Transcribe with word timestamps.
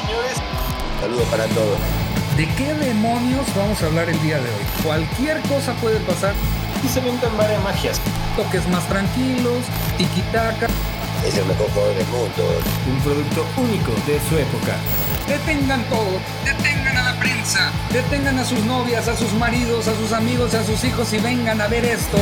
señores. 0.00 0.36
Saludos 1.00 1.28
para 1.30 1.44
todos. 1.46 1.78
¿De 2.36 2.46
qué 2.54 2.74
demonios 2.74 3.46
vamos 3.54 3.82
a 3.82 3.86
hablar 3.86 4.08
el 4.08 4.20
día 4.22 4.38
de 4.38 4.48
hoy? 4.48 4.64
Cualquier 4.84 5.40
cosa 5.42 5.72
puede 5.74 5.98
pasar. 6.00 6.34
Y 6.82 6.88
se 6.88 7.00
inventan 7.00 7.36
varias 7.36 7.62
magias. 7.62 8.00
Toques 8.36 8.66
más 8.68 8.86
tranquilos, 8.88 9.64
tiki-taka. 9.98 10.68
Es 11.26 11.36
el 11.36 11.44
mejor 11.44 11.70
jugador 11.70 11.94
del 11.94 12.06
mundo. 12.06 12.62
Un 12.90 13.00
producto 13.00 13.44
único 13.58 13.92
de 14.06 14.18
su 14.28 14.38
época. 14.38 14.76
Detengan 15.28 15.84
todo, 15.84 16.18
detengan 16.44 16.96
a 16.96 17.12
la 17.12 17.20
prensa, 17.20 17.70
detengan 17.92 18.38
a 18.38 18.44
sus 18.44 18.64
novias, 18.64 19.06
a 19.06 19.16
sus 19.16 19.32
maridos, 19.34 19.86
a 19.86 19.94
sus 19.94 20.12
amigos, 20.12 20.54
a 20.54 20.64
sus 20.64 20.82
hijos 20.82 21.12
y 21.12 21.18
vengan 21.18 21.60
a 21.60 21.68
ver 21.68 21.84
esto. 21.84 22.18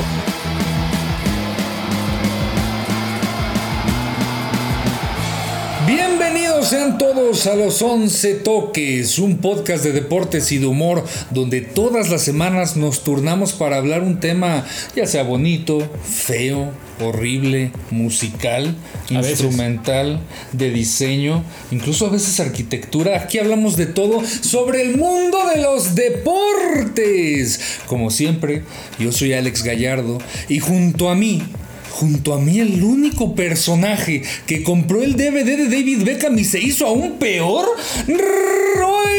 Bienvenidos 5.88 6.68
sean 6.68 6.98
todos 6.98 7.46
a 7.46 7.54
los 7.54 7.80
11 7.80 8.34
Toques, 8.34 9.18
un 9.18 9.38
podcast 9.38 9.82
de 9.82 9.92
deportes 9.92 10.52
y 10.52 10.58
de 10.58 10.66
humor 10.66 11.02
donde 11.30 11.62
todas 11.62 12.10
las 12.10 12.20
semanas 12.20 12.76
nos 12.76 13.04
turnamos 13.04 13.54
para 13.54 13.78
hablar 13.78 14.02
un 14.02 14.20
tema 14.20 14.66
ya 14.94 15.06
sea 15.06 15.22
bonito, 15.22 15.90
feo, 16.04 16.72
horrible, 17.00 17.72
musical, 17.90 18.76
instrumental, 19.08 20.20
de 20.52 20.70
diseño, 20.70 21.42
incluso 21.70 22.06
a 22.06 22.10
veces 22.10 22.38
arquitectura. 22.38 23.16
Aquí 23.16 23.38
hablamos 23.38 23.78
de 23.78 23.86
todo 23.86 24.22
sobre 24.42 24.82
el 24.82 24.98
mundo 24.98 25.38
de 25.54 25.62
los 25.62 25.94
deportes. 25.94 27.60
Como 27.86 28.10
siempre, 28.10 28.62
yo 28.98 29.10
soy 29.10 29.32
Alex 29.32 29.62
Gallardo 29.62 30.18
y 30.50 30.58
junto 30.58 31.08
a 31.08 31.14
mí 31.14 31.42
junto 31.98 32.32
a 32.32 32.38
mí 32.38 32.60
el 32.60 32.84
único 32.84 33.34
personaje 33.34 34.22
que 34.46 34.62
compró 34.62 35.02
el 35.02 35.14
DVD 35.14 35.56
de 35.56 35.64
David 35.64 36.04
Beckham 36.04 36.38
y 36.38 36.44
se 36.44 36.60
hizo 36.60 36.86
aún 36.86 37.18
peor, 37.18 37.66
Roy 38.06 39.18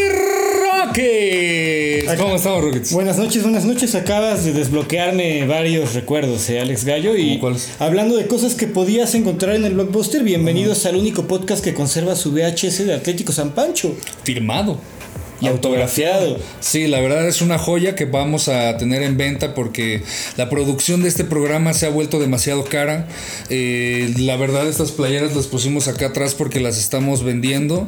Rockets. 0.86 2.13
¿Cómo 2.17 2.38
estamos, 2.38 2.63
Rockets? 2.63 2.94
Buenas 2.94 3.17
noches, 3.17 3.44
buenas 3.44 3.66
noches. 3.66 3.95
Acabas 3.95 4.45
de 4.45 4.53
desbloquearme 4.53 5.45
varios 5.45 5.94
recuerdos, 5.94 6.49
¿eh, 6.49 6.61
Alex 6.61 6.86
Gallo. 6.86 7.17
Y 7.17 7.41
hablando 7.80 8.16
de 8.16 8.27
cosas 8.27 8.55
que 8.55 8.67
podías 8.67 9.14
encontrar 9.14 9.58
en 9.58 9.66
el 9.66 9.73
blockbuster, 9.73 10.23
bienvenidos 10.23 10.86
al 10.86 10.95
único 10.95 11.23
podcast 11.23 11.61
que 11.61 11.73
conserva 11.73 12.16
su 12.16 12.31
VHS 12.31 12.86
de 12.86 12.93
Atlético 12.93 13.33
San 13.33 13.52
Pancho. 13.52 13.93
Firmado. 14.23 14.80
Y 15.42 15.48
autografiado. 15.48 16.38
Sí, 16.59 16.88
la 16.88 17.00
verdad 17.00 17.28
es 17.28 17.42
una 17.42 17.58
joya 17.58 17.95
que 17.95 18.06
vamos 18.06 18.48
a 18.50 18.78
tener 18.78 19.04
en 19.04 19.18
venta 19.18 19.54
porque 19.54 20.04
la 20.38 20.50
producción 20.50 21.02
de 21.02 21.09
este 21.09 21.23
programa 21.23 21.73
se 21.73 21.86
ha 21.86 21.90
vuelto 21.90 22.20
demasiado 22.20 22.64
cara. 22.66 23.08
Eh, 23.50 24.14
la 24.17 24.36
verdad 24.36 24.67
estas 24.67 24.92
playeras 24.92 25.36
las 25.36 25.48
pusimos 25.48 25.88
acá 25.88 26.08
atrás 26.08 26.36
porque 26.36 26.60
las 26.60 26.78
estamos 26.78 27.23
vendiendo. 27.23 27.88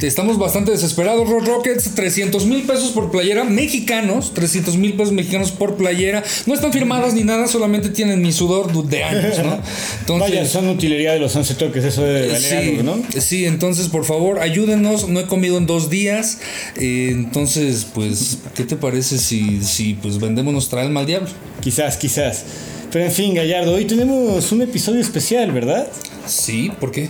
Estamos 0.00 0.38
bastante 0.38 0.70
desesperados. 0.72 1.28
Rock 1.28 1.46
Rockets, 1.46 1.94
300 1.94 2.46
mil 2.46 2.62
pesos 2.62 2.90
por 2.92 3.10
playera. 3.10 3.44
Mexicanos, 3.44 4.32
300 4.34 4.76
mil 4.76 4.94
pesos 4.94 5.12
mexicanos 5.12 5.52
por 5.52 5.76
playera. 5.76 6.22
No 6.46 6.54
están 6.54 6.72
firmadas 6.72 7.14
ni 7.14 7.24
nada, 7.24 7.46
solamente 7.46 7.88
tienen 7.90 8.22
mi 8.22 8.32
sudor 8.32 8.72
de 8.72 9.02
años, 9.04 9.38
¿no? 9.38 9.58
Entonces, 10.00 10.30
Vaya, 10.30 10.46
son 10.46 10.68
utilería 10.68 11.12
de 11.12 11.18
los 11.18 11.34
11 11.34 11.54
toques, 11.54 11.84
eso 11.84 12.02
de 12.02 12.28
valer 12.28 12.40
Sí, 12.40 12.54
algo, 12.54 12.82
¿no? 12.82 13.20
sí, 13.20 13.44
entonces 13.46 13.88
por 13.88 14.04
favor 14.04 14.38
ayúdenos, 14.40 15.08
no 15.08 15.20
he 15.20 15.26
comido 15.26 15.58
en 15.58 15.66
dos 15.66 15.90
días, 15.90 16.38
eh, 16.76 16.91
entonces 17.10 17.86
pues, 17.94 18.38
¿qué 18.54 18.64
te 18.64 18.76
parece 18.76 19.18
si, 19.18 19.62
si 19.62 19.94
pues 19.94 20.18
vendemos 20.18 20.52
nuestra 20.52 20.82
alma 20.82 21.00
al 21.00 21.06
diablo? 21.06 21.28
Quizás, 21.60 21.96
quizás. 21.96 22.44
Pero 22.90 23.04
en 23.04 23.12
fin, 23.12 23.34
Gallardo, 23.34 23.74
hoy 23.74 23.86
tenemos 23.86 24.52
un 24.52 24.62
episodio 24.62 25.00
especial, 25.00 25.50
¿verdad? 25.52 25.88
Sí, 26.26 26.70
¿por 26.78 26.92
qué? 26.92 27.08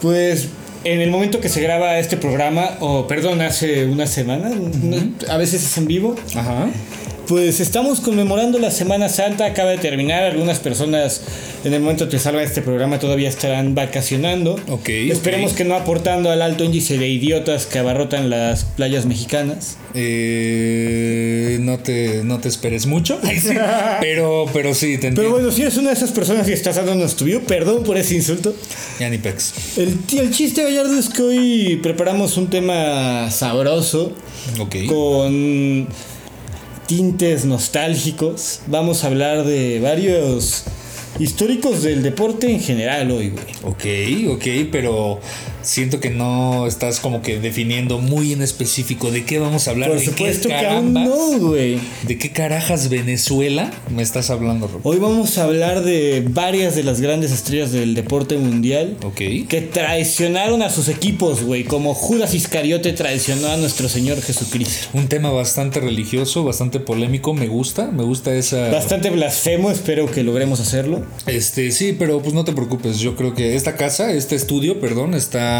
Pues 0.00 0.48
en 0.84 1.00
el 1.00 1.10
momento 1.10 1.40
que 1.40 1.48
se 1.48 1.60
graba 1.60 1.98
este 1.98 2.16
programa, 2.16 2.76
o 2.80 3.06
perdón, 3.06 3.40
hace 3.40 3.86
una 3.86 4.06
semana, 4.06 4.52
a 5.28 5.36
veces 5.36 5.64
es 5.64 5.76
en 5.78 5.86
vivo, 5.86 6.14
Ajá. 6.34 6.68
Pues 7.28 7.60
estamos 7.60 8.00
conmemorando 8.00 8.58
la 8.58 8.70
Semana 8.70 9.10
Santa, 9.10 9.44
acaba 9.44 9.70
de 9.70 9.78
terminar, 9.78 10.24
algunas 10.24 10.58
personas 10.60 11.20
en 11.62 11.74
el 11.74 11.80
momento 11.80 12.08
que 12.08 12.18
salga 12.18 12.42
este 12.42 12.62
programa 12.62 12.98
todavía 12.98 13.28
estarán 13.28 13.74
vacacionando. 13.74 14.58
Ok, 14.68 14.88
Esperemos 14.88 15.52
que 15.52 15.64
no 15.64 15.74
aportando 15.74 16.30
al 16.30 16.40
alto 16.40 16.64
índice 16.64 16.96
de 16.96 17.08
idiotas 17.08 17.66
que 17.66 17.78
abarrotan 17.78 18.30
las 18.30 18.64
playas 18.64 19.04
mexicanas. 19.04 19.76
Eh, 19.94 21.58
no, 21.60 21.78
te, 21.78 22.24
no 22.24 22.38
te 22.40 22.48
esperes 22.48 22.86
mucho, 22.86 23.20
pero, 24.00 24.46
pero 24.52 24.74
sí, 24.74 24.96
te 24.96 24.98
Pero 24.98 25.08
entiendo. 25.08 25.30
bueno, 25.32 25.50
si 25.52 25.62
eres 25.62 25.76
una 25.76 25.88
de 25.90 25.96
esas 25.96 26.12
personas 26.12 26.48
y 26.48 26.52
estás 26.52 26.76
dándonos 26.76 27.14
tu 27.16 27.26
view, 27.26 27.42
perdón 27.42 27.84
por 27.84 27.98
ese 27.98 28.14
insulto. 28.14 28.54
Ya 28.98 29.10
ni 29.10 29.18
pex. 29.18 29.52
El, 29.76 29.98
el 30.18 30.30
chiste, 30.30 30.62
Gallardo, 30.62 30.98
es 30.98 31.08
que 31.10 31.22
hoy 31.22 31.80
preparamos 31.82 32.36
un 32.38 32.48
tema 32.48 33.30
sabroso. 33.30 34.12
Ok. 34.58 34.76
con 34.86 35.86
tintes 36.88 37.44
nostálgicos. 37.44 38.60
Vamos 38.66 39.04
a 39.04 39.08
hablar 39.08 39.44
de 39.44 39.78
varios 39.78 40.64
históricos 41.18 41.82
del 41.82 42.02
deporte 42.02 42.50
en 42.50 42.60
general 42.60 43.10
hoy, 43.10 43.28
güey. 43.28 43.44
Ok, 43.62 44.36
ok, 44.36 44.70
pero 44.72 45.20
siento 45.68 46.00
que 46.00 46.08
no 46.08 46.66
estás 46.66 46.98
como 46.98 47.20
que 47.20 47.38
definiendo 47.38 47.98
muy 47.98 48.32
en 48.32 48.40
específico 48.40 49.10
de 49.10 49.24
qué 49.24 49.38
vamos 49.38 49.68
a 49.68 49.72
hablar. 49.72 49.90
Por 49.90 49.98
de 49.98 50.06
supuesto 50.06 50.48
qué 50.48 50.54
que 50.54 50.66
aún 50.66 50.94
carambas, 50.94 51.08
no, 51.08 51.38
güey. 51.48 51.78
¿De 52.06 52.16
qué 52.16 52.32
carajas 52.32 52.88
Venezuela 52.88 53.70
me 53.94 54.02
estás 54.02 54.30
hablando, 54.30 54.66
Rob? 54.66 54.80
Hoy 54.84 54.96
vamos 54.96 55.36
a 55.36 55.44
hablar 55.44 55.82
de 55.82 56.24
varias 56.26 56.74
de 56.74 56.84
las 56.84 57.02
grandes 57.02 57.32
estrellas 57.32 57.70
del 57.70 57.94
deporte 57.94 58.38
mundial. 58.38 58.96
Ok. 59.04 59.20
Que 59.46 59.68
traicionaron 59.70 60.62
a 60.62 60.70
sus 60.70 60.88
equipos, 60.88 61.42
güey. 61.42 61.64
Como 61.64 61.92
Judas 61.92 62.32
Iscariote 62.32 62.94
traicionó 62.94 63.48
a 63.48 63.58
nuestro 63.58 63.90
Señor 63.90 64.22
Jesucristo. 64.22 64.88
Un 64.94 65.08
tema 65.08 65.30
bastante 65.30 65.80
religioso, 65.80 66.44
bastante 66.44 66.80
polémico, 66.80 67.34
me 67.34 67.46
gusta, 67.46 67.90
me 67.90 68.04
gusta 68.04 68.34
esa... 68.34 68.70
Bastante 68.70 69.10
blasfemo, 69.10 69.70
espero 69.70 70.10
que 70.10 70.22
logremos 70.22 70.60
hacerlo. 70.60 71.04
Este, 71.26 71.70
sí, 71.72 71.94
pero 71.98 72.22
pues 72.22 72.32
no 72.32 72.44
te 72.44 72.52
preocupes, 72.52 72.98
yo 72.98 73.16
creo 73.16 73.34
que 73.34 73.54
esta 73.54 73.76
casa, 73.76 74.12
este 74.12 74.34
estudio, 74.34 74.80
perdón, 74.80 75.14
está 75.14 75.57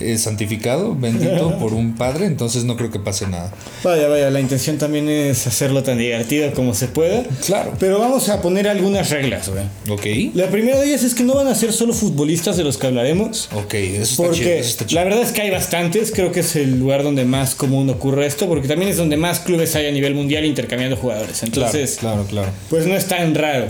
eh, 0.00 0.18
santificado, 0.18 0.94
bendito 0.94 1.56
por 1.60 1.72
un 1.74 1.94
padre, 1.96 2.26
entonces 2.26 2.64
no 2.64 2.76
creo 2.76 2.90
que 2.90 2.98
pase 2.98 3.26
nada. 3.26 3.52
Vaya, 3.82 4.08
vaya, 4.08 4.30
la 4.30 4.40
intención 4.40 4.78
también 4.78 5.08
es 5.08 5.46
hacerlo 5.46 5.82
tan 5.82 5.98
divertido 5.98 6.52
como 6.52 6.74
se 6.74 6.88
pueda. 6.88 7.22
Claro. 7.46 7.74
Pero 7.78 7.98
vamos 7.98 8.28
a 8.28 8.40
poner 8.42 8.68
algunas 8.68 9.10
reglas, 9.10 9.48
güey. 9.48 9.64
Ok, 9.90 10.34
La 10.34 10.48
primera 10.48 10.78
de 10.80 10.86
ellas 10.86 11.04
es 11.04 11.14
que 11.14 11.22
no 11.24 11.34
van 11.34 11.48
a 11.48 11.54
ser 11.54 11.72
solo 11.72 11.92
futbolistas 11.92 12.56
de 12.56 12.64
los 12.64 12.78
que 12.78 12.86
hablaremos. 12.86 13.48
ok, 13.54 13.74
eso 13.74 14.02
está 14.02 14.14
chido, 14.14 14.26
Porque 14.28 14.58
eso 14.58 14.68
está 14.70 14.86
chido. 14.86 15.00
la 15.00 15.04
verdad 15.04 15.22
es 15.22 15.32
que 15.32 15.42
hay 15.42 15.50
bastantes, 15.50 16.10
creo 16.12 16.32
que 16.32 16.40
es 16.40 16.56
el 16.56 16.78
lugar 16.78 17.02
donde 17.02 17.24
más 17.24 17.54
común 17.54 17.88
ocurre 17.90 18.26
esto, 18.26 18.46
porque 18.46 18.68
también 18.68 18.90
es 18.90 18.96
donde 18.96 19.16
más 19.16 19.40
clubes 19.40 19.74
hay 19.76 19.86
a 19.86 19.90
nivel 19.92 20.14
mundial 20.14 20.44
intercambiando 20.44 20.96
jugadores. 20.96 21.42
Entonces, 21.42 21.96
claro, 21.98 22.24
claro, 22.24 22.46
claro. 22.46 22.52
pues 22.70 22.86
no 22.86 22.94
es 22.96 23.06
tan 23.06 23.34
raro. 23.34 23.66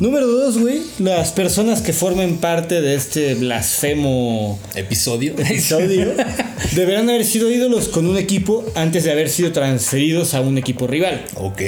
Número 0.00 0.28
dos, 0.28 0.58
güey, 0.58 0.80
las 1.00 1.32
personas 1.32 1.80
que 1.80 1.92
formen 1.92 2.36
parte 2.36 2.80
de 2.80 2.94
este 2.94 3.34
blasfemo 3.34 4.56
Episodio. 4.76 5.32
episodio 5.36 6.12
deberán 6.76 7.10
haber 7.10 7.24
sido 7.24 7.50
ídolos 7.50 7.88
con 7.88 8.06
un 8.06 8.16
equipo 8.16 8.64
antes 8.76 9.02
de 9.02 9.10
haber 9.10 9.28
sido 9.28 9.50
transferidos 9.50 10.34
a 10.34 10.40
un 10.40 10.56
equipo 10.56 10.86
rival. 10.86 11.24
ok. 11.34 11.60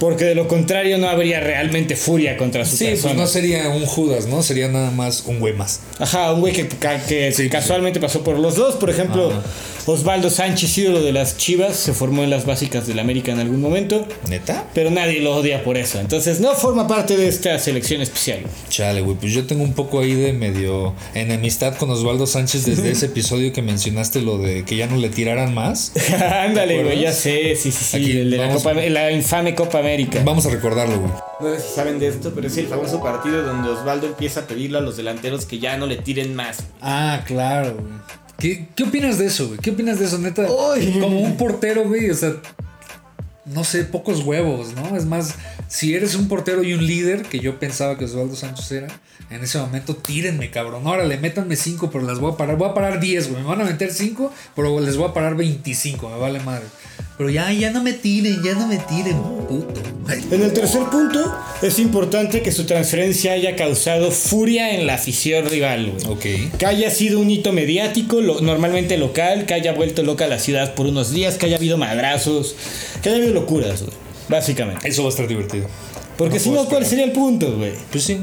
Porque 0.00 0.24
de 0.24 0.34
lo 0.34 0.48
contrario 0.48 0.98
no 0.98 1.08
habría 1.08 1.38
realmente 1.38 1.94
furia 1.94 2.36
contra 2.36 2.64
sus 2.64 2.78
Sí, 2.80 2.88
pues 3.00 3.14
no 3.14 3.26
sería 3.28 3.68
un 3.68 3.86
Judas, 3.86 4.26
¿no? 4.26 4.42
Sería 4.42 4.66
nada 4.66 4.90
más 4.90 5.22
un 5.26 5.38
güey 5.38 5.54
más. 5.54 5.80
Ajá, 6.00 6.32
un 6.32 6.40
güey 6.40 6.52
que, 6.52 6.66
que 6.66 7.30
Sí, 7.32 7.48
casualmente 7.48 8.00
pasó 8.00 8.24
por 8.24 8.36
los 8.38 8.56
dos. 8.56 8.74
Por 8.74 8.90
ejemplo, 8.90 9.30
Ajá. 9.30 9.42
Osvaldo 9.88 10.30
Sánchez, 10.30 10.76
ídolo 10.78 11.00
de 11.00 11.12
las 11.12 11.36
Chivas, 11.36 11.76
se 11.76 11.92
formó 11.92 12.24
en 12.24 12.30
las 12.30 12.44
básicas 12.44 12.88
del 12.88 12.98
América 12.98 13.30
en 13.30 13.38
algún 13.38 13.60
momento. 13.60 14.04
¿Neta? 14.28 14.64
Pero 14.74 14.90
nadie 14.90 15.20
lo 15.20 15.36
odia 15.36 15.62
por 15.62 15.76
eso. 15.76 16.00
Entonces 16.00 16.40
no 16.40 16.54
forma 16.54 16.88
parte 16.88 17.16
de 17.16 17.28
esta 17.28 17.56
selección 17.60 18.00
especial. 18.00 18.40
Chale, 18.68 19.00
güey, 19.00 19.16
pues 19.16 19.32
yo 19.32 19.46
tengo 19.46 19.62
un 19.62 19.74
poco 19.74 20.00
ahí 20.00 20.12
de 20.14 20.32
medio 20.32 20.92
enemistad 21.14 21.76
con 21.76 21.88
Osvaldo 21.90 22.26
Sánchez 22.26 22.64
desde 22.66 22.90
ese 22.90 23.06
episodio 23.06 23.52
que 23.52 23.62
mencionaste 23.62 24.22
lo 24.22 24.38
de 24.38 24.64
que 24.64 24.74
ya 24.76 24.88
no 24.88 24.96
le 24.96 25.08
tiraran 25.08 25.54
más. 25.54 25.92
Ándale, 26.20 26.78
¿Te 26.78 26.82
güey, 26.84 27.00
ya 27.02 27.12
sé, 27.12 27.54
sí, 27.54 27.70
sí, 27.70 27.84
sí. 27.84 27.96
Aquí, 27.96 28.10
el 28.18 28.30
de 28.32 28.36
la, 28.38 28.46
vamos. 28.48 28.64
Copa- 28.64 28.74
la 28.90 29.12
infame 29.12 29.54
Copa 29.54 29.78
América. 29.78 30.20
Vamos 30.24 30.44
a 30.46 30.50
recordarlo, 30.50 30.98
güey. 30.98 31.12
No 31.40 31.54
sé 31.54 31.60
si 31.68 31.74
saben 31.74 32.00
de 32.00 32.08
esto, 32.08 32.32
pero 32.34 32.48
es 32.48 32.56
el 32.56 32.66
famoso 32.66 33.00
partido 33.00 33.42
donde 33.44 33.68
Osvaldo 33.70 34.08
empieza 34.08 34.40
a 34.40 34.46
pedirle 34.48 34.78
a 34.78 34.80
los 34.80 34.96
delanteros 34.96 35.44
que 35.46 35.60
ya 35.60 35.76
no 35.76 35.86
le 35.86 35.96
tiren 35.96 36.34
más. 36.34 36.58
Ah, 36.80 37.20
claro, 37.24 37.74
güey. 37.74 37.86
¿Qué, 38.38 38.68
¿Qué 38.74 38.84
opinas 38.84 39.18
de 39.18 39.26
eso, 39.26 39.48
güey? 39.48 39.58
¿Qué 39.60 39.70
opinas 39.70 39.98
de 39.98 40.06
eso, 40.06 40.18
neta? 40.18 40.46
Como 40.46 41.20
un 41.20 41.36
portero, 41.36 41.84
güey, 41.84 42.10
o 42.10 42.14
sea, 42.14 42.34
no 43.46 43.64
sé, 43.64 43.84
pocos 43.84 44.20
huevos, 44.20 44.74
¿no? 44.74 44.96
Es 44.96 45.06
más, 45.06 45.36
si 45.68 45.94
eres 45.94 46.14
un 46.14 46.28
portero 46.28 46.62
y 46.62 46.74
un 46.74 46.86
líder, 46.86 47.22
que 47.22 47.38
yo 47.38 47.58
pensaba 47.58 47.96
que 47.96 48.04
Osvaldo 48.04 48.34
Sánchez 48.34 48.72
era, 48.72 48.88
en 49.30 49.42
ese 49.42 49.58
momento 49.58 49.96
tírenme, 49.96 50.50
cabrón. 50.50 50.86
Órale, 50.86 51.16
métanme 51.16 51.56
5, 51.56 51.90
pero 51.90 52.04
las 52.04 52.18
voy 52.18 52.32
a 52.32 52.36
parar. 52.36 52.56
Voy 52.56 52.68
a 52.68 52.74
parar 52.74 53.00
10, 53.00 53.30
güey. 53.30 53.42
Me 53.42 53.48
van 53.48 53.60
a 53.60 53.64
meter 53.64 53.92
5, 53.92 54.32
pero 54.54 54.80
les 54.80 54.96
voy 54.96 55.08
a 55.08 55.14
parar 55.14 55.36
25, 55.36 56.10
me 56.10 56.18
vale 56.18 56.40
madre. 56.40 56.66
Pero 57.18 57.30
ya, 57.30 57.50
ya 57.52 57.70
no 57.70 57.82
me 57.82 57.94
tiren, 57.94 58.42
ya 58.42 58.52
no 58.54 58.66
me 58.66 58.76
tiren, 58.76 59.16
puto. 59.48 59.80
Ay, 60.06 60.22
En 60.30 60.42
el 60.42 60.52
tercer 60.52 60.82
punto, 60.90 61.34
es 61.62 61.78
importante 61.78 62.42
que 62.42 62.52
su 62.52 62.64
transferencia 62.64 63.32
haya 63.32 63.56
causado 63.56 64.10
furia 64.10 64.74
en 64.74 64.86
la 64.86 64.94
afición 64.94 65.48
rival, 65.48 65.92
güey. 65.92 66.06
Ok. 66.46 66.58
Que 66.58 66.66
haya 66.66 66.90
sido 66.90 67.18
un 67.20 67.30
hito 67.30 67.52
mediático, 67.52 68.20
lo- 68.20 68.40
normalmente 68.42 68.98
local, 68.98 69.46
que 69.46 69.54
haya 69.54 69.72
vuelto 69.72 70.02
loca 70.02 70.26
la 70.26 70.38
ciudad 70.38 70.74
por 70.74 70.86
unos 70.86 71.10
días, 71.10 71.36
que 71.38 71.46
haya 71.46 71.56
habido 71.56 71.78
madrazos, 71.78 72.54
que 73.02 73.08
haya 73.08 73.18
habido 73.18 73.32
locuras, 73.32 73.80
güey. 73.82 73.94
Básicamente. 74.28 74.86
Eso 74.86 75.02
va 75.02 75.08
a 75.08 75.10
estar 75.10 75.26
divertido. 75.26 75.66
Porque 76.18 76.34
No 76.36 76.40
si 76.40 76.50
no, 76.50 76.64
¿cuál 76.66 76.84
sería 76.84 77.04
el 77.04 77.12
punto, 77.12 77.56
güey? 77.56 77.72
Pues 77.90 78.04
sí. 78.04 78.18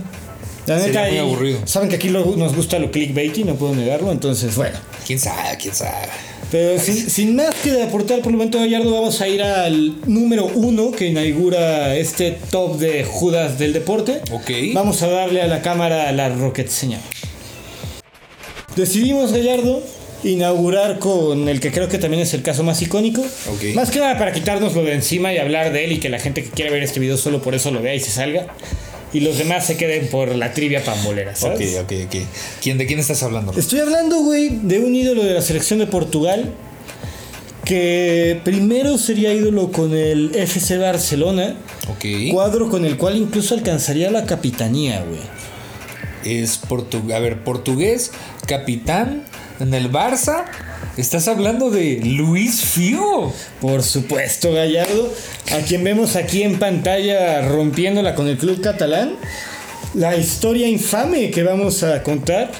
La 0.67 0.79
Sería 0.79 1.01
neta, 1.01 1.07
muy 1.09 1.15
y- 1.15 1.19
aburrido. 1.19 1.59
Saben 1.65 1.89
que 1.89 1.95
aquí 1.95 2.09
lo- 2.09 2.35
nos 2.35 2.55
gusta 2.55 2.77
lo 2.79 2.91
clickbaity, 2.91 3.43
no 3.43 3.55
puedo 3.55 3.73
negarlo, 3.75 4.11
entonces, 4.11 4.55
bueno. 4.55 4.77
¿Quién 5.05 5.19
sabe? 5.19 5.57
¿Quién 5.59 5.73
sabe? 5.73 6.07
Pero 6.53 6.79
sin, 6.79 7.09
sin 7.09 7.35
más 7.35 7.55
que 7.55 7.81
aportar 7.81 8.19
por 8.19 8.27
el 8.27 8.37
momento, 8.37 8.59
Gallardo, 8.59 8.91
vamos 8.91 9.19
a 9.21 9.27
ir 9.27 9.41
al 9.41 9.95
número 10.05 10.45
uno 10.45 10.91
que 10.91 11.07
inaugura 11.07 11.95
este 11.95 12.37
top 12.51 12.77
de 12.77 13.03
Judas 13.03 13.57
del 13.57 13.73
deporte. 13.73 14.21
Ok. 14.31 14.51
Vamos 14.71 15.01
a 15.01 15.07
darle 15.07 15.41
a 15.41 15.47
la 15.47 15.63
cámara 15.63 16.11
la 16.11 16.29
rocket 16.29 16.67
señal. 16.67 17.01
Decidimos, 18.75 19.31
Gallardo, 19.31 19.81
inaugurar 20.23 20.99
con 20.99 21.49
el 21.49 21.59
que 21.59 21.71
creo 21.71 21.89
que 21.89 21.97
también 21.97 22.21
es 22.21 22.35
el 22.35 22.43
caso 22.43 22.61
más 22.61 22.79
icónico. 22.83 23.21
Ok. 23.21 23.73
Más 23.73 23.89
que 23.89 23.97
nada 23.97 24.19
para 24.19 24.31
quitárnoslo 24.31 24.83
de 24.83 24.93
encima 24.93 25.33
y 25.33 25.39
hablar 25.39 25.73
de 25.73 25.85
él 25.85 25.93
y 25.93 25.99
que 25.99 26.09
la 26.09 26.19
gente 26.19 26.43
que 26.43 26.51
quiera 26.51 26.69
ver 26.69 26.83
este 26.83 26.99
video 26.99 27.17
solo 27.17 27.41
por 27.41 27.55
eso 27.55 27.71
lo 27.71 27.81
vea 27.81 27.95
y 27.95 27.99
se 27.99 28.11
salga. 28.11 28.45
Y 29.13 29.19
los 29.19 29.37
demás 29.37 29.65
se 29.67 29.77
queden 29.77 30.07
por 30.07 30.35
la 30.35 30.53
trivia 30.53 30.83
pambolera, 30.83 31.35
¿sabes? 31.35 31.75
Ok, 31.75 31.83
ok, 31.83 31.93
ok. 32.07 32.15
¿Quién, 32.61 32.77
¿De 32.79 32.87
quién 32.87 32.99
estás 32.99 33.21
hablando? 33.23 33.53
Estoy 33.55 33.79
hablando, 33.79 34.19
güey, 34.23 34.49
de 34.49 34.79
un 34.79 34.95
ídolo 34.95 35.23
de 35.23 35.33
la 35.35 35.41
selección 35.41 35.79
de 35.79 35.85
Portugal 35.87 36.51
que 37.63 38.41
primero 38.43 38.97
sería 38.97 39.33
ídolo 39.33 39.71
con 39.71 39.93
el 39.95 40.35
FC 40.35 40.77
Barcelona, 40.77 41.55
Ok. 41.87 42.31
cuadro 42.31 42.69
con 42.69 42.83
el 42.85 42.97
cual 42.97 43.15
incluso 43.17 43.53
alcanzaría 43.55 44.11
la 44.11 44.25
capitanía, 44.25 45.03
güey. 45.07 45.21
Es 46.25 46.57
portugués. 46.57 47.15
A 47.15 47.19
ver, 47.19 47.43
portugués, 47.43 48.11
capitán 48.47 49.23
en 49.59 49.73
el 49.73 49.91
Barça. 49.91 50.45
Estás 50.97 51.27
hablando 51.27 51.71
de 51.71 52.01
Luis 52.03 52.61
Figo. 52.61 53.33
Por 53.61 53.83
supuesto, 53.83 54.53
Gallardo, 54.53 55.11
a 55.51 55.57
quien 55.65 55.83
vemos 55.83 56.15
aquí 56.15 56.43
en 56.43 56.59
pantalla 56.59 57.47
rompiéndola 57.47 58.15
con 58.15 58.27
el 58.27 58.37
club 58.37 58.61
catalán. 58.61 59.15
La 59.93 60.15
historia 60.15 60.67
infame 60.67 61.29
que 61.29 61.43
vamos 61.43 61.83
a 61.83 62.01
contar 62.01 62.51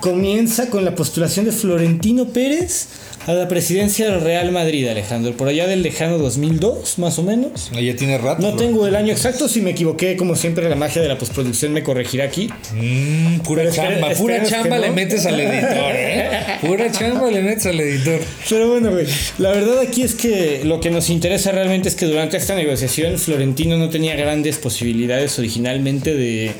comienza 0.00 0.70
con 0.70 0.84
la 0.84 0.94
postulación 0.94 1.44
de 1.44 1.52
Florentino 1.52 2.26
Pérez 2.26 2.88
a 3.26 3.32
la 3.32 3.48
presidencia 3.48 4.10
del 4.10 4.20
Real 4.22 4.50
Madrid, 4.50 4.88
Alejandro, 4.88 5.32
por 5.32 5.48
allá 5.48 5.66
del 5.66 5.82
lejano 5.82 6.18
2002, 6.18 6.98
más 6.98 7.18
o 7.18 7.22
menos. 7.22 7.70
Ya 7.72 7.94
tiene 7.94 8.18
rato. 8.18 8.40
No 8.40 8.56
tengo 8.56 8.86
el 8.86 8.96
año 8.96 9.12
exacto, 9.12 9.48
si 9.48 9.60
me 9.60 9.70
equivoqué, 9.70 10.16
como 10.16 10.36
siempre 10.36 10.68
la 10.68 10.76
magia 10.76 11.02
de 11.02 11.08
la 11.08 11.18
postproducción 11.18 11.72
me 11.72 11.82
corregirá 11.82 12.24
aquí. 12.24 12.48
Mm, 12.74 13.40
pura 13.40 13.62
Pero 13.64 13.74
chamba, 13.74 14.10
pura 14.10 14.42
chamba 14.44 14.76
no. 14.76 14.82
le 14.82 14.90
metes 14.90 15.26
al 15.26 15.38
editor, 15.38 15.92
¿eh? 15.94 16.30
Pura 16.60 16.90
chamba 16.90 17.30
le 17.30 17.42
metes 17.42 17.66
al 17.66 17.80
editor. 17.80 18.20
Pero 18.48 18.68
bueno, 18.68 18.90
güey, 18.90 19.06
la 19.38 19.50
verdad 19.50 19.80
aquí 19.80 20.02
es 20.02 20.14
que 20.14 20.62
lo 20.64 20.80
que 20.80 20.90
nos 20.90 21.10
interesa 21.10 21.52
realmente 21.52 21.88
es 21.88 21.94
que 21.94 22.06
durante 22.06 22.36
esta 22.36 22.54
negociación 22.54 23.18
Florentino 23.18 23.76
no 23.76 23.90
tenía 23.90 24.16
grandes 24.16 24.56
posibilidades 24.58 25.38
originalmente 25.38 26.14
de, 26.14 26.52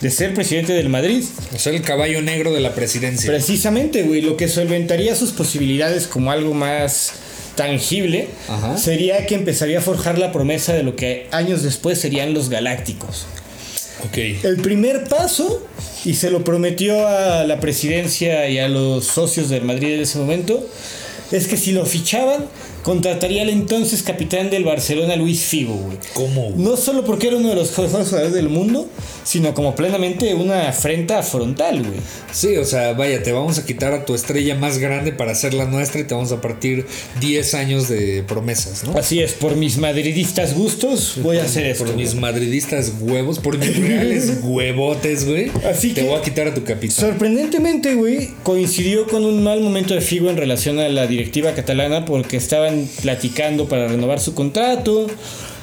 de 0.00 0.10
ser 0.10 0.34
presidente 0.34 0.72
del 0.72 0.88
Madrid. 0.88 1.24
O 1.54 1.58
sea, 1.58 1.72
el 1.72 1.82
caballo 1.82 2.20
negro 2.22 2.52
de 2.52 2.60
la 2.60 2.74
presidencia. 2.74 3.30
Precisamente, 3.30 4.02
güey, 4.02 4.20
lo 4.20 4.36
que 4.36 4.48
solventaría 4.48 5.14
sus 5.14 5.30
posibilidades 5.30 6.06
como 6.06 6.30
algo 6.30 6.54
más 6.54 7.12
tangible 7.54 8.28
Ajá. 8.48 8.76
sería 8.76 9.26
que 9.26 9.34
empezaría 9.34 9.78
a 9.78 9.82
forjar 9.82 10.18
la 10.18 10.30
promesa 10.30 10.74
de 10.74 10.82
lo 10.82 10.94
que 10.94 11.26
años 11.32 11.62
después 11.62 11.98
serían 11.98 12.34
los 12.34 12.50
Galácticos. 12.50 13.26
ok. 14.04 14.44
El 14.44 14.58
primer 14.58 15.04
paso, 15.04 15.66
y 16.04 16.14
se 16.14 16.30
lo 16.30 16.44
prometió 16.44 17.08
a 17.08 17.44
la 17.44 17.58
presidencia 17.58 18.48
y 18.48 18.58
a 18.58 18.68
los 18.68 19.06
socios 19.06 19.48
del 19.48 19.64
Madrid 19.64 19.94
en 19.94 20.02
ese 20.02 20.18
momento, 20.18 20.68
es 21.32 21.46
que 21.48 21.56
si 21.56 21.72
lo 21.72 21.86
fichaban, 21.86 22.44
contrataría 22.86 23.42
al 23.42 23.48
entonces 23.50 24.04
capitán 24.04 24.48
del 24.48 24.62
Barcelona, 24.62 25.16
Luis 25.16 25.40
Figo, 25.40 25.74
güey. 25.74 25.98
¿Cómo? 26.14 26.50
güey? 26.50 26.62
No 26.64 26.76
solo 26.76 27.04
porque 27.04 27.26
era 27.26 27.36
uno 27.36 27.48
de 27.48 27.56
los 27.56 27.70
mejores 27.76 27.90
jugadores 28.08 28.32
del 28.32 28.48
mundo, 28.48 28.88
sino 29.24 29.54
como 29.54 29.74
plenamente 29.74 30.32
una 30.34 30.68
afrenta 30.68 31.20
frontal, 31.24 31.80
güey. 31.82 31.98
Sí, 32.32 32.56
o 32.58 32.64
sea, 32.64 32.92
vaya, 32.92 33.24
te 33.24 33.32
vamos 33.32 33.58
a 33.58 33.66
quitar 33.66 33.92
a 33.92 34.04
tu 34.04 34.14
estrella 34.14 34.54
más 34.54 34.78
grande 34.78 35.10
para 35.10 35.32
hacerla 35.32 35.64
nuestra 35.64 36.00
y 36.00 36.04
te 36.04 36.14
vamos 36.14 36.30
a 36.30 36.40
partir 36.40 36.86
10 37.20 37.54
años 37.54 37.88
de 37.88 38.22
promesas, 38.22 38.84
¿no? 38.84 38.96
Así 38.96 39.18
es, 39.20 39.32
por 39.32 39.56
mis 39.56 39.78
madridistas 39.78 40.54
gustos, 40.54 41.14
voy 41.24 41.38
a 41.38 41.42
hacer 41.42 41.66
esto. 41.66 41.86
Por 41.86 41.96
mis 41.96 42.10
güey. 42.10 42.20
madridistas 42.20 42.92
huevos, 43.00 43.40
por 43.40 43.58
mis 43.58 43.76
reales 43.76 44.38
huevotes, 44.44 45.26
güey. 45.26 45.50
Así 45.68 45.88
te 45.92 46.02
que- 46.02 46.06
voy 46.06 46.20
a 46.20 46.22
quitar 46.22 46.46
a 46.46 46.54
tu 46.54 46.62
capitán. 46.62 47.10
Sorprendentemente, 47.10 47.96
güey, 47.96 48.30
coincidió 48.44 49.08
con 49.08 49.24
un 49.24 49.42
mal 49.42 49.60
momento 49.60 49.92
de 49.94 50.00
Figo 50.02 50.30
en 50.30 50.36
relación 50.36 50.78
a 50.78 50.88
la 50.88 51.08
directiva 51.08 51.52
catalana 51.52 52.04
porque 52.04 52.36
estaban 52.36 52.75
platicando 53.02 53.68
para 53.68 53.88
renovar 53.88 54.20
su 54.20 54.34
contrato, 54.34 55.06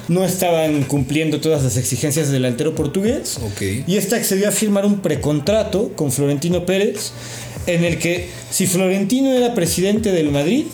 no 0.08 0.24
estaban 0.24 0.82
cumpliendo 0.84 1.40
todas 1.40 1.62
las 1.62 1.76
exigencias 1.76 2.26
del 2.26 2.42
delantero 2.42 2.74
portugués. 2.74 3.38
Y 3.86 3.96
este 3.96 4.16
accedió 4.16 4.48
a 4.48 4.52
firmar 4.52 4.84
un 4.84 5.00
precontrato 5.00 5.92
con 5.96 6.12
Florentino 6.12 6.66
Pérez 6.66 7.12
en 7.66 7.84
el 7.84 7.98
que 7.98 8.28
si 8.50 8.66
Florentino 8.66 9.32
era 9.32 9.54
presidente 9.54 10.12
del 10.12 10.30
Madrid, 10.30 10.66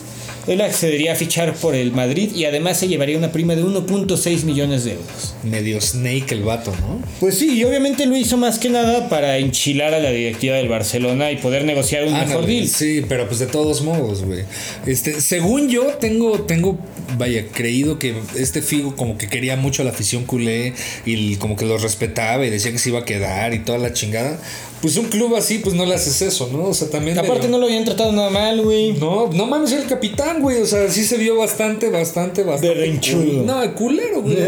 él 0.47 0.61
accedería 0.61 1.13
a 1.13 1.15
fichar 1.15 1.53
por 1.53 1.75
el 1.75 1.91
Madrid 1.91 2.31
y 2.33 2.45
además 2.45 2.77
se 2.77 2.87
llevaría 2.87 3.17
una 3.17 3.31
prima 3.31 3.55
de 3.55 3.63
1.6 3.63 4.43
millones 4.43 4.83
de 4.83 4.93
euros. 4.93 5.35
Medio 5.43 5.79
snake 5.79 6.31
el 6.31 6.43
vato, 6.43 6.71
¿no? 6.81 7.01
Pues 7.19 7.37
sí, 7.37 7.59
y 7.59 7.63
obviamente 7.63 8.05
lo 8.05 8.15
hizo 8.15 8.37
más 8.37 8.59
que 8.59 8.69
nada 8.69 9.09
para 9.09 9.37
enchilar 9.37 9.93
a 9.93 9.99
la 9.99 10.11
directiva 10.11 10.55
del 10.55 10.67
Barcelona 10.69 11.31
y 11.31 11.37
poder 11.37 11.65
negociar 11.65 12.05
un 12.05 12.13
mejor 12.13 12.45
deal. 12.45 12.67
Sí, 12.67 13.05
pero 13.07 13.27
pues 13.27 13.39
de 13.39 13.47
todos 13.47 13.81
modos, 13.81 14.23
güey. 14.23 14.43
Este, 14.85 15.21
según 15.21 15.69
yo, 15.69 15.83
tengo, 15.99 16.41
tengo, 16.41 16.79
vaya, 17.17 17.45
creído 17.51 17.99
que 17.99 18.15
este 18.35 18.61
Figo 18.61 18.95
como 18.95 19.17
que 19.17 19.27
quería 19.27 19.57
mucho 19.57 19.81
a 19.81 19.85
la 19.85 19.91
afición 19.91 20.25
culé 20.25 20.73
y 21.05 21.35
como 21.35 21.55
que 21.55 21.65
los 21.65 21.81
respetaba 21.81 22.45
y 22.45 22.49
decía 22.49 22.71
que 22.71 22.77
se 22.77 22.89
iba 22.89 22.99
a 22.99 23.05
quedar 23.05 23.53
y 23.53 23.59
toda 23.59 23.77
la 23.77 23.93
chingada. 23.93 24.39
Pues 24.81 24.97
un 24.97 25.05
club 25.05 25.35
así, 25.35 25.59
pues 25.59 25.75
no 25.75 25.85
le 25.85 25.93
haces 25.93 26.21
eso, 26.23 26.49
¿no? 26.51 26.63
O 26.65 26.73
sea, 26.73 26.89
también. 26.89 27.17
Aparte 27.19 27.47
no 27.47 27.59
lo 27.59 27.65
habían 27.67 27.85
tratado 27.85 28.11
nada 28.11 28.29
mal, 28.31 28.61
güey. 28.63 28.93
No, 28.93 29.29
no 29.31 29.45
mames, 29.45 29.71
el 29.73 29.85
capitán, 29.85 30.41
güey. 30.41 30.61
O 30.61 30.65
sea, 30.65 30.89
sí 30.89 31.03
se 31.05 31.17
vio 31.17 31.35
bastante, 31.37 31.89
bastante, 31.89 32.43
bastante. 32.43 32.75
Berrinchudo. 32.75 33.23
cul- 33.23 33.45
No, 33.45 33.61
el 33.61 33.73
culero, 33.73 34.21
güey. 34.23 34.35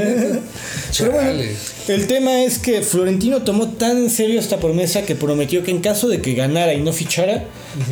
Pero 0.97 1.11
bueno, 1.11 1.41
el 1.87 2.07
tema 2.07 2.43
es 2.43 2.59
que 2.59 2.81
Florentino 2.81 3.41
tomó 3.41 3.69
tan 3.69 3.97
en 3.97 4.09
serio 4.09 4.39
esta 4.39 4.57
promesa 4.57 5.03
que 5.03 5.15
prometió 5.15 5.63
que 5.63 5.71
en 5.71 5.79
caso 5.79 6.07
de 6.07 6.21
que 6.21 6.33
ganara 6.33 6.73
y 6.73 6.81
no 6.81 6.93
fichara, 6.93 7.45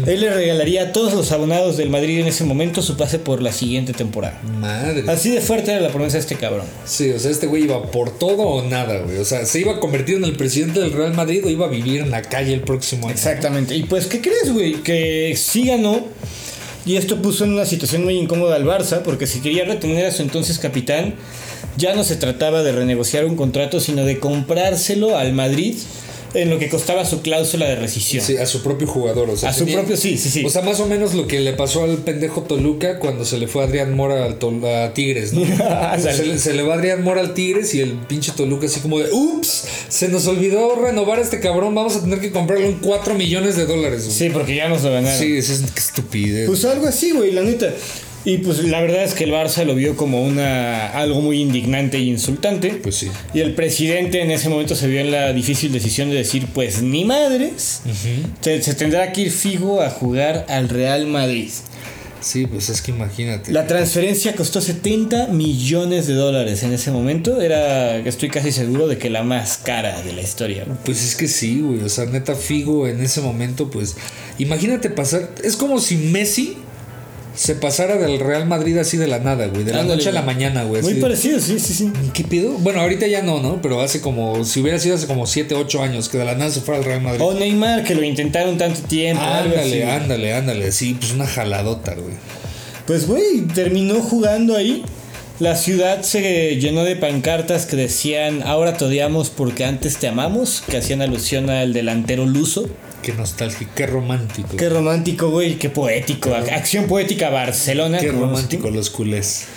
él 0.06 0.22
le 0.22 0.34
regalaría 0.34 0.84
a 0.84 0.92
todos 0.92 1.14
los 1.14 1.32
abonados 1.32 1.78
del 1.78 1.90
Madrid 1.90 2.20
en 2.20 2.28
ese 2.28 2.44
momento 2.44 2.82
su 2.82 2.98
pase 2.98 3.20
por 3.20 3.42
la 3.42 3.52
siguiente 3.52 3.94
temporada. 3.94 4.40
Madre. 4.60 5.04
Así 5.08 5.32
de 5.32 5.42
fuerte 5.42 5.72
era 5.72 5.82
la 5.82 5.90
promesa 5.90 6.14
de 6.14 6.22
este 6.22 6.36
cabrón. 6.36 6.66
Sí, 6.86 7.10
o 7.12 7.20
sea, 7.20 7.32
este 7.32 7.48
güey 7.48 7.64
iba 7.64 7.82
por 7.92 8.18
todo 8.18 8.44
o 8.44 8.64
nada, 8.64 9.00
güey. 9.00 9.18
O 9.18 9.26
sea, 9.26 9.46
se 9.46 9.60
iba 9.60 9.74
a 9.74 9.80
convertir 9.80 10.18
en 10.18 10.24
el 10.24 10.36
presidente 10.36 10.80
del 10.80 10.94
Real 10.94 11.14
Madrid 11.14 11.44
o 11.46 11.50
iba 11.50 11.66
a 11.66 11.70
vivir 11.70 12.02
en 12.02 12.12
la 12.12 12.22
calle 12.22 12.54
el 12.54 12.62
próximo 12.62 13.08
año. 13.08 13.16
Exactamente. 13.16 13.76
Y 13.76 13.84
pues, 13.84 14.08
¿qué 14.08 14.22
crees, 14.22 14.52
güey? 14.52 14.84
Que 14.84 15.36
sí 15.38 15.68
ganó. 15.68 16.06
Y 16.86 16.96
esto 16.96 17.22
puso 17.22 17.44
en 17.44 17.54
una 17.54 17.66
situación 17.66 18.04
muy 18.04 18.18
incómoda 18.18 18.56
al 18.56 18.66
Barça, 18.66 19.02
porque 19.04 19.28
si 19.28 19.40
quería 19.40 19.66
retener 19.66 20.06
a 20.06 20.12
su 20.12 20.24
entonces 20.24 20.58
capitán, 20.58 21.16
ya 21.78 21.96
no 21.96 22.04
se 22.04 22.16
trataba 22.16 22.64
de 22.64 22.72
renegociar 22.72 23.26
un 23.26 23.36
contrato, 23.36 23.80
sino 23.80 24.04
de 24.04 24.20
comprárselo 24.20 25.18
al 25.18 25.34
Madrid 25.34 25.76
en 26.34 26.50
lo 26.50 26.60
que 26.60 26.70
costaba 26.70 27.06
su 27.06 27.22
cláusula 27.22 27.68
de 27.68 27.76
rescisión. 27.76 28.24
Sí, 28.26 28.38
a 28.38 28.46
su 28.46 28.62
propio 28.64 28.88
jugador, 28.88 29.30
o 29.30 29.38
sea. 29.38 29.50
A 29.50 29.54
su 29.54 29.66
propio- 29.66 29.98
sí, 29.98 30.18
sí, 30.18 30.30
sí. 30.30 30.44
O 30.46 30.50
sea, 30.50 30.62
más 30.62 30.80
o 30.80 30.86
menos 30.86 31.14
lo 31.14 31.28
que 31.28 31.40
le 31.40 31.54
pasó 31.54 31.84
al 31.84 31.98
pendejo 31.98 32.42
Toluca 32.44 33.00
cuando 33.00 33.26
se 33.26 33.38
le 33.38 33.48
fue 33.48 33.64
Adrián 33.64 33.96
Mora 33.96 34.26
al 34.26 34.40
Tol- 34.40 34.64
a 34.66 34.94
Tigres, 34.94 35.34
¿no? 35.34 35.42
se, 36.00 36.26
le, 36.26 36.38
se 36.40 36.54
le 36.54 36.64
va 36.64 36.76
Adrián 36.76 37.04
Mora 37.04 37.22
al 37.22 37.34
Tigres 37.34 37.74
y 37.76 37.82
el 37.82 37.92
pinche 37.94 38.32
Toluca 38.36 38.66
así 38.68 38.80
como 38.80 39.00
de, 39.00 39.12
ups, 39.12 39.66
se 39.90 40.08
nos 40.10 40.28
olvidó 40.28 40.76
renovar 40.76 41.20
a 41.20 41.22
este 41.22 41.40
cabrón, 41.40 41.76
vamos 41.76 41.96
a 41.96 42.02
tener 42.02 42.20
que 42.20 42.32
comprarlo 42.32 42.66
en 42.66 42.80
4 42.80 43.14
millones 43.16 43.56
de 43.58 43.66
dólares. 43.66 44.06
güey". 44.06 44.16
Sí, 44.18 44.30
porque 44.30 44.56
ya 44.56 44.70
nos 44.70 44.84
lo 44.84 44.92
ganaron. 44.92 45.20
Sí, 45.20 45.38
eso 45.38 45.54
es 45.54 45.62
qué 45.72 45.80
estupidez. 45.80 46.48
Pues 46.48 46.64
algo 46.66 46.88
así, 46.88 47.12
güey, 47.12 47.32
la 47.32 47.42
neta. 47.42 47.74
Y 48.24 48.38
pues 48.38 48.64
la 48.64 48.82
verdad 48.82 49.04
es 49.04 49.14
que 49.14 49.24
el 49.24 49.32
Barça 49.32 49.66
lo 49.66 49.76
vio 49.76 49.96
como 49.96 50.24
una 50.24 50.90
algo 50.90 51.22
muy 51.22 51.42
indignante 51.42 51.98
y 52.00 52.10
insultante. 52.10 52.80
Pues 52.82 52.96
sí. 52.96 53.10
Y 53.34 53.40
el 53.40 53.56
presidente 53.56 54.22
en 54.22 54.32
ese 54.32 54.50
momento 54.50 54.76
se 54.76 54.88
vio 54.88 55.00
en 55.00 55.12
la 55.12 55.34
difícil 55.34 55.72
decisión 55.72 56.10
de 56.10 56.18
decir, 56.18 56.48
pues 56.54 56.82
ni 56.82 57.04
madres, 57.04 57.82
se, 58.42 58.62
se 58.62 58.74
tendrá 58.76 59.12
que 59.12 59.22
ir 59.22 59.32
Figo 59.32 59.82
a 59.82 59.90
jugar 59.90 60.46
al 60.50 60.70
Real 60.70 61.08
Madrid. 61.08 61.50
Sí, 62.22 62.46
pues 62.46 62.70
es 62.70 62.84
que 62.84 62.92
imagínate. 62.92 63.52
La 63.52 63.66
transferencia 63.66 64.36
costó 64.36 64.62
70 64.62 65.28
millones 65.28 66.06
de 66.06 66.14
dólares 66.14 66.62
en 66.62 66.72
ese 66.72 66.92
momento. 66.92 67.42
Era, 67.42 67.98
estoy 67.98 68.30
casi 68.30 68.52
seguro 68.52 68.88
de 68.88 69.00
que 69.00 69.10
la 69.10 69.24
más 69.24 69.58
cara 69.58 70.02
de 70.04 70.14
la 70.14 70.22
historia. 70.22 70.66
güey. 70.66 70.78
Pues 70.86 71.04
es 71.04 71.16
que 71.16 71.28
sí, 71.28 71.62
güey. 71.62 71.82
O 71.82 71.90
sea, 71.90 72.06
neta, 72.06 72.36
Figo 72.36 72.88
en 72.88 73.02
ese 73.02 73.22
momento, 73.22 73.72
pues. 73.72 73.96
Imagínate 74.38 74.92
pasar. 74.92 75.32
Es 75.44 75.58
como 75.58 75.80
si 75.80 75.98
Messi 75.98 76.58
se 77.36 77.56
pasara 77.56 77.98
del 77.98 78.20
Real 78.20 78.46
Madrid 78.48 78.78
así 78.78 78.98
de 78.98 79.08
la 79.08 79.20
nada, 79.20 79.48
güey. 79.48 79.64
De 79.64 79.72
la 79.72 79.82
Ándale, 79.82 79.98
noche 79.98 80.10
a 80.10 80.12
la 80.12 80.22
güey. 80.22 80.36
mañana, 80.36 80.64
güey. 80.64 80.82
Muy 80.82 80.92
así 80.94 81.02
parecido, 81.02 81.40
sí, 81.40 81.60
sí, 81.60 81.74
sí. 81.74 81.92
¿Qué 82.14 82.24
pido? 82.24 82.52
Bueno, 82.60 82.82
ahorita 82.82 83.08
ya 83.08 83.22
no, 83.22 83.40
¿no? 83.40 83.62
Pero 83.62 83.82
hace 83.82 84.02
como, 84.02 84.44
si 84.44 84.60
hubiera 84.60 84.80
sido 84.80 84.96
hace 84.96 85.08
como 85.08 85.26
7, 85.26 85.56
8 85.56 85.82
años 85.84 86.10
que 86.10 86.18
de 86.18 86.26
la 86.26 86.36
nada 86.36 86.52
se 86.52 86.62
fuera 86.62 86.80
al 86.80 86.86
Real 86.86 87.02
Madrid. 87.02 87.22
O 87.24 87.34
Neymar, 87.34 87.84
que 87.84 87.96
lo 87.96 88.04
intentaron 88.04 88.58
tanto 88.58 88.82
tiempo. 88.82 89.24
algo 89.24 89.56
así. 89.58 89.82
ándale, 89.82 89.92
ándale, 89.92 90.34
ándale. 90.34 90.72
Sí, 90.72 90.96
pues 91.00 91.12
una 91.14 91.26
jaladota, 91.28 91.96
güey. 91.96 92.16
Pues, 92.86 93.08
güey, 93.08 93.42
terminó 93.54 94.02
jugando 94.02 94.56
ahí. 94.56 94.84
La 95.40 95.56
ciudad 95.56 96.04
se 96.04 96.58
llenó 96.58 96.84
de 96.84 96.96
pancartas 96.96 97.66
que 97.66 97.76
decían, 97.76 98.44
ahora 98.44 98.78
te 98.78 98.86
odiamos 98.86 99.32
porque 99.32 99.66
antes 99.66 99.98
te 99.98 100.08
amamos, 100.08 100.62
que 100.70 100.78
hacían 100.78 101.02
alusión 101.02 101.50
al 101.50 101.74
delantero 101.74 102.28
luso. 102.28 102.70
Qué 103.02 103.14
nostálgico, 103.14 103.72
qué 103.76 103.88
romántico. 103.88 104.56
Qué 104.58 104.70
romántico, 104.70 105.30
güey, 105.30 105.58
qué 105.58 105.70
poético. 105.70 106.34
Acción 106.36 106.86
poética 106.86 107.30
Barcelona. 107.30 108.00
Qué 108.00 108.12
romántico 108.12 108.70
los 108.70 108.90
culés. 108.90 109.48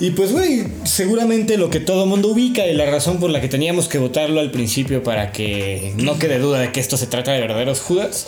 Y 0.00 0.10
pues, 0.10 0.32
güey, 0.32 0.64
seguramente 0.84 1.56
lo 1.56 1.70
que 1.70 1.78
todo 1.78 2.06
mundo 2.06 2.28
ubica 2.28 2.66
y 2.66 2.74
la 2.74 2.86
razón 2.86 3.20
por 3.20 3.30
la 3.30 3.40
que 3.40 3.48
teníamos 3.48 3.88
que 3.88 3.98
votarlo 3.98 4.40
al 4.40 4.50
principio 4.50 5.02
para 5.02 5.30
que 5.30 5.92
no 5.96 6.18
quede 6.18 6.38
duda 6.38 6.58
de 6.58 6.72
que 6.72 6.80
esto 6.80 6.96
se 6.96 7.06
trata 7.06 7.32
de 7.32 7.40
verdaderos 7.40 7.80
Judas. 7.80 8.26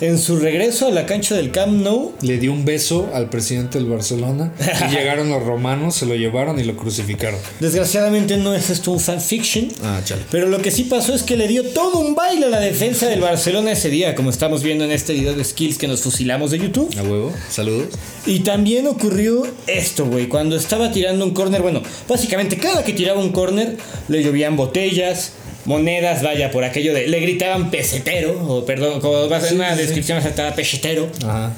En 0.00 0.18
su 0.18 0.38
regreso 0.38 0.86
a 0.86 0.90
la 0.90 1.04
cancha 1.04 1.34
del 1.34 1.50
Camp 1.50 1.82
Nou, 1.82 2.12
Le 2.22 2.38
dio 2.38 2.54
un 2.54 2.64
beso 2.64 3.10
al 3.12 3.28
presidente 3.28 3.76
del 3.78 3.86
Barcelona 3.86 4.50
y 4.58 4.90
llegaron 4.94 5.28
los 5.28 5.42
romanos, 5.42 5.94
se 5.94 6.06
lo 6.06 6.14
llevaron 6.14 6.58
y 6.58 6.64
lo 6.64 6.74
crucificaron. 6.74 7.38
desgraciadamente 7.60 8.38
no 8.38 8.54
es 8.54 8.70
esto 8.70 8.92
un 8.92 9.00
fanfiction. 9.00 9.68
Ah, 9.82 10.00
chale. 10.02 10.22
Pero 10.30 10.48
lo 10.48 10.62
que 10.62 10.70
sí 10.70 10.84
pasó 10.84 11.14
es 11.14 11.22
que 11.22 11.36
le 11.36 11.46
dio 11.48 11.64
todo 11.64 11.98
un 11.98 12.14
baile 12.14 12.46
a 12.46 12.48
la 12.48 12.60
defensa 12.60 13.08
del 13.08 13.20
Barcelona 13.20 13.72
ese 13.72 13.90
día, 13.90 14.14
como 14.14 14.30
estamos 14.30 14.62
viendo 14.62 14.84
en 14.84 14.90
este 14.90 15.12
video 15.12 15.34
de 15.34 15.44
skills 15.44 15.76
que 15.76 15.86
nos 15.86 16.00
fusilamos 16.00 16.50
de 16.50 16.60
YouTube. 16.60 16.90
A 16.98 17.02
huevo, 17.02 17.30
saludos. 17.50 17.88
Y 18.24 18.40
también 18.40 18.86
ocurrió 18.86 19.46
esto, 19.66 20.06
güey. 20.06 20.28
Cuando 20.28 20.56
estaba 20.56 20.92
tirando 20.92 21.26
un 21.26 21.34
corner, 21.34 21.60
bueno, 21.60 21.82
básicamente 22.08 22.56
cada 22.56 22.84
que 22.84 22.94
tiraba 22.94 23.20
un 23.20 23.32
corner 23.32 23.76
le 24.08 24.22
llovían 24.22 24.56
botellas, 24.56 25.32
monedas, 25.70 26.22
vaya, 26.22 26.50
por 26.50 26.64
aquello 26.64 26.92
de. 26.92 27.06
Le 27.06 27.20
gritaban 27.20 27.70
pesetero, 27.70 28.32
o 28.46 28.66
perdón, 28.66 29.00
como 29.00 29.28
va 29.28 29.36
a 29.38 29.40
ser 29.40 29.54
una 29.54 29.74
descripción 29.74 30.18
acertada, 30.18 30.54
pesetero. 30.54 31.08
Ajá. 31.24 31.52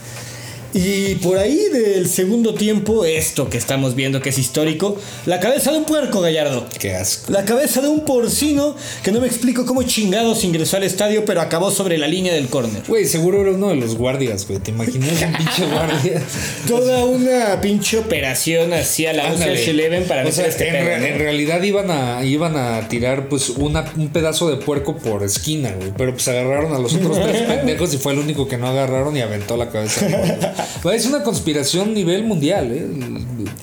Y 0.74 1.16
por 1.16 1.38
ahí 1.38 1.68
del 1.70 2.08
segundo 2.08 2.54
tiempo, 2.54 3.04
esto 3.04 3.50
que 3.50 3.58
estamos 3.58 3.94
viendo 3.94 4.20
que 4.22 4.30
es 4.30 4.38
histórico, 4.38 4.96
la 5.26 5.38
cabeza 5.38 5.70
de 5.70 5.78
un 5.78 5.84
puerco 5.84 6.20
gallardo. 6.20 6.66
Qué 6.78 6.94
asco. 6.94 7.30
La 7.30 7.44
cabeza 7.44 7.82
de 7.82 7.88
un 7.88 8.04
porcino 8.04 8.74
que 9.02 9.12
no 9.12 9.20
me 9.20 9.26
explico 9.26 9.66
cómo 9.66 9.82
chingados 9.82 10.44
ingresó 10.44 10.78
al 10.78 10.84
estadio, 10.84 11.24
pero 11.24 11.42
acabó 11.42 11.70
sobre 11.70 11.98
la 11.98 12.08
línea 12.08 12.32
del 12.32 12.48
córner. 12.48 12.82
Güey, 12.88 13.04
seguro 13.06 13.42
era 13.42 13.50
uno 13.52 13.68
de 13.68 13.76
los 13.76 13.96
guardias, 13.96 14.46
güey. 14.46 14.60
¿Te 14.60 14.70
imaginas 14.70 15.10
un 15.22 15.32
pinche 15.34 15.66
guardia? 15.66 16.22
Toda 16.68 17.04
una 17.04 17.60
pinche 17.60 17.98
operación 17.98 18.72
hacia 18.72 19.12
la 19.12 19.32
Eleven 19.32 20.04
para 20.04 20.26
o 20.26 20.32
sea, 20.32 20.46
este 20.46 20.68
en, 20.68 21.04
en 21.04 21.18
realidad 21.18 21.62
iban 21.62 21.90
a, 21.90 22.24
iban 22.24 22.56
a 22.56 22.88
tirar 22.88 23.28
pues 23.28 23.50
una, 23.50 23.84
un 23.96 24.08
pedazo 24.08 24.50
de 24.50 24.56
puerco 24.56 24.96
por 24.96 25.22
esquina, 25.22 25.72
güey. 25.72 25.92
Pero 25.96 26.12
pues 26.12 26.26
agarraron 26.28 26.72
a 26.74 26.78
los 26.78 26.94
otros 26.94 27.20
tres 27.20 27.42
pendejos 27.48 27.92
y 27.94 27.98
fue 27.98 28.12
el 28.12 28.18
único 28.20 28.48
que 28.48 28.56
no 28.56 28.68
agarraron 28.68 29.16
y 29.16 29.20
aventó 29.20 29.56
la 29.56 29.68
cabeza. 29.70 30.06
Güey, 30.82 30.96
es 30.96 31.06
una 31.06 31.22
conspiración 31.22 31.94
nivel 31.94 32.24
mundial, 32.24 32.70
eh. 32.72 32.86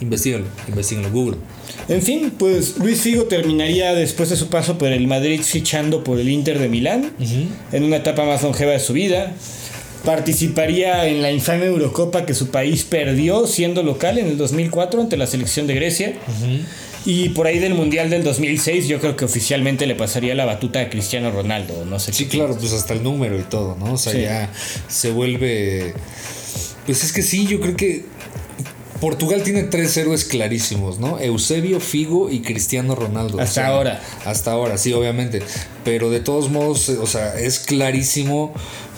Investígalo, 0.01 0.45
investígalo, 0.67 1.11
Google. 1.11 1.37
En 1.87 2.01
fin, 2.01 2.31
pues 2.37 2.77
Luis 2.77 3.01
Figo 3.01 3.23
terminaría 3.23 3.93
después 3.93 4.29
de 4.29 4.35
su 4.35 4.47
paso 4.47 4.77
por 4.77 4.89
el 4.89 5.07
Madrid 5.07 5.41
fichando 5.43 6.03
por 6.03 6.19
el 6.19 6.29
Inter 6.29 6.59
de 6.59 6.69
Milán, 6.69 7.11
en 7.71 7.83
una 7.83 7.97
etapa 7.97 8.23
más 8.25 8.43
longeva 8.43 8.71
de 8.73 8.79
su 8.79 8.93
vida. 8.93 9.33
Participaría 10.05 11.07
en 11.07 11.21
la 11.21 11.31
infame 11.31 11.65
Eurocopa 11.65 12.25
que 12.25 12.33
su 12.33 12.47
país 12.49 12.83
perdió 12.85 13.45
siendo 13.47 13.83
local 13.83 14.17
en 14.17 14.27
el 14.27 14.37
2004 14.37 15.01
ante 15.01 15.17
la 15.17 15.27
selección 15.27 15.67
de 15.67 15.75
Grecia. 15.75 16.13
Y 17.05 17.29
por 17.29 17.47
ahí 17.47 17.59
del 17.59 17.73
Mundial 17.75 18.09
del 18.09 18.23
2006 18.23 18.87
yo 18.87 18.99
creo 18.99 19.15
que 19.15 19.25
oficialmente 19.25 19.87
le 19.87 19.95
pasaría 19.95 20.35
la 20.35 20.45
batuta 20.45 20.79
a 20.81 20.89
Cristiano 20.89 21.31
Ronaldo, 21.31 21.85
no 21.85 21.97
sé 21.99 22.11
Sí, 22.13 22.25
qué 22.25 22.37
claro, 22.37 22.57
pues 22.57 22.73
hasta 22.73 22.93
el 22.93 23.03
número 23.03 23.37
y 23.39 23.43
todo, 23.43 23.75
¿no? 23.77 23.93
O 23.93 23.97
sea, 23.97 24.13
Sí. 24.13 24.21
ya 24.21 24.51
se 24.87 25.11
vuelve. 25.11 25.93
Pues 26.89 27.03
es 27.03 27.13
que 27.13 27.21
sí, 27.21 27.45
yo 27.45 27.59
creo 27.59 27.75
que 27.75 28.03
Portugal 28.99 29.43
tiene 29.43 29.61
tres 29.61 29.95
héroes 29.95 30.25
clarísimos, 30.25 30.97
¿no? 30.97 31.19
Eusebio, 31.19 31.79
Figo 31.79 32.31
y 32.31 32.41
Cristiano 32.41 32.95
Ronaldo. 32.95 33.39
Hasta 33.39 33.67
ahora. 33.67 34.01
Hasta 34.25 34.53
ahora, 34.53 34.75
sí, 34.79 34.91
obviamente. 34.91 35.43
Pero 35.85 36.09
de 36.09 36.19
todos 36.19 36.49
modos, 36.49 36.89
eh, 36.89 36.97
o 36.99 37.05
sea, 37.05 37.39
es 37.39 37.59
clarísimo 37.59 38.55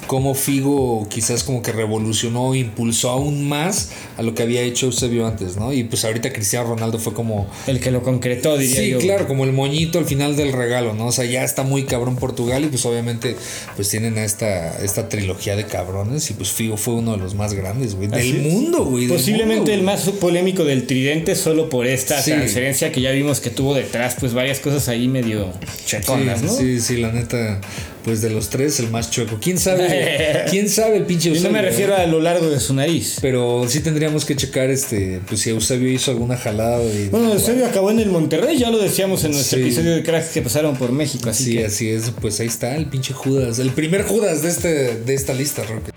cómo 0.08 0.36
Figo 0.36 1.08
quizás 1.10 1.43
como 1.43 1.62
que 1.62 1.72
revolucionó, 1.72 2.53
impulsó 2.55 3.10
aún 3.12 3.48
más 3.48 3.89
a 4.17 4.24
lo 4.24 4.34
que 4.36 4.43
había 4.43 4.62
hecho 4.62 4.88
Eusebio 4.88 5.25
antes, 5.25 5.55
¿no? 5.58 5.72
Y 5.74 5.84
pues 5.86 6.03
ahorita 6.05 6.34
Cristiano 6.34 6.67
Ronaldo 6.70 7.00
fue 7.00 7.13
como 7.13 7.48
El 7.67 7.79
que 7.79 7.91
lo 7.91 8.01
concretó, 8.03 8.58
diría 8.58 8.77
Sí, 8.81 8.89
yo. 8.89 9.00
claro, 9.00 9.27
como 9.27 9.46
el 9.46 9.53
moñito 9.53 10.00
al 10.00 10.05
final 10.05 10.36
del 10.36 10.51
regalo, 10.53 10.93
¿no? 10.93 11.08
O 11.08 11.12
sea, 11.12 11.25
ya 11.25 11.43
está 11.43 11.63
muy 11.63 11.84
cabrón 11.86 12.15
Portugal 12.17 12.63
y 12.65 12.67
pues 12.67 12.86
obviamente 12.86 13.36
pues 13.75 13.89
tienen 13.89 14.17
a 14.17 14.24
esta, 14.25 14.84
esta 14.84 15.08
trilogía 15.08 15.55
de 15.55 15.65
cabrones 15.65 16.29
y 16.29 16.34
pues 16.34 16.50
Figo 16.51 16.77
fue 16.77 16.96
uno 16.96 17.12
de 17.13 17.17
los 17.17 17.36
más 17.36 17.53
grandes, 17.53 17.96
güey. 17.96 18.08
Del 18.10 18.36
es. 18.38 18.41
mundo, 18.53 18.84
güey. 18.86 19.08
Posiblemente 19.08 19.58
mundo, 19.58 19.72
el 19.74 19.84
más 19.84 20.01
polémico 20.10 20.65
del 20.65 20.88
tridente 20.88 21.36
solo 21.36 21.70
por 21.70 21.88
esta 21.88 22.22
Sí. 22.22 22.31
transferencia 22.31 22.91
que 22.91 23.01
ya 23.01 23.12
vimos 23.12 23.39
que 23.39 23.50
tuvo 23.50 23.75
detrás, 23.75 24.15
pues 24.20 24.34
varias 24.34 24.60
cosas 24.60 24.88
ahí 24.88 25.08
medio 25.08 25.46
güey. 25.46 25.58
checonas, 25.86 26.39
sí, 26.39 26.46
¿no? 26.46 26.51
sí, 26.53 26.79
sí, 26.81 26.98
la 26.98 27.12
neta, 27.12 27.62
pues 28.03 28.22
de 28.22 28.29
los 28.29 28.50
tres 28.50 28.79
el 28.79 28.89
más 28.89 29.12
chueco. 29.12 29.38
¿Quién 29.41 29.58
sabe? 29.58 30.46
¿Quién 30.50 30.70
sabe 30.70 30.98
el 30.98 31.03
pinche 31.05 31.29
Y 31.29 31.31
no 31.31 31.36
Eusebio? 31.38 31.53
me 31.53 31.60
eh? 31.60 31.70
refiero 31.70 31.96
a 31.96 32.05
lo 32.05 32.20
largo 32.20 32.50
de 32.50 32.60
su 32.60 32.74
nariz. 32.74 33.17
Pero 33.22 33.65
sí 33.67 33.79
tendríamos 33.81 34.25
que 34.25 34.36
checar 34.36 34.70
este, 34.70 35.22
pues 35.27 35.41
si 35.41 35.50
Eusebio 35.51 35.89
hizo 35.91 36.12
alguna 36.12 36.38
jalada 36.38 36.79
Bueno, 37.12 37.34
Eusebio 37.34 37.65
acabó 37.65 37.91
en 37.91 38.00
el 38.00 38.10
Monterrey, 38.10 38.58
ya 38.58 38.70
lo 38.72 38.79
decíamos 38.79 39.24
en 39.24 39.31
nuestro 39.31 39.58
Sí. 39.60 39.63
episodio 39.65 39.91
de 39.96 40.03
cracks 40.03 40.29
que 40.29 40.41
pasaron 40.41 40.75
por 40.77 40.91
México, 40.91 41.29
así 41.29 41.43
Sí, 41.46 41.53
que 41.58 41.65
así 41.65 41.89
es, 41.89 42.12
pues 42.22 42.39
ahí 42.39 42.48
está 42.48 42.75
el 42.75 42.86
pinche 42.88 43.13
Judas, 43.13 43.60
el 43.60 43.72
primer 43.72 44.03
Judas 44.03 44.41
de 44.41 44.50
este 44.50 44.70
de 45.00 45.13
esta 45.13 45.34
lista, 45.34 45.63
Roque. 45.63 45.91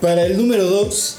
para 0.00 0.24
el 0.26 0.36
número 0.36 0.64
2 0.64 1.18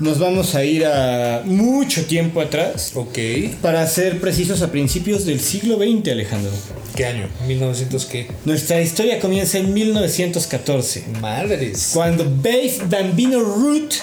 nos 0.00 0.18
vamos 0.18 0.54
a 0.54 0.64
ir 0.64 0.84
a 0.86 1.42
mucho 1.44 2.04
tiempo 2.04 2.40
atrás. 2.40 2.92
Ok. 2.94 3.18
Para 3.62 3.86
ser 3.86 4.20
precisos, 4.20 4.62
a 4.62 4.70
principios 4.70 5.24
del 5.24 5.40
siglo 5.40 5.76
XX, 5.76 6.12
Alejandro. 6.12 6.52
¿Qué 6.94 7.06
año? 7.06 7.28
¿1900 7.46 8.06
qué? 8.06 8.26
Nuestra 8.44 8.80
historia 8.80 9.20
comienza 9.20 9.58
en 9.58 9.72
1914, 9.72 11.04
Madres. 11.20 11.90
cuando 11.92 12.24
Babe 12.24 12.76
Bambino 12.88 13.40
Root 13.40 13.94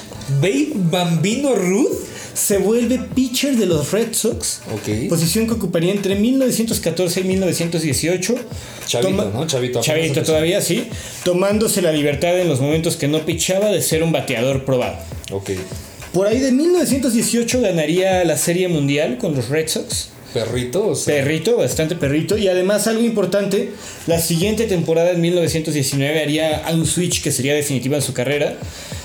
Babe 0.41 0.71
Bambino 0.75 1.55
Ruth. 1.55 1.91
se 2.33 2.57
vuelve 2.57 2.99
pitcher 3.13 3.55
de 3.55 3.65
los 3.65 3.91
Red 3.91 4.13
Sox. 4.13 4.61
Ok. 4.73 5.09
Posición 5.09 5.47
que 5.47 5.53
ocuparía 5.53 5.91
entre 5.91 6.15
1914 6.15 7.21
y 7.21 7.23
1918. 7.23 8.35
Chavito, 8.87 9.31
¿no? 9.31 9.47
Chavito, 9.47 9.81
Chavito 9.81 10.23
todavía, 10.23 10.61
sí. 10.61 10.87
Tomándose 11.23 11.81
la 11.81 11.91
libertad 11.91 12.39
en 12.39 12.49
los 12.49 12.59
momentos 12.59 12.97
que 12.97 13.07
no 13.07 13.25
pichaba 13.25 13.69
de 13.69 13.81
ser 13.81 14.03
un 14.03 14.11
bateador 14.11 14.65
probado. 14.65 14.97
Ok. 15.31 15.51
Por 16.15 16.27
ahí 16.27 16.39
de 16.39 16.53
1918 16.53 17.59
ganaría 17.59 18.23
la 18.23 18.37
Serie 18.37 18.69
Mundial 18.69 19.17
con 19.17 19.35
los 19.35 19.49
Red 19.49 19.67
Sox. 19.67 20.11
Perrito, 20.33 20.87
o 20.87 20.95
sea. 20.95 21.13
Perrito, 21.13 21.57
bastante 21.57 21.97
perrito. 21.97 22.37
Y 22.37 22.47
además 22.47 22.87
algo 22.87 23.03
importante, 23.03 23.71
la 24.07 24.17
siguiente 24.21 24.63
temporada 24.63 25.11
en 25.11 25.19
1919 25.19 26.21
haría 26.21 26.63
un 26.73 26.85
switch 26.85 27.21
que 27.21 27.33
sería 27.33 27.53
definitiva 27.53 27.97
en 27.97 28.01
su 28.01 28.13
carrera, 28.13 28.55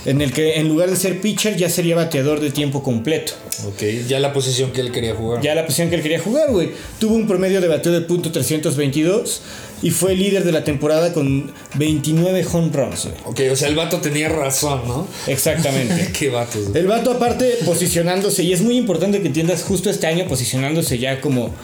en 0.05 0.21
el 0.21 0.33
que 0.33 0.57
en 0.59 0.69
lugar 0.69 0.91
de 0.91 0.97
ser 0.97 1.21
pitcher 1.21 1.57
ya 1.57 1.69
sería 1.69 1.97
bateador 1.97 2.41
de 2.41 2.51
tiempo 2.51 2.83
completo. 2.83 3.33
ok, 3.67 3.83
ya 4.09 4.21
la 4.21 4.33
posición 4.33 4.73
que 4.73 4.81
él 4.81 4.93
quería 4.93 5.15
jugar. 5.15 5.43
Ya 5.43 5.55
la 5.55 5.65
posición 5.65 5.91
que 5.91 5.97
él 5.97 6.03
quería 6.03 6.21
jugar, 6.21 6.51
güey. 6.51 6.71
Tuvo 6.99 7.15
un 7.15 7.27
promedio 7.27 7.61
de 7.61 7.69
bateo 7.69 7.93
de 7.93 8.01
punto 8.01 8.33
.322 8.33 9.41
y 9.83 9.91
fue 9.91 10.15
líder 10.15 10.45
de 10.45 10.53
la 10.53 10.65
temporada 10.65 11.13
con 11.13 11.53
29 11.75 12.47
home 12.53 12.71
runs, 12.73 13.07
güey. 13.07 13.17
Ok, 13.25 13.53
o 13.53 13.57
sea, 13.57 13.69
el 13.69 13.77
vato 13.77 13.99
tenía 13.99 14.29
razón, 14.29 14.83
¿no? 14.87 15.07
Exactamente. 15.27 16.11
Qué 16.19 16.29
vatos. 16.31 16.69
güey. 16.69 16.81
El 16.81 16.87
vato 16.87 17.13
aparte 17.13 17.59
posicionándose, 17.65 18.43
y 18.43 18.53
es 18.53 18.61
muy 18.63 18.77
importante 18.77 19.21
que 19.21 19.29
entiendas 19.29 19.63
justo 19.63 19.91
este 19.91 20.07
año 20.07 20.27
posicionándose 20.27 20.99
ya 20.99 21.21
como... 21.21 21.55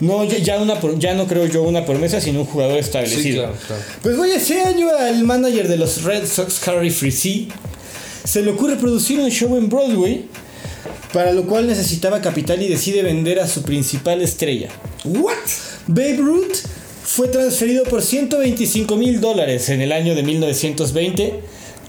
No, 0.00 0.24
ya, 0.24 0.38
ya 0.38 0.58
una, 0.58 0.78
por- 0.80 0.98
ya 0.98 1.14
no 1.14 1.26
creo 1.26 1.46
yo 1.46 1.62
una 1.62 1.84
promesa, 1.84 2.20
sino 2.20 2.40
un 2.40 2.46
jugador 2.46 2.78
establecido. 2.78 3.22
Sí, 3.22 3.32
claro, 3.34 3.54
claro. 3.66 3.82
Pues 4.02 4.16
güey, 4.16 4.32
ese 4.32 4.60
año 4.62 4.88
al 4.96 5.24
manager 5.24 5.66
de 5.68 5.76
los 5.76 6.02
Red 6.04 6.26
Sox, 6.26 6.66
Harry 6.68 6.90
Frizzy, 6.90 7.48
se 8.24 8.42
le 8.42 8.50
ocurre 8.52 8.76
producir 8.76 9.18
un 9.20 9.30
show 9.30 9.56
en 9.56 9.68
Broadway, 9.68 10.26
para 11.12 11.32
lo 11.32 11.44
cual 11.46 11.66
necesitaba 11.66 12.20
capital 12.20 12.60
y 12.62 12.68
decide 12.68 13.02
vender 13.02 13.40
a 13.40 13.48
su 13.48 13.62
principal 13.62 14.20
estrella. 14.22 14.68
¿What? 15.04 15.34
Babe 15.86 16.16
Ruth 16.18 16.56
fue 17.04 17.28
transferido 17.28 17.84
por 17.84 18.02
125 18.02 18.96
mil 18.96 19.20
dólares 19.20 19.70
en 19.70 19.80
el 19.80 19.92
año 19.92 20.14
de 20.14 20.22
1920 20.22 21.34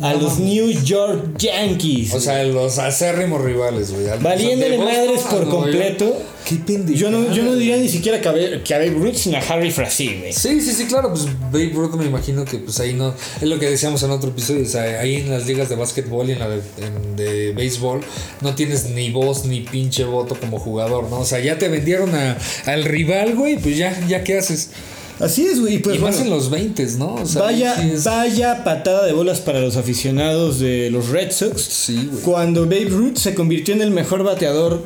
a 0.02 0.14
los 0.14 0.40
New 0.40 0.70
York 0.84 1.38
Yankees. 1.38 2.14
O 2.14 2.20
sea, 2.20 2.44
los 2.44 2.78
acérrimos 2.80 3.42
rivales, 3.42 3.92
güey. 3.92 4.06
Valiéndole 4.22 4.78
madres 4.78 5.22
por 5.22 5.50
completo. 5.50 6.06
York. 6.06 6.20
Qué 6.46 6.56
pendejo. 6.56 6.98
Yo 6.98 7.12
no, 7.12 7.32
yo 7.32 7.44
no 7.44 7.56
diría 7.56 7.78
ni 7.78 7.90
siquiera 7.90 8.20
que 8.22 8.30
a, 8.30 8.64
que 8.64 8.74
a 8.74 8.80
Babe 8.80 8.92
Ruth, 8.92 9.16
sino 9.16 9.38
a 9.38 9.42
Harry 9.42 9.70
Frazee, 9.72 10.18
güey. 10.20 10.34
Sí, 10.34 10.62
sí, 10.62 10.72
sí, 10.72 10.86
claro, 10.86 11.10
pues 11.10 11.26
Babe 11.52 11.72
Ruth 11.74 11.96
me 11.96 12.06
imagino 12.06 12.46
que 12.46 12.58
pues 12.58 12.80
ahí 12.80 12.94
no, 12.94 13.14
es 13.40 13.48
lo 13.48 13.60
que 13.60 13.70
decíamos 13.70 14.02
en 14.04 14.12
otro 14.12 14.30
episodio, 14.30 14.64
o 14.64 14.66
sea, 14.66 15.00
ahí 15.00 15.18
en 15.18 15.30
las 15.30 15.46
ligas 15.46 15.70
de 15.70 15.76
básquetbol 15.76 16.30
y 16.30 16.32
en 16.32 16.40
la 16.40 16.50
de, 16.50 16.62
en 16.78 17.16
de 17.16 17.52
béisbol 17.52 18.02
no 18.42 18.56
tienes 18.56 18.90
ni 18.90 19.12
voz 19.12 19.46
ni 19.46 19.62
pinche 19.62 20.06
voto 20.06 20.36
como 20.40 20.60
jugador, 20.60 21.10
¿no? 21.10 21.20
O 21.20 21.26
sea, 21.26 21.40
ya 21.40 21.60
te 21.60 21.68
vendieron 21.68 22.16
a, 22.16 22.38
al 22.66 22.84
rival, 22.84 23.36
güey, 23.36 23.58
pues 23.58 23.78
ya, 23.78 24.00
ya 24.08 24.24
qué 24.24 24.40
haces. 24.40 24.72
Así 25.20 25.46
es, 25.46 25.60
güey. 25.60 25.76
y 25.76 25.80
Pues 25.80 25.98
y 25.98 26.00
más 26.00 26.16
bueno, 26.16 26.26
en 26.32 26.38
los 26.38 26.50
20, 26.50 26.86
¿no? 26.98 27.16
O 27.16 27.26
sea, 27.26 27.42
vaya, 27.42 27.76
sí 27.82 27.92
es- 27.94 28.04
vaya 28.06 28.64
patada 28.64 29.06
de 29.06 29.14
bolas 29.14 29.40
para 29.42 29.60
los 29.60 29.76
aficionados 29.78 30.60
de 30.60 30.90
los 30.92 31.10
Red 31.10 31.32
Sox. 31.32 31.62
Sí, 31.62 32.08
güey. 32.12 32.24
Cuando 32.24 32.62
Babe 32.64 32.86
Ruth 32.90 33.18
se 33.18 33.34
convirtió 33.36 33.74
en 33.74 33.82
el 33.82 33.92
mejor 33.92 34.24
bateador 34.24 34.84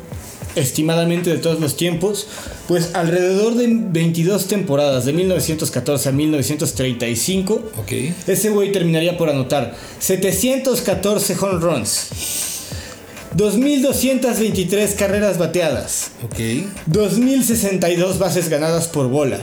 estimadamente 0.56 1.30
de 1.30 1.38
todos 1.38 1.58
los 1.60 1.76
tiempos, 1.76 2.26
pues 2.68 2.90
alrededor 2.94 3.54
de 3.56 3.66
22 3.68 4.46
temporadas, 4.46 5.04
de 5.04 5.12
1914 5.12 6.08
a 6.08 6.12
1935, 6.12 7.54
Ok, 7.78 7.92
ese 8.28 8.50
güey 8.50 8.70
terminaría 8.70 9.16
por 9.18 9.28
anotar 9.30 9.74
714 9.98 11.36
home 11.40 11.58
runs, 11.60 12.06
2.223 13.36 14.94
carreras 14.94 15.38
bateadas, 15.38 16.12
ok. 16.22 16.38
2.062 16.90 18.18
bases 18.18 18.48
ganadas 18.48 18.86
por 18.86 19.08
bola, 19.08 19.40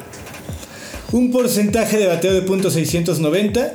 un 1.11 1.31
porcentaje 1.31 1.97
de 1.97 2.07
bateo 2.07 2.33
de 2.33 2.45
.690 2.45 3.73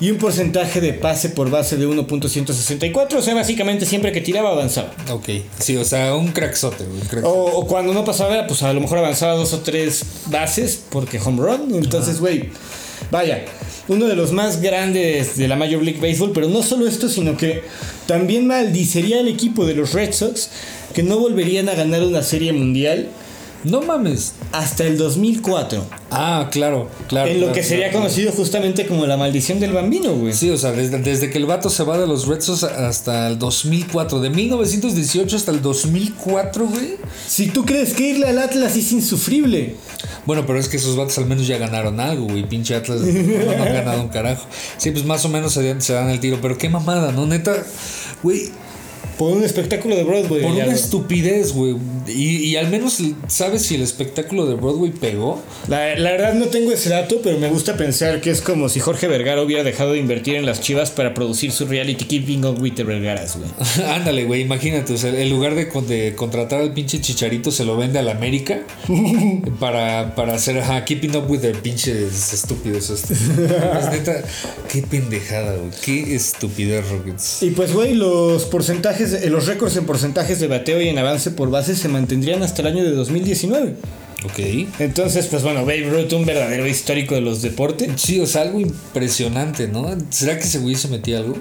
y 0.00 0.10
un 0.10 0.18
porcentaje 0.18 0.80
de 0.80 0.92
pase 0.92 1.30
por 1.30 1.50
base 1.50 1.76
de 1.76 1.86
1.164, 1.86 3.14
o 3.14 3.22
sea, 3.22 3.34
básicamente 3.34 3.86
siempre 3.86 4.12
que 4.12 4.20
tiraba 4.20 4.50
avanzaba. 4.50 4.92
Ok, 5.10 5.28
sí, 5.58 5.76
o 5.76 5.84
sea, 5.84 6.14
un 6.14 6.32
cracksote, 6.32 6.84
un 6.84 7.24
O, 7.24 7.30
o 7.30 7.66
cuando 7.66 7.94
no 7.94 8.04
pasaba, 8.04 8.46
pues 8.46 8.62
a 8.62 8.72
lo 8.72 8.80
mejor 8.80 8.98
avanzaba 8.98 9.34
dos 9.34 9.52
o 9.52 9.60
tres 9.60 10.04
bases 10.26 10.82
porque 10.90 11.18
home 11.24 11.42
run. 11.42 11.74
Entonces, 11.74 12.20
güey, 12.20 12.50
vaya, 13.10 13.44
uno 13.88 14.06
de 14.06 14.16
los 14.16 14.32
más 14.32 14.60
grandes 14.60 15.36
de 15.36 15.48
la 15.48 15.56
Major 15.56 15.82
League 15.82 16.00
Baseball. 16.00 16.32
Pero 16.32 16.48
no 16.48 16.62
solo 16.62 16.86
esto, 16.86 17.08
sino 17.08 17.36
que 17.36 17.62
también 18.06 18.46
maldicería 18.46 19.20
al 19.20 19.28
equipo 19.28 19.66
de 19.66 19.74
los 19.74 19.92
Red 19.92 20.12
Sox 20.12 20.50
que 20.94 21.02
no 21.02 21.18
volverían 21.18 21.68
a 21.68 21.74
ganar 21.74 22.02
una 22.02 22.22
serie 22.22 22.52
mundial 22.52 23.08
No 23.64 23.82
mames. 23.82 24.34
hasta 24.52 24.84
el 24.84 24.96
2004. 24.98 25.84
Ah, 26.10 26.48
claro, 26.52 26.88
claro. 27.08 27.28
en 27.28 27.40
lo 27.40 27.46
claro, 27.46 27.54
que 27.54 27.62
sería 27.62 27.88
claro. 27.88 28.04
conocido 28.04 28.30
justamente 28.32 28.86
como 28.86 29.06
la 29.06 29.16
maldición 29.16 29.58
del 29.58 29.72
bambino, 29.72 30.12
güey. 30.14 30.32
Sí, 30.32 30.50
o 30.50 30.56
sea, 30.56 30.72
desde, 30.72 30.98
desde 30.98 31.30
que 31.30 31.38
el 31.38 31.46
vato 31.46 31.70
se 31.70 31.82
va 31.82 31.98
de 31.98 32.06
los 32.06 32.26
Red 32.26 32.40
Sox 32.40 32.62
hasta 32.64 33.28
el 33.28 33.38
2004, 33.38 34.20
de 34.20 34.30
1918 34.30 35.36
hasta 35.36 35.50
el 35.50 35.62
2004, 35.62 36.66
güey. 36.66 36.96
Si 37.26 37.48
tú 37.48 37.64
crees 37.64 37.94
que 37.94 38.10
irle 38.10 38.28
al 38.28 38.38
Atlas 38.38 38.76
es 38.76 38.92
insufrible. 38.92 39.76
Bueno, 40.26 40.44
pero 40.46 40.58
es 40.58 40.68
que 40.68 40.76
esos 40.76 40.96
vatos 40.96 41.18
al 41.18 41.26
menos 41.26 41.46
ya 41.46 41.58
ganaron 41.58 42.00
algo, 42.00 42.26
güey. 42.26 42.46
Pinche 42.48 42.74
Atlas 42.74 43.00
no, 43.00 43.50
han 43.50 43.72
ganado 43.72 44.02
un 44.02 44.08
carajo. 44.08 44.46
Sí, 44.76 44.90
pues 44.90 45.04
más 45.04 45.24
o 45.24 45.28
menos 45.28 45.52
se, 45.52 45.80
se 45.80 45.92
dan 45.92 46.10
el 46.10 46.20
tiro. 46.20 46.38
Pero 46.40 46.58
qué 46.58 46.68
mamada, 46.68 47.12
¿no? 47.12 47.26
Neta, 47.26 47.54
güey, 48.22 48.50
Por 49.18 49.36
un 49.36 49.44
espectáculo 49.44 49.96
de 49.96 50.04
Broadway. 50.04 50.42
por 50.42 50.50
una 50.52 50.64
estupidez, 50.72 51.52
güey. 51.52 51.76
Y, 52.08 52.36
y 52.48 52.56
al 52.56 52.68
menos, 52.68 52.98
¿sabes 53.28 53.62
si 53.62 53.76
el 53.76 53.82
espectáculo 53.82 54.46
de 54.46 54.54
Broadway 54.56 54.90
pegó? 54.90 55.40
La, 55.68 55.96
la 55.98 56.10
verdad 56.12 56.34
no 56.34 56.46
tengo 56.46 56.72
ese 56.72 56.90
dato, 56.90 57.20
pero 57.22 57.38
me 57.38 57.48
gusta 57.48 57.76
pensar 57.76 58.20
que 58.20 58.30
es 58.30 58.40
como 58.40 58.68
si 58.68 58.80
Jorge 58.80 59.06
Vergara 59.08 59.40
hubiera 59.42 59.62
dejado 59.62 59.92
de 59.92 59.98
invertir 60.00 60.34
en 60.36 60.44
las 60.46 60.60
chivas 60.60 60.90
para 60.90 61.14
producir 61.14 61.52
su 61.52 61.66
reality 61.66 62.04
Keeping 62.04 62.44
Up 62.44 62.60
with 62.60 62.72
the 62.74 62.84
Vergaras, 62.84 63.36
güey. 63.38 63.48
Ándale, 63.88 64.24
güey, 64.24 64.42
imagínate, 64.42 64.92
o 64.92 64.98
sea, 64.98 65.10
en 65.18 65.30
lugar 65.30 65.54
de, 65.54 65.68
con- 65.68 65.86
de 65.86 66.14
contratar 66.14 66.60
al 66.60 66.72
pinche 66.74 67.00
chicharito, 67.00 67.50
se 67.50 67.64
lo 67.64 67.76
vende 67.76 67.98
a 67.98 68.02
la 68.02 68.12
América 68.12 68.60
para, 69.60 70.14
para 70.14 70.34
hacer, 70.34 70.58
ajá, 70.58 70.84
keeping 70.84 71.14
up 71.16 71.24
with 71.30 71.40
the 71.40 71.50
pinches 71.54 72.32
estúpidos. 72.32 72.90
estos. 72.90 73.10
Es 73.12 73.90
neta, 73.90 74.22
qué 74.70 74.82
pendejada, 74.82 75.56
güey, 75.56 75.70
qué 75.84 76.14
estupidez, 76.14 76.88
Rockets. 76.88 77.42
Y 77.42 77.50
pues, 77.50 77.72
güey, 77.72 77.94
los 77.94 78.44
porcentajes, 78.44 79.03
eh, 79.12 79.28
los 79.30 79.46
récords 79.46 79.76
en 79.76 79.84
porcentajes 79.86 80.40
de 80.40 80.46
bateo 80.46 80.80
y 80.80 80.88
en 80.88 80.98
avance 80.98 81.30
por 81.30 81.50
base 81.50 81.76
se 81.76 81.88
mantendrían 81.88 82.42
hasta 82.42 82.62
el 82.62 82.68
año 82.68 82.84
de 82.84 82.90
2019. 82.92 83.74
Ok. 84.24 84.38
Entonces, 84.78 85.26
pues 85.26 85.42
bueno, 85.42 85.60
Babe 85.66 85.82
Ruth, 85.90 86.12
un 86.14 86.24
verdadero 86.24 86.66
histórico 86.66 87.14
de 87.14 87.20
los 87.20 87.42
deportes. 87.42 87.90
Sí, 87.96 88.20
o 88.20 88.26
sea, 88.26 88.42
algo 88.42 88.58
impresionante, 88.60 89.68
¿no? 89.68 89.86
¿Será 90.10 90.38
que 90.38 90.44
ese 90.44 90.58
güey 90.60 90.74
se 90.76 90.88
metía 90.88 91.18
algo? 91.18 91.36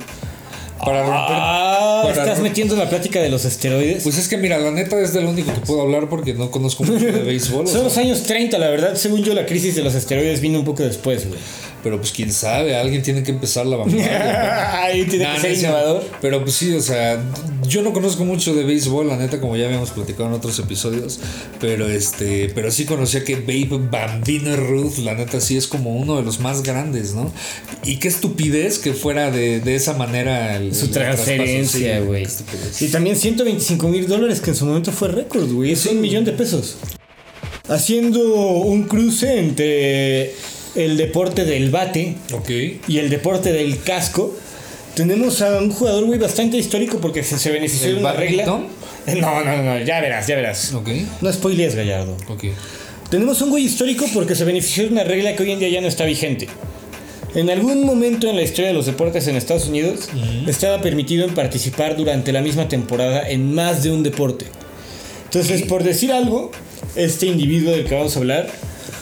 Para 0.83 0.99
romper. 1.03 1.15
Ah, 1.39 2.01
para 2.03 2.13
estás 2.23 2.39
rom- 2.39 2.43
metiendo 2.43 2.75
la 2.75 2.89
plática 2.89 3.21
de 3.21 3.29
los 3.29 3.45
esteroides. 3.45 4.03
Pues 4.03 4.17
es 4.17 4.27
que 4.27 4.35
mira, 4.35 4.57
la 4.57 4.69
neta 4.71 4.99
es 4.99 5.13
de 5.13 5.21
lo 5.21 5.29
único 5.29 5.53
que 5.53 5.61
puedo 5.61 5.81
hablar 5.81 6.09
porque 6.09 6.33
no 6.33 6.51
conozco 6.51 6.83
mucho 6.83 7.05
de 7.05 7.11
béisbol. 7.23 7.67
Son 7.69 7.85
los 7.85 7.97
años 7.97 8.23
30, 8.23 8.57
la 8.57 8.67
verdad. 8.69 8.95
Según 8.95 9.23
yo, 9.23 9.33
la 9.33 9.45
crisis 9.45 9.75
de 9.75 9.81
los 9.83 9.95
esteroides 9.95 10.41
vino 10.41 10.59
un 10.59 10.65
poco 10.65 10.83
después, 10.83 11.25
güey. 11.25 11.39
Pero 11.83 11.97
pues 11.97 12.11
quién 12.11 12.31
sabe, 12.31 12.75
alguien 12.75 13.03
tiene 13.03 13.21
que 13.23 13.31
empezar 13.31 13.65
la 13.65 13.75
vanguardia. 13.77 14.83
Ahí 14.83 15.05
tiene 15.05 15.25
Nah, 15.25 15.35
que 15.35 15.41
ser 15.41 15.53
innovador. 15.59 16.03
Pero 16.21 16.41
pues 16.43 16.55
sí, 16.55 16.73
o 16.73 16.81
sea, 16.81 17.21
yo 17.67 17.81
no 17.81 17.91
conozco 17.93 18.23
mucho 18.25 18.55
de 18.55 18.63
béisbol, 18.63 19.07
la 19.07 19.17
neta, 19.17 19.39
como 19.41 19.55
ya 19.57 19.65
habíamos 19.65 19.91
platicado 19.91 20.27
en 20.27 20.33
otros 20.35 20.57
episodios. 20.59 21.19
Pero 21.59 21.87
este, 21.87 22.49
pero 22.55 22.71
sí 22.71 22.85
conocía 22.85 23.23
que 23.23 23.35
Babe 23.35 23.87
Bambino 23.91 24.55
Ruth, 24.55 24.97
la 24.99 25.13
neta, 25.13 25.41
sí 25.41 25.57
es 25.57 25.67
como 25.67 25.95
uno 25.95 26.15
de 26.15 26.23
los 26.23 26.39
más 26.39 26.63
grandes, 26.63 27.13
¿no? 27.13 27.31
Y 27.83 27.97
qué 27.97 28.07
estupidez 28.07 28.79
que 28.79 28.93
fuera 28.93 29.29
de, 29.31 29.59
de 29.59 29.75
esa 29.75 29.93
manera 29.93 30.55
el, 30.55 30.73
Su 30.73 30.85
el 30.85 30.91
transferencia, 30.91 31.99
sí, 31.99 32.05
güey. 32.05 32.23
estupidez. 32.23 32.81
Y 32.81 32.87
también 32.87 33.15
125 33.17 33.87
mil 33.89 34.07
dólares, 34.07 34.39
que 34.39 34.51
en 34.51 34.55
su 34.55 34.65
momento 34.65 34.91
fue 34.91 35.09
récord, 35.09 35.51
güey. 35.51 35.71
Es 35.73 35.85
un 35.85 35.99
millón 36.01 36.23
de 36.25 36.31
pesos. 36.31 36.77
Haciendo 37.67 38.21
un 38.35 38.83
cruce 38.83 39.39
entre 39.39 40.33
el 40.75 40.97
deporte 40.97 41.45
del 41.45 41.69
bate 41.69 42.15
Ok. 42.33 42.49
y 42.87 42.97
el 42.97 43.09
deporte 43.09 43.51
del 43.53 43.79
casco, 43.81 44.35
tenemos 44.95 45.41
a 45.41 45.57
un 45.57 45.71
jugador, 45.71 46.05
güey, 46.05 46.19
bastante 46.19 46.57
histórico 46.57 46.99
porque 46.99 47.23
se, 47.23 47.37
se 47.39 47.51
benefició 47.51 47.89
¿El 47.89 47.95
de 47.95 47.99
una 48.01 48.13
regla. 48.13 48.45
No, 48.45 48.67
no, 49.43 49.63
no, 49.63 49.79
ya 49.83 49.99
verás, 50.01 50.27
ya 50.27 50.35
verás. 50.35 50.73
Ok. 50.73 50.89
No 51.21 51.31
spoilees, 51.33 51.75
Gallardo. 51.75 52.15
Ok. 52.27 52.45
Tenemos 53.09 53.41
un 53.41 53.49
güey 53.49 53.65
histórico 53.65 54.05
porque 54.13 54.35
se 54.35 54.43
benefició 54.45 54.83
de 54.85 54.89
una 54.89 55.03
regla 55.03 55.35
que 55.35 55.43
hoy 55.43 55.51
en 55.51 55.59
día 55.59 55.69
ya 55.69 55.81
no 55.81 55.87
está 55.87 56.05
vigente. 56.05 56.47
En 57.35 57.49
algún 57.49 57.83
momento 57.85 58.29
en 58.29 58.35
la 58.35 58.43
historia 58.43 58.67
de 58.67 58.73
los 58.75 58.85
deportes 58.85 59.27
en 59.27 59.35
Estados 59.35 59.67
Unidos 59.67 60.07
estaba 60.47 60.81
permitido 60.81 61.27
participar 61.29 61.95
durante 61.97 62.31
la 62.31 62.41
misma 62.41 62.67
temporada 62.69 63.27
en 63.27 63.53
más 63.55 63.81
de 63.83 63.89
un 63.91 64.03
deporte. 64.03 64.45
Entonces, 65.25 65.63
por 65.63 65.83
decir 65.83 66.11
algo, 66.11 66.51
este 66.95 67.25
individuo 67.25 67.71
del 67.71 67.85
que 67.85 67.95
vamos 67.95 68.15
a 68.15 68.19
hablar 68.19 68.49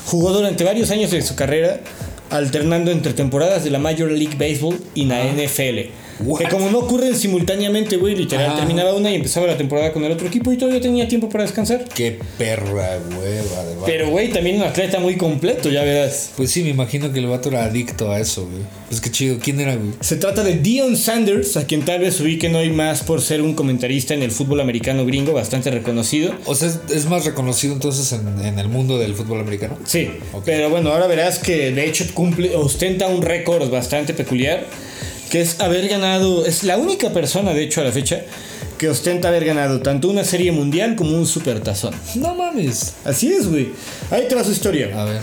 jugó 0.05 0.31
durante 0.31 0.63
varios 0.63 0.91
años 0.91 1.11
de 1.11 1.21
su 1.21 1.35
carrera 1.35 1.81
alternando 2.29 2.91
entre 2.91 3.13
temporadas 3.13 3.63
de 3.63 3.71
la 3.71 3.79
Major 3.79 4.09
League 4.09 4.35
Baseball 4.37 4.79
y 4.95 5.05
la 5.05 5.23
NFL. 5.23 5.91
Que 6.37 6.45
como 6.49 6.69
no 6.69 6.79
ocurren 6.79 7.15
simultáneamente, 7.15 7.97
güey, 7.97 8.15
literal, 8.15 8.55
terminaba 8.55 8.93
una 8.93 9.11
y 9.11 9.15
empezaba 9.15 9.47
la 9.47 9.57
temporada 9.57 9.91
con 9.91 10.03
el 10.03 10.11
otro 10.11 10.27
equipo 10.27 10.51
y 10.51 10.57
todavía 10.57 10.81
tenía 10.81 11.07
tiempo 11.07 11.29
para 11.29 11.43
descansar. 11.43 11.85
Qué 11.93 12.19
perra 12.37 12.99
hueva 13.09 13.63
de 13.63 13.75
vato. 13.75 13.85
Pero, 13.85 14.09
güey, 14.09 14.29
también 14.31 14.57
un 14.57 14.63
atleta 14.63 14.99
muy 14.99 15.17
completo, 15.17 15.69
ya 15.69 15.83
verás. 15.83 16.31
Pues 16.37 16.51
sí, 16.51 16.63
me 16.63 16.69
imagino 16.69 17.11
que 17.11 17.19
el 17.19 17.27
vato 17.27 17.49
era 17.49 17.65
adicto 17.65 18.11
a 18.11 18.19
eso, 18.19 18.47
güey. 18.47 18.63
Pues 18.89 19.01
qué 19.01 19.09
chido. 19.09 19.39
¿Quién 19.39 19.59
era, 19.59 19.75
güey? 19.75 19.91
Se 20.01 20.17
trata 20.17 20.43
de 20.43 20.55
Dion 20.55 20.97
Sanders, 20.97 21.57
a 21.57 21.65
quien 21.65 21.83
tal 21.85 21.99
vez 21.99 22.19
ubiquen 22.19 22.55
hoy 22.55 22.69
más 22.69 23.03
por 23.03 23.21
ser 23.21 23.41
un 23.41 23.53
comentarista 23.53 24.13
en 24.13 24.21
el 24.21 24.31
fútbol 24.31 24.61
americano 24.61 25.05
gringo 25.05 25.33
bastante 25.33 25.71
reconocido. 25.71 26.33
O 26.45 26.55
sea, 26.55 26.71
es, 26.93 27.05
más 27.05 27.25
reconocido 27.25 27.73
entonces 27.73 28.11
en, 28.13 28.45
en 28.45 28.59
el 28.59 28.67
mundo 28.67 28.97
del 28.97 29.15
fútbol 29.15 29.39
americano. 29.39 29.77
Sí, 29.85 30.09
pero 30.45 30.69
bueno, 30.69 30.91
ahora 30.91 31.07
verás 31.07 31.39
que 31.39 31.71
de 31.71 31.85
hecho 31.87 32.05
cumple, 32.13 32.55
ostenta 32.55 33.07
un 33.07 33.21
récord 33.21 33.69
bastante 33.69 34.13
peculiar, 34.13 34.65
que 35.31 35.39
es 35.39 35.61
haber 35.61 35.87
ganado, 35.87 36.45
es 36.45 36.63
la 36.63 36.77
única 36.77 37.11
persona 37.11 37.53
de 37.53 37.63
hecho 37.63 37.79
a 37.79 37.85
la 37.85 37.93
fecha 37.93 38.21
que 38.77 38.89
ostenta 38.89 39.29
haber 39.29 39.45
ganado 39.45 39.81
tanto 39.81 40.09
una 40.09 40.25
serie 40.25 40.51
mundial 40.51 40.97
como 40.97 41.15
un 41.15 41.25
supertazón. 41.25 41.95
No 42.15 42.35
mames. 42.35 42.95
Así 43.05 43.31
es, 43.31 43.47
güey. 43.47 43.69
Ahí 44.09 44.25
te 44.27 44.35
va 44.35 44.43
su 44.43 44.51
historia. 44.51 44.91
A 44.93 45.05
ver. 45.05 45.21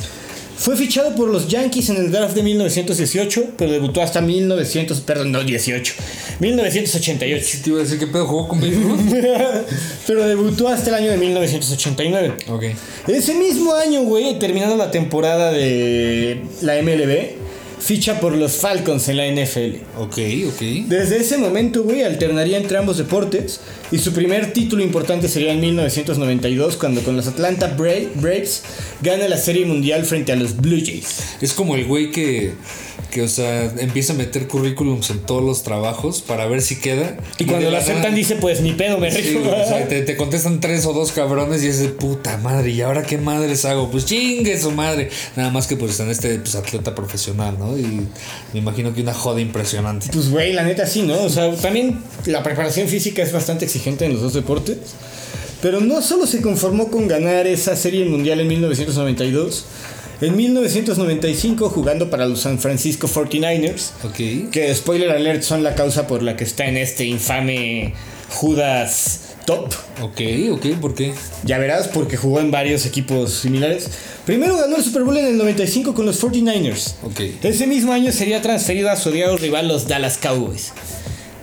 Fue 0.57 0.77
fichado 0.77 1.15
por 1.15 1.29
los 1.29 1.47
Yankees 1.49 1.91
en 1.91 1.97
el 1.97 2.11
draft 2.11 2.35
de 2.35 2.43
1918, 2.43 3.51
pero 3.59 3.71
debutó 3.71 4.01
hasta 4.01 4.23
1900, 4.23 4.99
perdón, 5.03 5.31
no 5.31 5.45
18, 5.45 5.95
1988. 6.41 7.59
Te 7.63 7.71
iba 7.71 7.79
a 7.79 7.83
decir 7.83 7.99
que 7.99 8.07
pedo 8.07 8.27
jugó 8.27 8.49
con 8.49 8.61
pero 10.07 10.27
debutó 10.27 10.69
hasta 10.69 10.89
el 10.89 10.95
año 10.95 11.11
de 11.11 11.19
1989. 11.19 12.35
ok. 12.49 12.65
Ese 13.09 13.35
mismo 13.35 13.75
año, 13.75 14.03
güey, 14.05 14.39
terminando 14.39 14.77
la 14.77 14.91
temporada 14.91 15.53
de 15.53 16.43
la 16.63 16.81
MLB, 16.83 17.48
ficha 17.81 18.21
por 18.21 18.37
los 18.37 18.53
Falcons 18.53 19.09
en 19.09 19.17
la 19.17 19.27
NFL. 19.27 19.77
Ok, 19.99 20.19
ok. 20.49 20.61
Desde 20.89 21.19
ese 21.19 21.39
momento, 21.39 21.83
güey, 21.85 22.03
alternaría 22.03 22.59
entre 22.59 22.79
ambos 22.79 22.99
deportes 22.99 23.61
y 23.93 23.99
su 23.99 24.13
primer 24.13 24.53
título 24.53 24.83
importante 24.83 25.29
sería 25.29 25.53
en 25.53 25.61
1992 25.61 26.77
cuando 26.77 27.03
con 27.03 27.17
los 27.17 27.27
Atlanta 27.27 27.77
Bra- 27.77 28.09
Braves 28.17 28.63
gana 29.03 29.29
la 29.29 29.37
Serie 29.39 29.65
Mundial 29.67 30.05
frente 30.05 30.33
a 30.33 30.37
los 30.37 30.57
Blue 30.57 30.81
Jays. 30.85 31.37
Es 31.41 31.53
como 31.53 31.75
el 31.77 31.85
güey 31.87 32.11
que. 32.11 32.53
Que, 33.11 33.23
o 33.23 33.29
sea, 33.29 33.65
empieza 33.79 34.13
a 34.13 34.17
meter 34.17 34.47
currículums 34.49 35.11
en 35.11 35.21
todos 35.21 35.43
los 35.43 35.63
trabajos 35.63 36.21
para 36.21 36.47
ver 36.47 36.63
si 36.63 36.77
queda. 36.77 37.17
Y 37.39 37.45
cuando 37.45 37.67
de 37.67 37.73
lo 37.73 37.79
aceptan 37.79 38.15
dice, 38.15 38.37
pues 38.37 38.61
ni 38.61 38.73
pedo, 38.73 38.99
me 38.99 39.11
Sí, 39.11 39.23
rico. 39.23 39.49
o 39.49 39.67
sea, 39.67 39.89
te, 39.89 40.03
te 40.03 40.17
contestan 40.17 40.61
tres 40.61 40.85
o 40.87 40.93
dos 40.93 41.13
cabrones 41.13 41.63
y 41.63 41.69
es 41.69 41.79
de 41.81 41.89
puta 41.89 42.37
madre. 42.39 42.71
¿Y 42.71 42.83
ahora 42.83 43.03
qué 43.03 43.19
madres 43.19 43.65
hago? 43.65 43.91
Pues 43.91 44.05
chingue 44.05 44.59
su 44.61 44.71
madre. 44.73 45.11
Nada 45.37 45.51
más 45.51 45.67
que 45.67 45.77
pues 45.77 45.93
están 45.93 46.11
este 46.11 46.39
pues, 46.39 46.55
atleta 46.55 46.95
profesional, 46.95 47.57
¿no? 47.59 47.79
Y 47.79 48.07
me 48.53 48.59
imagino 48.61 48.95
que 48.95 49.03
una 49.03 49.15
joda 49.15 49.41
impresionante. 49.41 50.09
Pues 50.13 50.31
güey, 50.31 50.53
la 50.53 50.65
neta 50.65 50.87
sí, 50.87 51.03
¿no? 51.03 51.23
O 51.23 51.31
sea, 51.31 51.55
también 51.57 52.01
la 52.27 52.43
preparación 52.43 52.89
física 52.89 53.23
es 53.23 53.33
bastante 53.33 53.65
exigente 53.65 54.05
en 54.05 54.13
los 54.13 54.23
dos 54.23 54.35
deportes. 54.35 54.77
Pero 55.61 55.81
no 55.81 56.03
solo 56.03 56.27
se 56.27 56.41
conformó 56.41 56.89
con 56.89 57.09
ganar 57.09 57.47
esa 57.49 57.75
serie 57.75 58.05
mundial 58.05 58.39
en 58.41 58.47
1992. 58.49 59.65
En 60.21 60.37
1995 60.37 61.71
jugando 61.71 62.11
para 62.11 62.27
los 62.27 62.41
San 62.41 62.59
Francisco 62.59 63.07
49ers. 63.07 63.91
Ok. 64.05 64.51
Que 64.51 64.75
spoiler 64.75 65.11
alert 65.11 65.43
son 65.43 65.63
la 65.63 65.75
causa 65.75 66.07
por 66.07 66.23
la 66.23 66.37
que 66.37 66.45
está 66.45 66.67
en 66.67 66.77
este 66.77 67.05
infame 67.05 67.95
Judas 68.31 69.37
Top. 69.47 69.73
Ok, 70.03 70.21
ok, 70.51 70.67
¿por 70.81 70.95
qué? 70.95 71.15
Ya 71.45 71.59
verás 71.59 71.89
porque 71.89 72.17
jugó 72.17 72.41
en 72.41 72.51
varios 72.51 72.85
equipos 72.85 73.33
similares. 73.33 73.89
Primero 74.27 74.57
ganó 74.59 74.77
el 74.77 74.85
Super 74.85 75.05
Bowl 75.05 75.17
en 75.17 75.27
el 75.27 75.39
95 75.39 75.95
con 75.95 76.05
los 76.05 76.23
49ers. 76.23 76.95
Ok. 77.05 77.21
Ese 77.43 77.67
mismo 77.67 77.93
año 77.93 78.13
sería 78.13 78.43
transferido 78.43 78.91
a 78.91 78.97
su 78.97 79.09
odiado 79.09 79.37
rival 79.37 79.69
los 79.69 79.89
Dallas 79.89 80.19
Cowboys. 80.19 80.73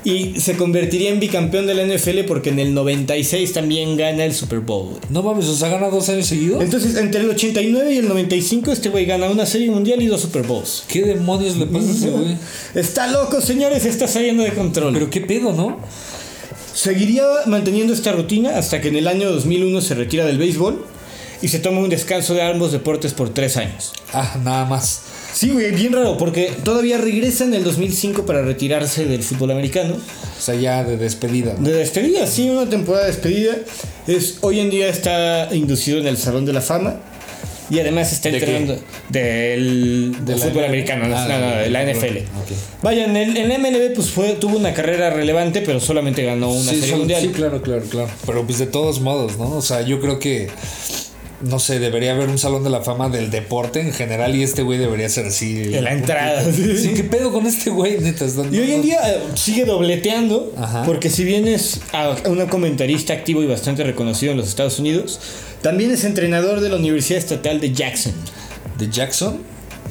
Y 0.06 0.40
se 0.40 0.56
convertiría 0.56 1.10
en 1.10 1.20
bicampeón 1.20 1.66
de 1.66 1.74
la 1.74 1.84
NFL 1.84 2.26
porque 2.28 2.52
en 2.52 2.60
el 2.60 2.76
96 2.76 3.54
también 3.54 3.98
gana 3.98 4.24
el 4.24 4.36
Super 4.36 4.60
Bowl. 4.60 5.00
No 5.10 5.24
mames, 5.24 5.48
o 5.48 5.56
sea, 5.56 5.70
gana 5.70 5.90
dos 5.90 6.08
años 6.10 6.28
seguidos. 6.28 6.62
Entonces, 6.62 6.96
entre 6.96 7.22
el 7.22 7.30
89 7.32 7.92
y 7.92 7.98
el 7.98 8.08
95, 8.08 8.72
este 8.72 8.90
güey 8.90 9.06
gana 9.06 9.28
una 9.28 9.48
serie 9.48 9.72
mundial 9.72 10.04
y 10.04 10.06
dos 10.06 10.22
Super 10.22 10.44
Bowls. 10.44 10.84
¿Qué 10.88 11.02
demonios 11.02 11.58
le 11.58 11.66
pasa 11.66 11.88
a 11.88 11.92
ese 11.92 12.12
güey? 12.12 12.38
Está 12.76 13.08
loco, 13.08 13.42
señores, 13.42 13.84
está 13.86 14.08
saliendo 14.08 14.44
de 14.44 14.54
control. 14.54 14.94
Pero 14.94 15.10
qué 15.10 15.22
pedo, 15.22 15.54
¿no? 15.54 15.80
Seguiría 16.76 17.24
manteniendo 17.48 17.92
esta 17.92 18.12
rutina 18.12 18.60
hasta 18.60 18.82
que 18.82 18.90
en 18.90 18.98
el 18.98 19.08
año 19.08 19.32
2001 19.32 19.82
se 19.82 19.96
retira 19.96 20.24
del 20.26 20.38
béisbol 20.38 20.86
y 21.42 21.48
se 21.48 21.58
toma 21.58 21.80
un 21.80 21.90
descanso 21.90 22.36
de 22.36 22.44
ambos 22.44 22.72
deportes 22.72 23.14
por 23.14 23.30
tres 23.30 23.58
años. 23.58 23.94
Ah, 24.14 24.38
nada 24.44 24.66
más. 24.66 25.02
Sí, 25.36 25.50
güey, 25.50 25.72
bien 25.74 25.92
raro, 25.92 26.16
porque 26.18 26.54
todavía 26.64 26.98
regresa 26.98 27.44
en 27.44 27.54
el 27.54 27.66
2005 27.66 28.26
para 28.26 28.42
retirarse 28.42 29.06
del 29.06 29.22
fútbol 29.22 29.52
americano. 29.52 29.96
O 29.96 30.42
sea, 30.42 30.56
ya 30.56 30.84
de 30.86 30.96
despedida. 30.96 31.56
¿no? 31.60 31.68
De 31.68 31.74
despedida, 31.74 32.26
sí, 32.26 32.50
una 32.50 32.70
temporada 32.70 33.04
de 33.06 33.12
despedida. 33.12 33.58
Es, 34.08 34.38
hoy 34.42 34.62
en 34.62 34.70
día 34.70 34.88
está 34.88 35.54
inducido 35.54 36.00
en 36.00 36.08
el 36.08 36.16
Salón 36.16 36.46
de 36.46 36.54
la 36.54 36.62
Fama. 36.62 36.96
Y 37.70 37.80
además 37.80 38.14
está 38.14 38.30
¿De 38.30 38.38
qué? 38.40 38.46
entrenando 38.46 38.74
del, 39.10 40.12
¿De 40.20 40.34
del 40.34 40.40
la 40.40 40.46
fútbol 40.46 40.66
americano, 40.66 41.08
no, 41.08 41.18
Ah, 41.18 41.28
no, 41.28 41.40
no, 41.40 41.56
de- 41.58 41.70
la 41.72 41.84
NFL. 41.84 42.18
Vaya, 42.84 43.06
en 43.06 43.18
el, 43.18 43.36
en 43.36 43.50
la 43.50 43.58
MLB 43.58 43.94
pues 43.96 44.12
fue, 44.12 44.34
tuvo 44.34 44.56
una 44.58 44.72
carrera 44.74 45.10
relevante, 45.10 45.62
pero 45.62 45.80
solamente 45.80 46.24
ganó 46.24 46.52
una 46.52 46.62
sí, 46.72 46.76
serie 46.76 46.90
son- 46.92 47.00
mundial. 47.00 47.22
sí, 47.24 47.30
claro, 47.30 47.62
claro, 47.64 47.82
claro. 47.90 48.10
Pero 48.26 48.46
pues 48.46 48.60
de 48.60 48.68
todos 48.68 49.02
modos, 49.02 49.38
¿no? 49.40 49.50
O 49.58 49.62
sea, 49.64 49.82
yo 49.82 50.00
creo 50.00 50.20
que. 50.20 50.48
No 51.46 51.60
sé, 51.60 51.80
debería 51.80 52.14
haber 52.14 52.30
un 52.30 52.38
salón 52.38 52.64
de 52.64 52.70
la 52.70 52.82
fama 52.82 53.10
del 53.10 53.30
deporte 53.30 53.80
en 53.80 53.94
general 53.94 54.36
y 54.36 54.42
este 54.44 54.64
güey 54.64 54.80
debería 54.80 55.08
ser 55.10 55.28
así. 55.28 55.76
En 55.76 55.84
la 55.84 55.94
entrada. 55.94 56.44
Sí, 56.52 56.92
¿qué 56.96 57.04
pedo 57.04 57.32
con 57.32 57.46
este 57.46 57.70
güey? 57.70 58.00
Neta, 58.00 58.26
Y 58.52 58.58
hoy 58.60 58.72
en 58.72 58.82
día 58.82 59.00
eh, 59.08 59.20
sigue 59.36 59.66
dobleteando, 59.66 60.54
Ajá. 60.58 60.84
porque 60.86 61.10
si 61.10 61.24
bien 61.24 61.48
es 61.48 61.82
a- 61.94 62.16
un 62.28 62.46
comentarista 62.48 63.14
activo 63.14 63.44
y 63.44 63.48
bastante 63.48 63.84
reconocido 63.84 64.32
en 64.32 64.38
los 64.40 64.48
Estados 64.48 64.80
Unidos, 64.80 65.20
también 65.62 65.92
es 65.92 66.04
entrenador 66.04 66.62
de 66.62 66.70
la 66.70 66.78
Universidad 66.78 67.20
Estatal 67.20 67.60
de 67.62 67.72
Jackson. 67.74 68.14
¿De 68.78 68.90
Jackson? 68.90 69.38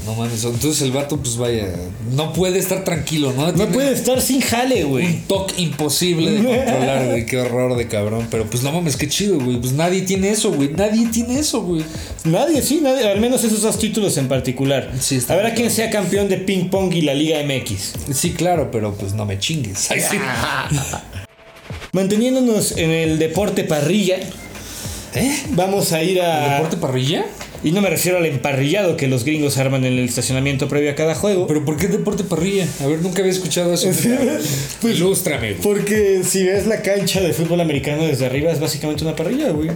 No 0.04 0.14
mames, 0.14 0.44
entonces 0.44 0.82
el 0.82 0.92
vato, 0.92 1.16
pues 1.16 1.38
vaya. 1.38 1.66
No 2.12 2.32
puede 2.34 2.58
estar 2.58 2.84
tranquilo, 2.84 3.32
¿no? 3.32 3.46
No 3.46 3.52
Tiene 3.54 3.72
puede 3.72 3.92
estar 3.94 4.20
sin 4.20 4.42
jale, 4.42 4.84
güey. 4.84 5.06
Un 5.06 5.22
toque 5.22 5.62
imposible 5.62 6.30
de 6.30 6.44
controlar, 6.44 7.06
güey. 7.06 7.24
Qué 7.26 7.38
horror 7.38 7.76
de 7.76 7.88
cabrón. 7.88 8.28
Pero 8.30 8.44
pues 8.44 8.62
no 8.62 8.70
mames, 8.70 8.96
qué 8.96 9.08
chido, 9.08 9.38
güey. 9.40 9.56
Pues 9.58 9.72
nadie 9.72 10.02
tiene 10.02 10.30
eso, 10.30 10.52
güey. 10.52 10.70
Nadie 10.70 11.06
tiene 11.08 11.38
eso, 11.38 11.62
güey. 11.62 11.82
Nadie, 12.24 12.60
sí, 12.60 12.80
nadie, 12.82 13.08
al 13.08 13.20
menos 13.20 13.44
esos 13.44 13.62
dos 13.62 13.78
títulos 13.78 14.18
en 14.18 14.28
particular. 14.28 14.92
Sí, 15.00 15.16
está 15.16 15.32
a 15.32 15.36
ver 15.36 15.46
a 15.46 15.54
quién 15.54 15.70
sea 15.70 15.88
campeón 15.88 16.28
de 16.28 16.36
ping 16.36 16.68
pong 16.68 16.92
y 16.92 17.00
la 17.00 17.14
Liga 17.14 17.38
MX. 17.42 18.14
Sí, 18.14 18.32
claro, 18.32 18.70
pero 18.70 18.94
pues 18.94 19.14
no 19.14 19.24
me 19.24 19.38
chingues. 19.38 19.90
Ay, 19.90 20.00
sí. 20.00 20.18
Manteniéndonos 21.92 22.76
en 22.76 22.90
el 22.90 23.18
deporte 23.18 23.64
parrilla, 23.64 24.16
¿Eh? 25.14 25.42
vamos 25.50 25.92
a 25.92 26.02
ir 26.02 26.20
a. 26.20 26.54
¿Deporte 26.56 26.76
parrilla? 26.76 27.24
Y 27.64 27.72
no 27.72 27.81
me 27.81 27.88
refiero 27.88 28.18
al 28.18 28.27
emparrillado 28.27 28.98
que 28.98 29.09
los 29.09 29.24
gringos 29.24 29.57
arman 29.57 29.87
en 29.87 29.94
el 29.94 30.05
estacionamiento 30.05 30.68
previo 30.68 30.90
a 30.90 30.94
cada 30.94 31.14
juego. 31.14 31.46
¿Pero 31.46 31.64
por 31.64 31.79
qué 31.79 31.88
deporte 31.88 32.22
parrilla? 32.22 32.68
A 32.81 32.87
ver, 32.87 33.00
nunca 33.00 33.20
había 33.20 33.33
escuchado 33.33 33.72
eso. 33.72 33.88
pues 34.83 34.96
ilústrame. 34.96 35.55
Porque 35.62 36.22
si 36.29 36.44
ves 36.44 36.66
la 36.66 36.83
cancha 36.83 37.22
de 37.22 37.33
fútbol 37.33 37.62
americano 37.62 38.05
desde 38.05 38.27
arriba 38.27 38.53
es 38.53 38.61
básicamente 38.61 39.03
una 39.03 39.16
parrilla, 39.16 39.50
güey. 39.50 39.70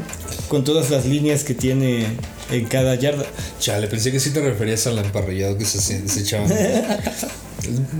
Con 0.48 0.64
todas 0.64 0.90
las 0.90 1.06
líneas 1.06 1.44
que 1.44 1.54
tiene 1.54 2.04
en 2.52 2.66
cada 2.66 2.94
yarda. 2.94 3.24
Chale, 3.58 3.86
pensé 3.86 4.12
que 4.12 4.20
sí 4.20 4.30
te 4.30 4.42
referías 4.42 4.86
al 4.86 4.98
emparrillado 4.98 5.56
que 5.56 5.64
se, 5.64 5.80
se 5.80 6.20
echaban. 6.20 6.48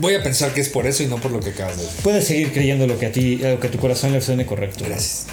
Voy 0.01 0.15
a 0.15 0.23
pensar 0.23 0.53
que 0.53 0.61
es 0.61 0.69
por 0.69 0.87
eso 0.87 1.03
y 1.03 1.07
no 1.07 1.17
por 1.17 1.31
lo 1.31 1.41
que 1.41 1.51
acabas 1.51 1.79
de 1.79 1.85
decir. 1.85 2.01
Puedes 2.03 2.27
seguir 2.27 2.53
creyendo 2.53 2.87
lo 2.87 2.99
que 2.99 3.07
a 3.07 3.13
ti, 3.13 3.37
lo 3.37 3.59
que 3.59 3.69
a 3.69 3.71
tu 3.71 3.79
corazón 3.79 4.13
le 4.13 4.21
suene 4.21 4.45
correcto. 4.45 4.85
Gracias. 4.87 5.25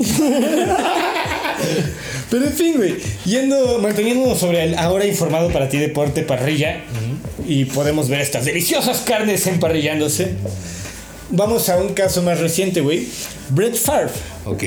Pero 2.30 2.46
en 2.46 2.52
fin, 2.52 2.74
güey, 2.76 2.96
yendo, 3.24 3.78
manteniéndonos 3.78 4.38
sobre 4.38 4.64
el 4.64 4.74
ahora 4.76 5.06
informado 5.06 5.50
para 5.50 5.68
ti 5.68 5.78
deporte 5.78 6.22
parrilla, 6.22 6.80
y 7.46 7.66
podemos 7.66 8.08
ver 8.08 8.20
estas 8.20 8.44
deliciosas 8.44 9.00
carnes 9.00 9.46
emparrillándose. 9.46 10.32
Vamos 11.30 11.68
a 11.68 11.76
un 11.76 11.94
caso 11.94 12.22
más 12.22 12.40
reciente, 12.40 12.80
güey. 12.80 13.06
Brett 13.50 13.76
Favre. 13.76 14.12
Ok. 14.44 14.62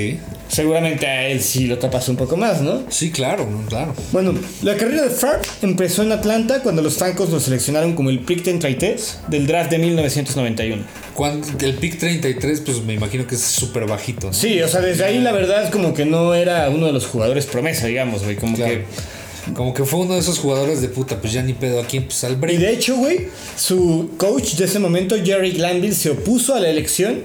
Seguramente 0.48 1.06
a 1.06 1.28
él 1.28 1.42
sí 1.42 1.68
lo 1.68 1.78
tapas 1.78 2.08
un 2.10 2.16
poco 2.16 2.38
más, 2.38 2.62
¿no? 2.62 2.84
Sí, 2.90 3.12
claro, 3.12 3.48
claro. 3.68 3.94
Bueno, 4.12 4.34
la 4.64 4.76
carrera 4.78 5.04
de 5.04 5.10
Favre 5.10 5.40
empezó 5.62 6.04
en 6.04 6.12
Atlanta 6.14 6.62
cuando 6.64 6.82
los 6.82 6.96
Falcons 6.96 7.30
lo 7.32 7.40
seleccionaron 7.40 7.94
como 7.96 8.10
el 8.10 8.20
pick 8.20 8.44
33 8.44 9.20
del 9.28 9.46
draft 9.46 9.70
de 9.72 9.78
1991. 9.80 10.84
Cuando, 11.14 11.48
el 11.66 11.74
pick 11.76 11.98
33, 12.00 12.62
pues 12.62 12.82
me 12.84 12.94
imagino 12.94 13.28
que 13.28 13.36
es 13.36 13.42
súper 13.42 13.86
bajito. 13.88 14.28
¿no? 14.28 14.34
Sí, 14.34 14.62
o 14.62 14.68
sea, 14.68 14.82
desde 14.82 15.04
ahí 15.06 15.20
la 15.20 15.32
verdad 15.34 15.70
como 15.72 15.94
que 15.94 16.06
no 16.06 16.34
era 16.34 16.70
uno 16.70 16.86
de 16.86 16.94
los 16.94 17.06
jugadores 17.06 17.46
promesa, 17.46 17.88
digamos, 17.88 18.24
güey. 18.24 18.36
Como 18.38 18.56
Claro. 18.56 18.74
que 18.74 19.54
Como 19.54 19.74
que 19.74 19.84
fue 19.86 20.00
uno 20.02 20.14
de 20.16 20.20
esos 20.20 20.40
jugadores 20.40 20.82
de 20.82 20.90
puta, 20.90 21.20
pues 21.22 21.32
ya 21.34 21.42
ni 21.42 21.54
pedo 21.54 21.80
aquí, 21.82 22.00
pues 22.02 22.24
al 22.24 22.34
Y 22.34 22.36
break. 22.36 22.58
de 22.60 22.72
hecho, 22.74 22.96
güey, 22.98 23.28
su 23.58 24.12
coach 24.18 24.56
de 24.56 24.66
ese 24.66 24.80
momento, 24.80 25.16
Jerry 25.24 25.52
Glanville, 25.52 25.94
se 25.96 26.10
opuso 26.10 26.54
a 26.56 26.60
la 26.60 26.70
elección, 26.70 27.22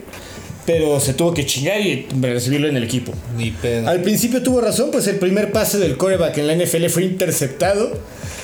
pero 0.66 1.00
se 1.00 1.14
tuvo 1.14 1.34
que 1.34 1.44
chingar 1.46 1.80
y 1.80 2.06
recibirlo 2.20 2.68
en 2.68 2.76
el 2.76 2.84
equipo. 2.84 3.12
Ni 3.36 3.50
pedo. 3.50 3.88
Al 3.88 4.02
principio 4.02 4.42
tuvo 4.42 4.60
razón, 4.60 4.90
pues 4.92 5.06
el 5.08 5.16
primer 5.16 5.52
pase 5.52 5.78
del 5.78 5.96
coreback 5.96 6.38
en 6.38 6.46
la 6.46 6.54
NFL 6.56 6.86
fue 6.86 7.04
interceptado 7.04 7.98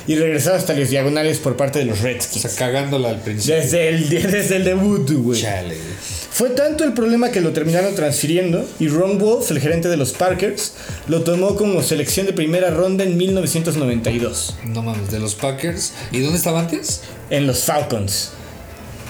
y 0.07 0.17
regresado 0.17 0.57
hasta 0.57 0.73
los 0.75 0.89
diagonales 0.91 1.39
por 1.39 1.57
parte 1.57 1.79
de 1.81 1.85
los 1.85 2.01
O 2.01 2.03
Redskins. 2.03 2.43
sea, 2.43 2.51
cagándola 2.57 3.11
al 3.11 3.21
principio. 3.21 3.57
Desde 3.57 3.89
el, 3.91 4.09
desde 4.09 4.57
el 4.57 4.65
debut, 4.65 5.11
güey. 5.11 5.41
Chale, 5.41 5.75
güey. 5.75 6.19
Fue 6.31 6.51
tanto 6.51 6.85
el 6.85 6.93
problema 6.93 7.31
que 7.33 7.41
lo 7.41 7.53
terminaron 7.53 7.95
transfiriendo 7.97 8.65
y 8.79 8.87
Ron 8.89 9.19
Wolf, 9.19 9.51
el 9.51 9.59
gerente 9.61 9.89
de 9.89 9.97
los 9.97 10.13
Parkers, 10.13 10.75
lo 11.09 11.23
tomó 11.23 11.57
como 11.57 11.83
selección 11.83 12.27
de 12.27 12.33
primera 12.33 12.71
ronda 12.71 13.03
en 13.03 13.17
1992 13.17 14.55
No 14.67 14.83
mames, 14.83 15.11
de 15.11 15.19
los 15.19 15.35
Packers. 15.35 15.95
¿Y 16.13 16.21
dónde 16.21 16.39
estaba 16.39 16.61
antes? 16.61 17.03
en 17.31 17.47
los 17.47 17.65
Falcons. 17.65 18.31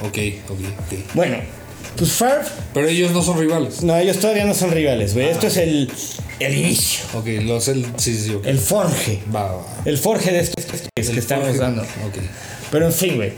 Ok, 0.02 0.18
ok, 0.48 0.58
ok. 0.58 0.98
Bueno, 1.14 1.36
pues 1.96 2.12
Favre 2.12 2.42
Pero 2.74 2.88
ellos 2.88 3.10
no 3.12 3.22
son 3.22 3.38
rivales. 3.38 3.82
No, 3.82 3.96
ellos 3.96 4.18
todavía 4.18 4.44
no 4.44 4.54
son 4.54 4.70
rivales, 4.70 5.14
güey. 5.14 5.28
Esto 5.28 5.46
es 5.48 5.56
el, 5.56 5.90
el 6.40 6.56
inicio, 6.58 7.04
Ok, 7.14 7.26
los 7.42 7.68
el. 7.68 7.84
Sí, 7.96 8.16
sí, 8.16 8.30
ok. 8.34 8.46
el 8.46 8.58
forje. 8.58 9.20
Va, 9.34 9.52
va. 9.52 9.66
El 9.84 9.98
forje 9.98 10.30
de 10.32 10.40
estos 10.40 10.64
que 10.94 11.18
estamos 11.18 11.56
dando. 11.58 11.82
Ok. 11.82 12.18
Pero 12.70 12.86
en 12.86 12.92
fin, 12.92 13.16
güey. 13.16 13.32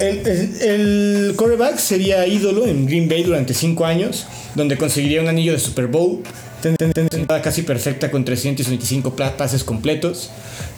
El, 0.00 0.26
el, 0.26 0.60
el 0.62 1.34
quarterback 1.36 1.78
sería 1.78 2.26
ídolo 2.26 2.66
en 2.66 2.84
Green 2.84 3.08
Bay 3.08 3.22
durante 3.22 3.54
5 3.54 3.84
años, 3.86 4.26
donde 4.56 4.76
conseguiría 4.76 5.20
un 5.20 5.28
anillo 5.28 5.52
de 5.52 5.60
Super 5.60 5.86
Bowl, 5.86 6.20
temporada 6.60 7.40
casi 7.40 7.62
perfecta 7.62 8.10
con 8.10 8.24
325 8.24 9.14
pla- 9.14 9.36
pases 9.36 9.62
completos, 9.62 10.30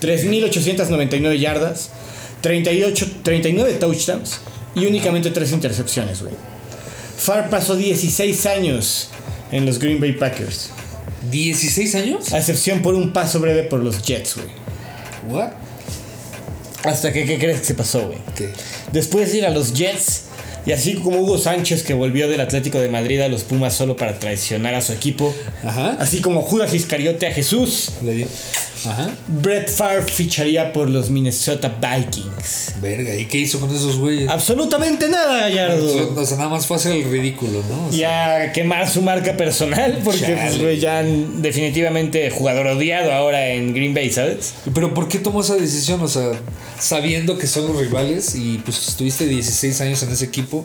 3.899 0.03 1.39
yardas, 1.39 1.91
38, 2.43 3.07
39 3.23 3.73
touchdowns 3.81 4.41
y 4.75 4.85
únicamente 4.85 5.31
3 5.31 5.53
intercepciones, 5.53 6.21
güey. 6.21 6.35
Favre 7.17 7.49
pasó 7.51 7.77
16 7.77 8.47
años 8.47 9.09
en 9.51 9.67
los 9.67 9.79
Green 9.79 10.01
Bay 10.01 10.13
Packers, 10.13 10.71
¿16 11.31 11.95
años? 12.03 12.33
a 12.33 12.39
excepción 12.39 12.83
por 12.83 12.95
un 12.95 13.13
paso 13.13 13.41
breve 13.41 13.63
por 13.65 13.81
los 13.81 14.03
Jets, 14.03 14.37
güey. 14.37 14.49
¿What? 15.29 15.51
Hasta 16.85 17.13
que, 17.13 17.25
¿qué 17.25 17.39
crees 17.39 17.61
que 17.61 17.67
se 17.67 17.75
pasó, 17.75 18.07
güey? 18.07 18.19
¿Qué? 18.37 18.53
Después 18.93 19.33
de 19.33 19.39
ir 19.39 19.47
a 19.47 19.51
los 19.51 19.73
Jets, 19.73 20.23
y 20.67 20.73
así 20.73 20.95
como 20.97 21.21
Hugo 21.21 21.39
Sánchez 21.39 21.83
que 21.85 21.95
volvió 21.95 22.29
del 22.29 22.41
Atlético 22.41 22.81
de 22.81 22.89
Madrid 22.89 23.21
a 23.21 23.29
los 23.29 23.45
Pumas 23.45 23.75
solo 23.75 23.97
para 23.97 24.19
traicionar 24.19 24.75
a 24.75 24.81
su 24.81 24.93
equipo, 24.93 25.35
Ajá. 25.65 25.97
así 26.01 26.21
como 26.21 26.43
Judas 26.43 26.75
Iscariote 26.75 27.27
a 27.29 27.33
Jesús. 27.33 27.93
Ajá. 28.87 29.11
Brett 29.29 29.69
Favre 29.71 30.03
ficharía 30.03 30.73
por 30.73 30.89
los 30.89 31.11
Minnesota 31.11 31.69
Vikings. 31.81 32.75
Verga, 32.81 33.15
¿y 33.17 33.27
qué 33.27 33.39
hizo 33.39 33.59
con 33.61 33.75
esos 33.75 33.97
güeyes? 33.99 34.29
Absolutamente 34.29 35.09
nada, 35.09 35.41
Gallardo. 35.41 36.15
O 36.17 36.25
sea, 36.27 36.37
nada 36.37 36.49
más 36.51 36.67
fue 36.67 36.77
hacer 36.77 36.93
el 36.93 37.05
ridículo, 37.11 37.63
¿no? 37.69 37.87
O 37.89 37.93
Y 37.93 37.99
sea, 37.99 38.43
a 38.43 38.53
quemar 38.53 38.89
su 38.89 39.03
marca 39.03 39.37
personal, 39.37 40.01
porque 40.05 40.37
pues, 40.41 40.59
güey, 40.59 40.79
ya 40.79 41.03
definitivamente 41.03 42.31
jugador 42.31 42.67
odiado 42.69 43.13
ahora 43.13 43.49
en 43.49 43.73
Green 43.75 43.95
Bay, 43.95 44.11
¿sabes? 44.11 44.55
Pero 44.75 44.95
¿por 44.95 45.09
qué 45.09 45.19
tomó 45.19 45.41
esa 45.41 45.55
decisión? 45.57 46.01
O 46.03 46.09
sea, 46.09 46.33
sabiendo 46.79 47.39
que 47.39 47.47
son 47.47 47.67
los 47.69 47.77
rivales 47.81 48.35
y 48.35 48.59
pues 48.59 48.89
estuviste 48.89 49.27
16 49.27 49.81
años 49.81 50.03
en 50.03 50.11
ese 50.13 50.25
equipo. 50.27 50.65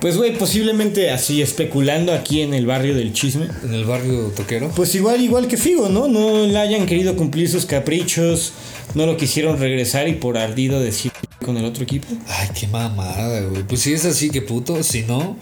Pues, 0.00 0.16
güey, 0.16 0.38
posiblemente 0.38 1.10
así 1.10 1.42
especulando 1.42 2.12
aquí 2.12 2.42
en 2.42 2.54
el 2.54 2.66
barrio 2.66 2.94
del 2.94 3.12
chisme. 3.12 3.48
En 3.64 3.74
el 3.74 3.84
barrio 3.84 4.32
toquero. 4.36 4.70
Pues 4.76 4.94
igual, 4.94 5.20
igual 5.20 5.48
que 5.48 5.56
Figo, 5.56 5.88
¿no? 5.88 6.06
No 6.06 6.46
le 6.46 6.56
hayan 6.56 6.86
querido 6.86 7.16
cumplir 7.16 7.48
sus 7.48 7.66
caprichos, 7.66 8.52
no 8.94 9.06
lo 9.06 9.16
quisieron 9.16 9.58
regresar 9.58 10.08
y 10.08 10.14
por 10.14 10.38
ardido 10.38 10.80
decir 10.80 11.10
con 11.44 11.56
el 11.56 11.64
otro 11.64 11.82
equipo. 11.82 12.06
Ay, 12.28 12.48
qué 12.58 12.68
mamada, 12.68 13.40
güey. 13.40 13.62
Pues 13.64 13.80
si 13.80 13.92
es 13.92 14.04
así, 14.04 14.30
que 14.30 14.40
puto. 14.42 14.82
Si 14.82 15.02
no, 15.02 15.36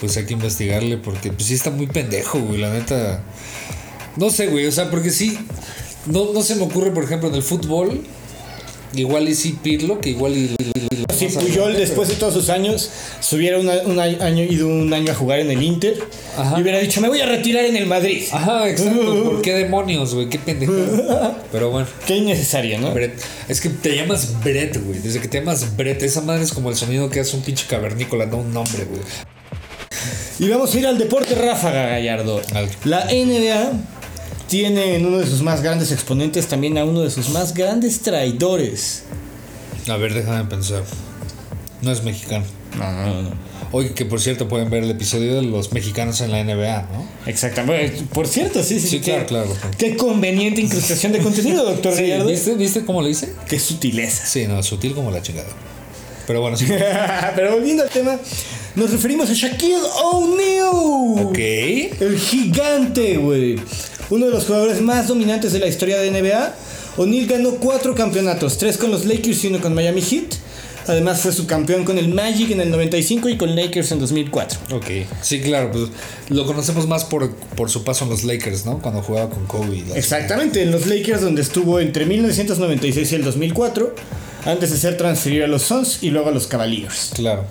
pues 0.00 0.16
hay 0.16 0.26
que 0.26 0.34
investigarle 0.34 0.96
porque 0.96 1.32
pues 1.32 1.46
sí 1.46 1.54
está 1.54 1.70
muy 1.70 1.86
pendejo, 1.86 2.38
güey. 2.38 2.60
La 2.60 2.72
neta. 2.72 3.22
No 4.16 4.30
sé, 4.30 4.46
güey. 4.46 4.66
O 4.66 4.72
sea, 4.72 4.90
porque 4.90 5.10
sí. 5.10 5.38
No, 6.06 6.32
no 6.32 6.42
se 6.42 6.54
me 6.54 6.62
ocurre, 6.62 6.92
por 6.92 7.04
ejemplo, 7.04 7.28
en 7.28 7.34
el 7.34 7.42
fútbol. 7.42 8.02
Igual 8.94 9.28
y 9.28 9.34
sí 9.34 9.58
Pirlo, 9.62 10.00
que 10.00 10.10
igual 10.10 10.36
y... 10.36 10.54
Si 11.14 11.26
Puyol 11.26 11.74
después 11.76 12.08
de 12.08 12.14
todos 12.14 12.32
sus 12.34 12.48
años 12.48 12.88
se 13.20 13.34
hubiera 13.36 13.58
una- 13.58 13.82
un 13.84 13.98
año, 13.98 14.44
ido 14.44 14.68
un 14.68 14.92
año 14.92 15.10
a 15.12 15.14
jugar 15.16 15.40
en 15.40 15.50
el 15.50 15.60
Inter 15.62 15.98
Ajá. 16.36 16.56
y 16.56 16.62
hubiera 16.62 16.78
dicho 16.78 17.00
me 17.00 17.08
voy 17.08 17.20
a 17.20 17.26
retirar 17.26 17.64
en 17.64 17.76
el 17.76 17.86
Madrid. 17.86 18.22
Ajá, 18.30 18.68
exacto. 18.68 19.24
¿Por 19.24 19.42
qué 19.42 19.54
demonios, 19.54 20.14
güey? 20.14 20.28
Qué 20.28 20.38
pendejo. 20.38 20.72
Pero 21.52 21.70
bueno. 21.70 21.88
Qué 22.06 22.16
innecesario, 22.18 22.78
¿no? 22.78 22.92
Brett. 22.92 23.20
Es 23.48 23.60
que 23.60 23.68
te 23.68 23.96
llamas 23.96 24.40
Brett, 24.44 24.80
güey. 24.84 25.00
Desde 25.00 25.20
que 25.20 25.26
te 25.28 25.38
llamas 25.40 25.76
Brett, 25.76 26.02
esa 26.02 26.20
madre 26.20 26.44
es 26.44 26.52
como 26.52 26.70
el 26.70 26.76
sonido 26.76 27.10
que 27.10 27.18
hace 27.20 27.36
un 27.36 27.42
pinche 27.42 27.66
cavernícola, 27.68 28.26
no 28.26 28.36
un 28.38 28.52
nombre, 28.54 28.84
güey. 28.84 29.00
Y 30.38 30.48
vamos 30.48 30.72
a 30.72 30.78
ir 30.78 30.86
al 30.86 30.98
deporte 30.98 31.34
ráfaga, 31.34 31.88
Gallardo. 31.88 32.40
Al- 32.54 32.70
La 32.84 33.06
NBA 33.06 33.72
tiene 34.48 34.96
en 34.96 35.06
uno 35.06 35.18
de 35.18 35.26
sus 35.26 35.42
más 35.42 35.62
grandes 35.62 35.92
exponentes 35.92 36.46
también 36.46 36.78
a 36.78 36.84
uno 36.84 37.02
de 37.02 37.10
sus 37.10 37.28
más 37.30 37.54
grandes 37.54 38.00
traidores. 38.00 39.02
A 39.88 39.96
ver, 39.96 40.14
déjame 40.14 40.44
pensar. 40.48 40.82
No 41.82 41.92
es 41.92 42.02
mexicano. 42.02 42.44
No, 42.78 42.92
no, 42.92 43.22
no. 43.22 43.48
Oye, 43.70 43.92
que 43.92 44.04
por 44.06 44.20
cierto 44.20 44.48
pueden 44.48 44.70
ver 44.70 44.82
el 44.84 44.90
episodio 44.90 45.34
de 45.36 45.42
los 45.42 45.72
mexicanos 45.72 46.20
en 46.22 46.30
la 46.30 46.42
NBA, 46.42 46.88
¿no? 46.92 47.06
Exactamente. 47.26 48.02
Por 48.12 48.26
cierto, 48.26 48.62
sí, 48.62 48.80
sí. 48.80 48.88
Sí, 48.88 49.00
qué- 49.00 49.24
claro, 49.24 49.26
claro. 49.26 49.56
Qué 49.76 49.96
conveniente 49.96 50.60
incrustación 50.62 51.12
de 51.12 51.18
contenido, 51.20 51.64
doctor 51.64 51.92
Sí, 51.96 52.02
Gallardo. 52.02 52.26
¿viste, 52.30 52.54
¿Viste 52.54 52.84
cómo 52.84 53.02
lo 53.02 53.08
hice? 53.08 53.34
Qué 53.48 53.58
sutileza. 53.60 54.24
Sí, 54.26 54.46
no, 54.46 54.62
sutil 54.62 54.94
como 54.94 55.10
la 55.10 55.20
chingada. 55.22 55.48
Pero 56.26 56.40
bueno, 56.40 56.56
sí. 56.56 56.66
Pero 57.36 57.52
volviendo 57.52 57.82
al 57.82 57.90
tema, 57.90 58.16
nos 58.74 58.90
referimos 58.90 59.28
a 59.30 59.34
Shaquille 59.34 59.76
O'Neal. 60.02 61.26
ok. 61.26 61.38
El 61.38 62.18
gigante, 62.18 63.16
güey. 63.18 63.56
Uno 64.10 64.26
de 64.26 64.32
los 64.32 64.46
jugadores 64.46 64.80
más 64.80 65.08
dominantes 65.08 65.52
de 65.52 65.58
la 65.58 65.66
historia 65.66 65.98
de 65.98 66.10
NBA. 66.10 66.54
O'Neal 66.96 67.26
ganó 67.26 67.50
cuatro 67.56 67.94
campeonatos, 67.94 68.58
tres 68.58 68.76
con 68.76 68.90
los 68.90 69.04
Lakers 69.04 69.44
y 69.44 69.48
uno 69.48 69.60
con 69.60 69.74
Miami 69.74 70.02
Heat. 70.02 70.34
Además 70.88 71.20
fue 71.20 71.32
subcampeón 71.32 71.84
con 71.84 71.98
el 71.98 72.08
Magic 72.08 72.50
en 72.50 72.62
el 72.62 72.70
95 72.70 73.28
y 73.28 73.36
con 73.36 73.54
Lakers 73.54 73.92
en 73.92 74.00
2004. 74.00 74.58
Ok. 74.72 74.86
Sí, 75.20 75.40
claro, 75.42 75.70
pues 75.70 75.90
lo 76.30 76.46
conocemos 76.46 76.86
más 76.88 77.04
por, 77.04 77.30
por 77.34 77.68
su 77.68 77.84
paso 77.84 78.04
en 78.04 78.10
los 78.10 78.24
Lakers, 78.24 78.64
¿no? 78.64 78.78
Cuando 78.78 79.02
jugaba 79.02 79.28
con 79.28 79.44
Kobe. 79.46 79.84
Exactamente, 79.94 80.62
en 80.62 80.70
los 80.70 80.86
Lakers 80.86 81.20
donde 81.20 81.42
estuvo 81.42 81.78
entre 81.78 82.06
1996 82.06 83.12
y 83.12 83.14
el 83.16 83.24
2004, 83.24 83.94
antes 84.46 84.70
de 84.70 84.78
ser 84.78 84.96
transferido 84.96 85.44
a 85.44 85.48
los 85.48 85.62
Suns 85.62 86.02
y 86.02 86.08
luego 86.08 86.30
a 86.30 86.32
los 86.32 86.46
Cavaliers. 86.46 87.10
Claro. 87.14 87.44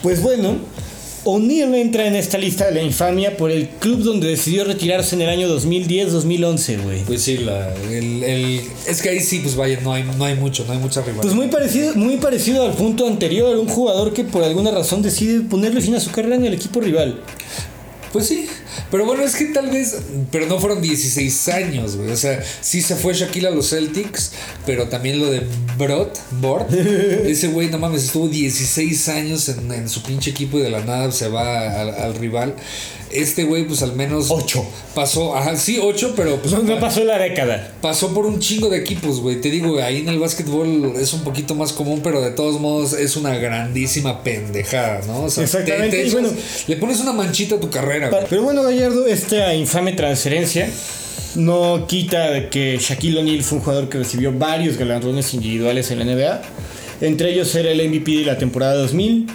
Pues 0.00 0.22
bueno, 0.22 0.58
O'Neal 1.24 1.74
entra 1.74 2.06
en 2.06 2.14
esta 2.16 2.36
lista 2.38 2.66
de 2.66 2.72
la 2.72 2.82
infamia 2.82 3.36
por 3.36 3.50
el 3.50 3.68
club 3.68 4.02
donde 4.02 4.28
decidió 4.28 4.64
retirarse 4.64 5.14
en 5.16 5.22
el 5.22 5.28
año 5.30 5.48
2010-2011, 5.58 6.82
güey. 6.82 7.00
Pues 7.04 7.22
sí, 7.22 7.38
la, 7.38 7.74
el, 7.90 8.22
el- 8.22 8.60
es 8.86 9.00
que 9.02 9.08
ahí 9.10 9.20
sí, 9.20 9.40
pues 9.40 9.56
vaya, 9.56 9.78
no 9.82 9.92
hay, 9.92 10.02
no 10.04 10.24
hay 10.24 10.34
mucho, 10.34 10.64
no 10.66 10.72
hay 10.72 10.78
mucha 10.78 11.00
rivalidad. 11.00 11.22
Pues 11.22 11.34
muy 11.34 11.48
parecido, 11.48 11.94
muy 11.94 12.16
parecido 12.18 12.64
al 12.66 12.72
punto 12.72 13.06
anterior, 13.06 13.56
un 13.56 13.68
jugador 13.68 14.12
que 14.12 14.24
por 14.24 14.42
alguna 14.44 14.70
razón 14.70 15.02
decide 15.02 15.40
ponerle 15.40 15.80
fin 15.80 15.94
a 15.94 16.00
su 16.00 16.10
carrera 16.10 16.36
en 16.36 16.44
el 16.44 16.54
equipo 16.54 16.80
rival. 16.80 17.20
Pues 18.12 18.26
sí, 18.26 18.46
pero 18.90 19.04
bueno, 19.04 19.22
es 19.22 19.34
que 19.36 19.46
tal 19.46 19.70
vez, 19.70 19.96
pero 20.30 20.46
no 20.46 20.58
fueron 20.58 20.82
16 20.82 21.48
años, 21.48 21.96
güey. 21.96 22.10
O 22.10 22.16
sea, 22.16 22.42
sí 22.60 22.82
se 22.82 22.96
fue 22.96 23.14
Shaquille 23.14 23.48
a 23.48 23.50
los 23.50 23.70
Celtics, 23.70 24.32
pero 24.66 24.88
también 24.88 25.18
lo 25.18 25.30
de 25.30 25.42
Brot, 25.78 26.18
Bort, 26.40 26.72
ese 26.72 27.48
güey, 27.48 27.68
no 27.68 27.78
mames, 27.78 28.04
estuvo 28.04 28.28
16 28.28 29.08
años 29.08 29.48
en, 29.48 29.70
en 29.72 29.88
su 29.88 30.02
pinche 30.02 30.30
equipo 30.30 30.58
y 30.58 30.62
de 30.62 30.70
la 30.70 30.84
nada 30.84 31.10
se 31.12 31.28
va 31.28 31.80
al, 31.80 31.90
al 31.94 32.14
rival. 32.14 32.54
Este 33.14 33.44
güey, 33.44 33.66
pues 33.66 33.82
al 33.82 33.94
menos. 33.94 34.26
Ocho. 34.30 34.64
Pasó, 34.94 35.36
ajá, 35.36 35.56
sí, 35.56 35.78
8, 35.82 36.12
pero 36.16 36.36
pues. 36.36 36.52
No, 36.52 36.62
no 36.62 36.78
pasó 36.80 37.04
la 37.04 37.18
década. 37.18 37.72
Pasó 37.80 38.12
por 38.14 38.26
un 38.26 38.38
chingo 38.40 38.68
de 38.68 38.78
equipos, 38.78 39.20
güey. 39.20 39.40
Te 39.40 39.50
digo, 39.50 39.78
ahí 39.80 39.98
en 39.98 40.08
el 40.08 40.18
básquetbol 40.18 40.94
es 40.96 41.12
un 41.12 41.22
poquito 41.24 41.54
más 41.54 41.72
común, 41.72 42.00
pero 42.02 42.20
de 42.20 42.30
todos 42.32 42.60
modos 42.60 42.92
es 42.92 43.16
una 43.16 43.36
grandísima 43.36 44.22
pendejada, 44.22 45.00
¿no? 45.06 45.24
O 45.24 45.30
sea, 45.30 45.44
Exactamente, 45.44 45.96
te- 45.96 46.02
te 46.02 46.08
y 46.08 46.12
bueno- 46.12 46.28
le 46.66 46.76
pones 46.76 47.00
una 47.00 47.12
manchita 47.12 47.56
a 47.56 47.60
tu 47.60 47.70
carrera, 47.70 48.08
güey. 48.10 48.24
Pero 48.28 48.42
bueno, 48.42 48.62
Gallardo, 48.62 49.06
esta 49.06 49.54
infame 49.54 49.92
transferencia 49.92 50.68
no 51.36 51.86
quita 51.88 52.30
de 52.30 52.48
que 52.48 52.78
Shaquille 52.80 53.18
O'Neal 53.18 53.42
fue 53.42 53.58
un 53.58 53.64
jugador 53.64 53.88
que 53.88 53.98
recibió 53.98 54.32
varios 54.32 54.76
galardones 54.76 55.34
individuales 55.34 55.90
en 55.90 55.98
la 55.98 56.04
NBA. 56.04 56.42
Entre 57.00 57.32
ellos 57.32 57.52
era 57.56 57.70
el 57.70 57.80
MVP 57.88 58.18
de 58.18 58.24
la 58.24 58.38
temporada 58.38 58.74
2000, 58.74 59.26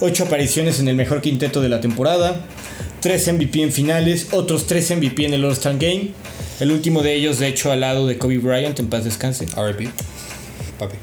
8 0.00 0.24
apariciones 0.24 0.80
en 0.80 0.88
el 0.88 0.96
mejor 0.96 1.22
quinteto 1.22 1.62
de 1.62 1.70
la 1.70 1.80
temporada, 1.80 2.44
3 3.06 3.34
MVP 3.34 3.62
en 3.62 3.70
finales, 3.70 4.26
otros 4.32 4.66
3 4.66 4.96
MVP 4.96 5.26
en 5.26 5.34
el 5.34 5.44
All-Star 5.44 5.78
Game. 5.78 6.08
El 6.58 6.72
último 6.72 7.02
de 7.02 7.14
ellos, 7.14 7.38
de 7.38 7.46
hecho, 7.46 7.70
al 7.70 7.82
lado 7.82 8.04
de 8.04 8.18
Kobe 8.18 8.38
Bryant, 8.38 8.76
en 8.80 8.88
paz 8.88 9.04
descanse. 9.04 9.46
RIP. 9.46 9.92
Papi. 10.76 10.96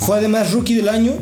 Fue 0.00 0.18
además 0.18 0.52
rookie 0.52 0.74
del 0.74 0.90
año 0.90 1.14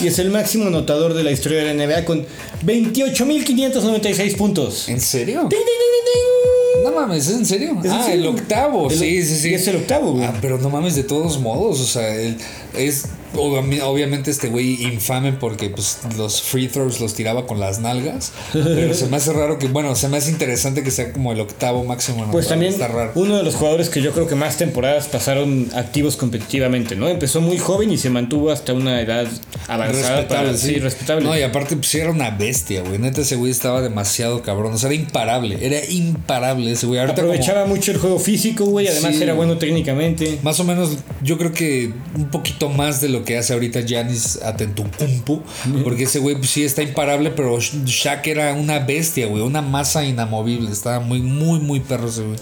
y 0.00 0.06
es 0.06 0.18
el 0.18 0.30
máximo 0.30 0.68
anotador 0.68 1.12
de 1.12 1.24
la 1.24 1.30
historia 1.30 1.62
de 1.62 1.74
la 1.74 1.86
NBA 1.86 2.06
con 2.06 2.24
28.596 2.64 4.34
puntos. 4.38 4.88
¿En 4.88 4.98
serio? 4.98 5.40
¡Ding, 5.40 5.50
ding, 5.50 5.58
ding, 5.58 5.92
ding, 5.92 6.82
ding! 6.82 6.84
No 6.84 6.98
mames, 6.98 7.28
¿es 7.28 7.36
en 7.36 7.44
serio? 7.44 7.76
Es 7.80 7.84
en 7.84 7.92
ah, 7.92 8.02
serio. 8.06 8.30
el 8.30 8.36
octavo, 8.38 8.88
El- 8.90 8.98
sí, 8.98 9.22
sí, 9.22 9.36
sí. 9.36 9.52
es 9.52 9.68
el 9.68 9.76
octavo, 9.76 10.12
güey. 10.12 10.24
Ah, 10.24 10.38
pero 10.40 10.56
no 10.56 10.70
mames, 10.70 10.96
de 10.96 11.04
todos 11.04 11.38
modos, 11.38 11.80
o 11.80 11.84
sea, 11.84 12.16
es 12.16 13.04
obviamente 13.34 14.30
este 14.30 14.48
güey 14.48 14.82
infame 14.84 15.32
porque 15.32 15.70
pues 15.70 15.98
los 16.16 16.42
free 16.42 16.68
throws 16.68 17.00
los 17.00 17.14
tiraba 17.14 17.46
con 17.46 17.60
las 17.60 17.78
nalgas, 17.80 18.32
pero 18.52 18.94
se 18.94 19.06
me 19.06 19.16
hace 19.16 19.32
raro 19.32 19.58
que, 19.58 19.68
bueno, 19.68 19.94
se 19.94 20.08
me 20.08 20.16
hace 20.16 20.30
interesante 20.30 20.82
que 20.82 20.90
sea 20.90 21.12
como 21.12 21.32
el 21.32 21.40
octavo 21.40 21.84
máximo. 21.84 22.26
Pues 22.30 22.48
también 22.48 22.72
está 22.72 22.88
raro. 22.88 23.12
uno 23.14 23.36
de 23.36 23.42
los 23.42 23.54
jugadores 23.54 23.88
que 23.88 24.02
yo 24.02 24.12
creo 24.12 24.26
que 24.26 24.34
más 24.34 24.56
temporadas 24.56 25.08
pasaron 25.08 25.70
activos 25.74 26.16
competitivamente, 26.16 26.96
¿no? 26.96 27.08
Empezó 27.08 27.40
muy 27.40 27.58
joven 27.58 27.90
y 27.92 27.98
se 27.98 28.10
mantuvo 28.10 28.50
hasta 28.50 28.72
una 28.72 29.00
edad 29.00 29.26
avanzada. 29.68 30.26
para- 30.28 30.56
sí, 30.56 30.78
respetable. 30.78 31.24
No, 31.24 31.36
y 31.38 31.42
aparte, 31.42 31.76
pues 31.76 31.88
sí 31.88 31.98
era 31.98 32.10
una 32.10 32.30
bestia, 32.30 32.82
güey. 32.82 32.98
Neta, 32.98 33.20
ese 33.20 33.36
güey 33.36 33.50
estaba 33.50 33.80
demasiado 33.80 34.42
cabrón. 34.42 34.74
O 34.74 34.78
sea, 34.78 34.90
era 34.90 35.00
imparable. 35.00 35.58
Era 35.64 35.84
imparable 35.88 36.72
ese 36.72 36.86
güey. 36.86 37.00
Como- 37.00 37.12
Aprovechaba 37.12 37.66
mucho 37.66 37.92
el 37.92 37.98
juego 37.98 38.18
físico, 38.18 38.64
güey. 38.66 38.88
Además 38.88 39.14
Sí. 39.16 39.22
era 39.22 39.34
bueno 39.34 39.58
técnicamente. 39.58 40.38
Más 40.42 40.58
o 40.60 40.64
menos, 40.64 40.90
yo 41.22 41.38
creo 41.38 41.52
que 41.52 41.92
un 42.16 42.28
poquito 42.30 42.68
más 42.68 43.00
de 43.00 43.08
lo 43.08 43.19
que 43.24 43.38
hace 43.38 43.52
ahorita 43.52 43.80
Giannis 43.80 44.40
Atentocumpo, 44.42 45.42
porque 45.84 46.04
ese 46.04 46.18
güey 46.18 46.36
pues, 46.36 46.50
sí 46.50 46.64
está 46.64 46.82
imparable, 46.82 47.30
pero 47.30 47.56
Sh- 47.58 47.84
Shaq 47.84 48.26
era 48.28 48.52
una 48.54 48.78
bestia, 48.80 49.26
güey, 49.26 49.42
una 49.42 49.62
masa 49.62 50.04
inamovible, 50.04 50.70
estaba 50.70 51.00
muy, 51.00 51.20
muy, 51.20 51.58
muy 51.60 51.80
perro 51.80 52.08
ese 52.08 52.22
güey. 52.22 52.38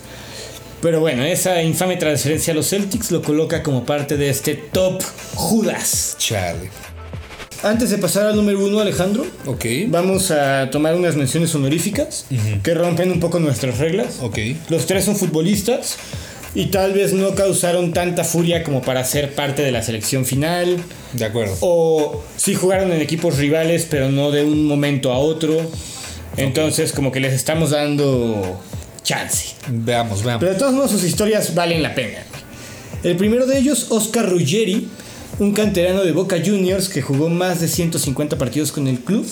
Pero 0.80 1.00
bueno, 1.00 1.24
esa 1.24 1.60
infame 1.62 1.96
transferencia 1.96 2.52
a 2.52 2.56
los 2.56 2.68
Celtics 2.70 3.10
lo 3.10 3.20
coloca 3.22 3.62
como 3.64 3.84
parte 3.84 4.16
de 4.16 4.28
este 4.30 4.54
top 4.54 5.02
Judas. 5.34 6.14
Chale. 6.18 6.70
Antes 7.64 7.90
de 7.90 7.98
pasar 7.98 8.26
al 8.26 8.36
número 8.36 8.64
uno, 8.64 8.78
Alejandro, 8.78 9.26
Ok. 9.44 9.64
vamos 9.88 10.30
a 10.30 10.70
tomar 10.70 10.94
unas 10.94 11.16
menciones 11.16 11.52
honoríficas 11.56 12.26
que 12.62 12.74
rompen 12.74 13.10
un 13.10 13.18
poco 13.18 13.40
nuestras 13.40 13.78
reglas. 13.78 14.18
Ok. 14.20 14.38
Los 14.68 14.86
tres 14.86 15.04
son 15.04 15.16
futbolistas 15.16 15.96
y 16.54 16.66
tal 16.66 16.92
vez 16.92 17.12
no 17.12 17.34
causaron 17.34 17.92
tanta 17.92 18.24
furia 18.24 18.64
como 18.64 18.82
para 18.82 19.04
ser 19.04 19.34
parte 19.34 19.62
de 19.62 19.72
la 19.72 19.82
selección 19.82 20.24
final. 20.24 20.78
De 21.12 21.24
acuerdo. 21.24 21.56
O 21.60 22.22
sí 22.36 22.54
jugaron 22.54 22.92
en 22.92 23.00
equipos 23.00 23.36
rivales, 23.36 23.86
pero 23.88 24.10
no 24.10 24.30
de 24.30 24.44
un 24.44 24.66
momento 24.66 25.12
a 25.12 25.18
otro. 25.18 25.70
Entonces, 26.36 26.92
como 26.92 27.12
que 27.12 27.20
les 27.20 27.34
estamos 27.34 27.70
dando 27.70 28.60
chance. 29.02 29.54
Veamos, 29.68 30.22
veamos. 30.22 30.40
Pero 30.40 30.52
de 30.52 30.58
todos 30.58 30.72
modos, 30.72 30.90
sus 30.90 31.04
historias 31.04 31.54
valen 31.54 31.82
la 31.82 31.94
pena. 31.94 32.18
El 33.02 33.16
primero 33.16 33.46
de 33.46 33.58
ellos, 33.58 33.86
Oscar 33.90 34.28
Ruggeri, 34.28 34.88
un 35.38 35.52
canterano 35.52 36.02
de 36.02 36.12
Boca 36.12 36.36
Juniors 36.44 36.88
que 36.88 37.02
jugó 37.02 37.28
más 37.28 37.60
de 37.60 37.68
150 37.68 38.38
partidos 38.38 38.72
con 38.72 38.88
el 38.88 39.00
club. 39.00 39.26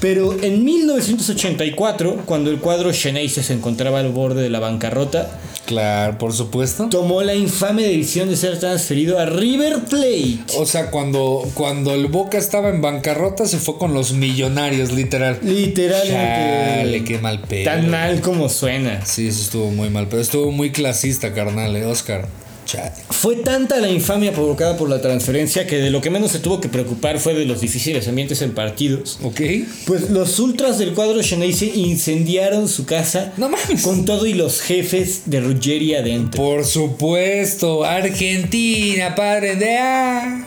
Pero 0.00 0.36
en 0.42 0.64
1984, 0.64 2.22
cuando 2.24 2.50
el 2.50 2.58
cuadro 2.58 2.92
Xeneize 2.92 3.42
se 3.42 3.52
encontraba 3.52 3.98
al 3.98 4.10
borde 4.10 4.42
de 4.42 4.50
la 4.50 4.60
bancarrota, 4.60 5.40
Claro, 5.68 6.16
por 6.16 6.32
supuesto. 6.32 6.88
tomó 6.88 7.22
la 7.22 7.34
infame 7.34 7.82
decisión 7.82 8.30
de 8.30 8.36
ser 8.36 8.58
transferido 8.58 9.18
a 9.18 9.26
River 9.26 9.80
Plate. 9.80 10.38
O 10.56 10.64
sea, 10.64 10.90
cuando, 10.90 11.46
cuando 11.52 11.92
el 11.92 12.06
Boca 12.06 12.38
estaba 12.38 12.70
en 12.70 12.80
bancarrota, 12.80 13.46
se 13.46 13.58
fue 13.58 13.76
con 13.76 13.92
los 13.92 14.14
millonarios, 14.14 14.92
literal. 14.92 15.38
Literalmente. 15.42 16.78
Chale, 16.80 17.04
qué 17.04 17.18
mal 17.18 17.42
pedo. 17.42 17.64
Tan 17.66 17.90
mal 17.90 18.22
como 18.22 18.48
suena. 18.48 19.04
Sí, 19.04 19.28
eso 19.28 19.42
estuvo 19.42 19.70
muy 19.70 19.90
mal, 19.90 20.06
pero 20.08 20.22
estuvo 20.22 20.50
muy 20.50 20.70
clasista, 20.72 21.34
carnal, 21.34 21.76
eh, 21.76 21.84
Oscar. 21.84 22.26
Chale. 22.68 22.92
Fue 23.08 23.36
tanta 23.36 23.78
la 23.78 23.88
infamia 23.88 24.30
provocada 24.34 24.76
por 24.76 24.90
la 24.90 25.00
transferencia 25.00 25.66
que 25.66 25.78
de 25.78 25.90
lo 25.90 26.02
que 26.02 26.10
menos 26.10 26.32
se 26.32 26.38
tuvo 26.38 26.60
que 26.60 26.68
preocupar 26.68 27.18
fue 27.18 27.32
de 27.32 27.46
los 27.46 27.62
difíciles 27.62 28.06
ambientes 28.08 28.42
en 28.42 28.52
partidos. 28.52 29.18
¿Ok? 29.22 29.40
Pues 29.86 30.10
los 30.10 30.38
ultras 30.38 30.78
del 30.78 30.92
cuadro 30.92 31.22
Xeneize 31.22 31.64
incendiaron 31.64 32.68
su 32.68 32.84
casa 32.84 33.32
No 33.38 33.48
mames. 33.48 33.82
con 33.82 34.04
todo 34.04 34.26
y 34.26 34.34
los 34.34 34.60
jefes 34.60 35.22
de 35.24 35.40
Ruggeri 35.40 35.94
adentro. 35.94 36.42
Por 36.42 36.66
supuesto, 36.66 37.84
Argentina, 37.84 39.14
padre 39.14 39.56
de 39.56 39.78
A. 39.78 40.46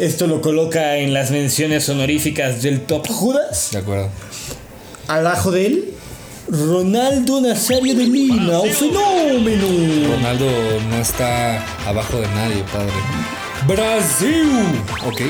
Esto 0.00 0.26
lo 0.26 0.40
coloca 0.40 0.96
en 0.98 1.14
las 1.14 1.30
menciones 1.30 1.88
honoríficas 1.88 2.60
del 2.62 2.80
Top 2.80 3.06
Judas. 3.06 3.68
De 3.70 3.78
acuerdo. 3.78 4.10
Abajo 5.06 5.52
de 5.52 5.66
él, 5.66 5.93
Ronaldo 6.48 7.40
Nazario 7.40 7.94
de 7.94 8.04
Lima, 8.06 8.60
un 8.60 8.70
fenómeno. 8.70 9.66
Ronaldo 10.14 10.46
no 10.90 10.96
está 10.98 11.64
abajo 11.88 12.20
de 12.20 12.26
nadie, 12.28 12.62
padre. 12.72 12.92
Brasil. 13.66 14.46
Ok. 15.06 15.22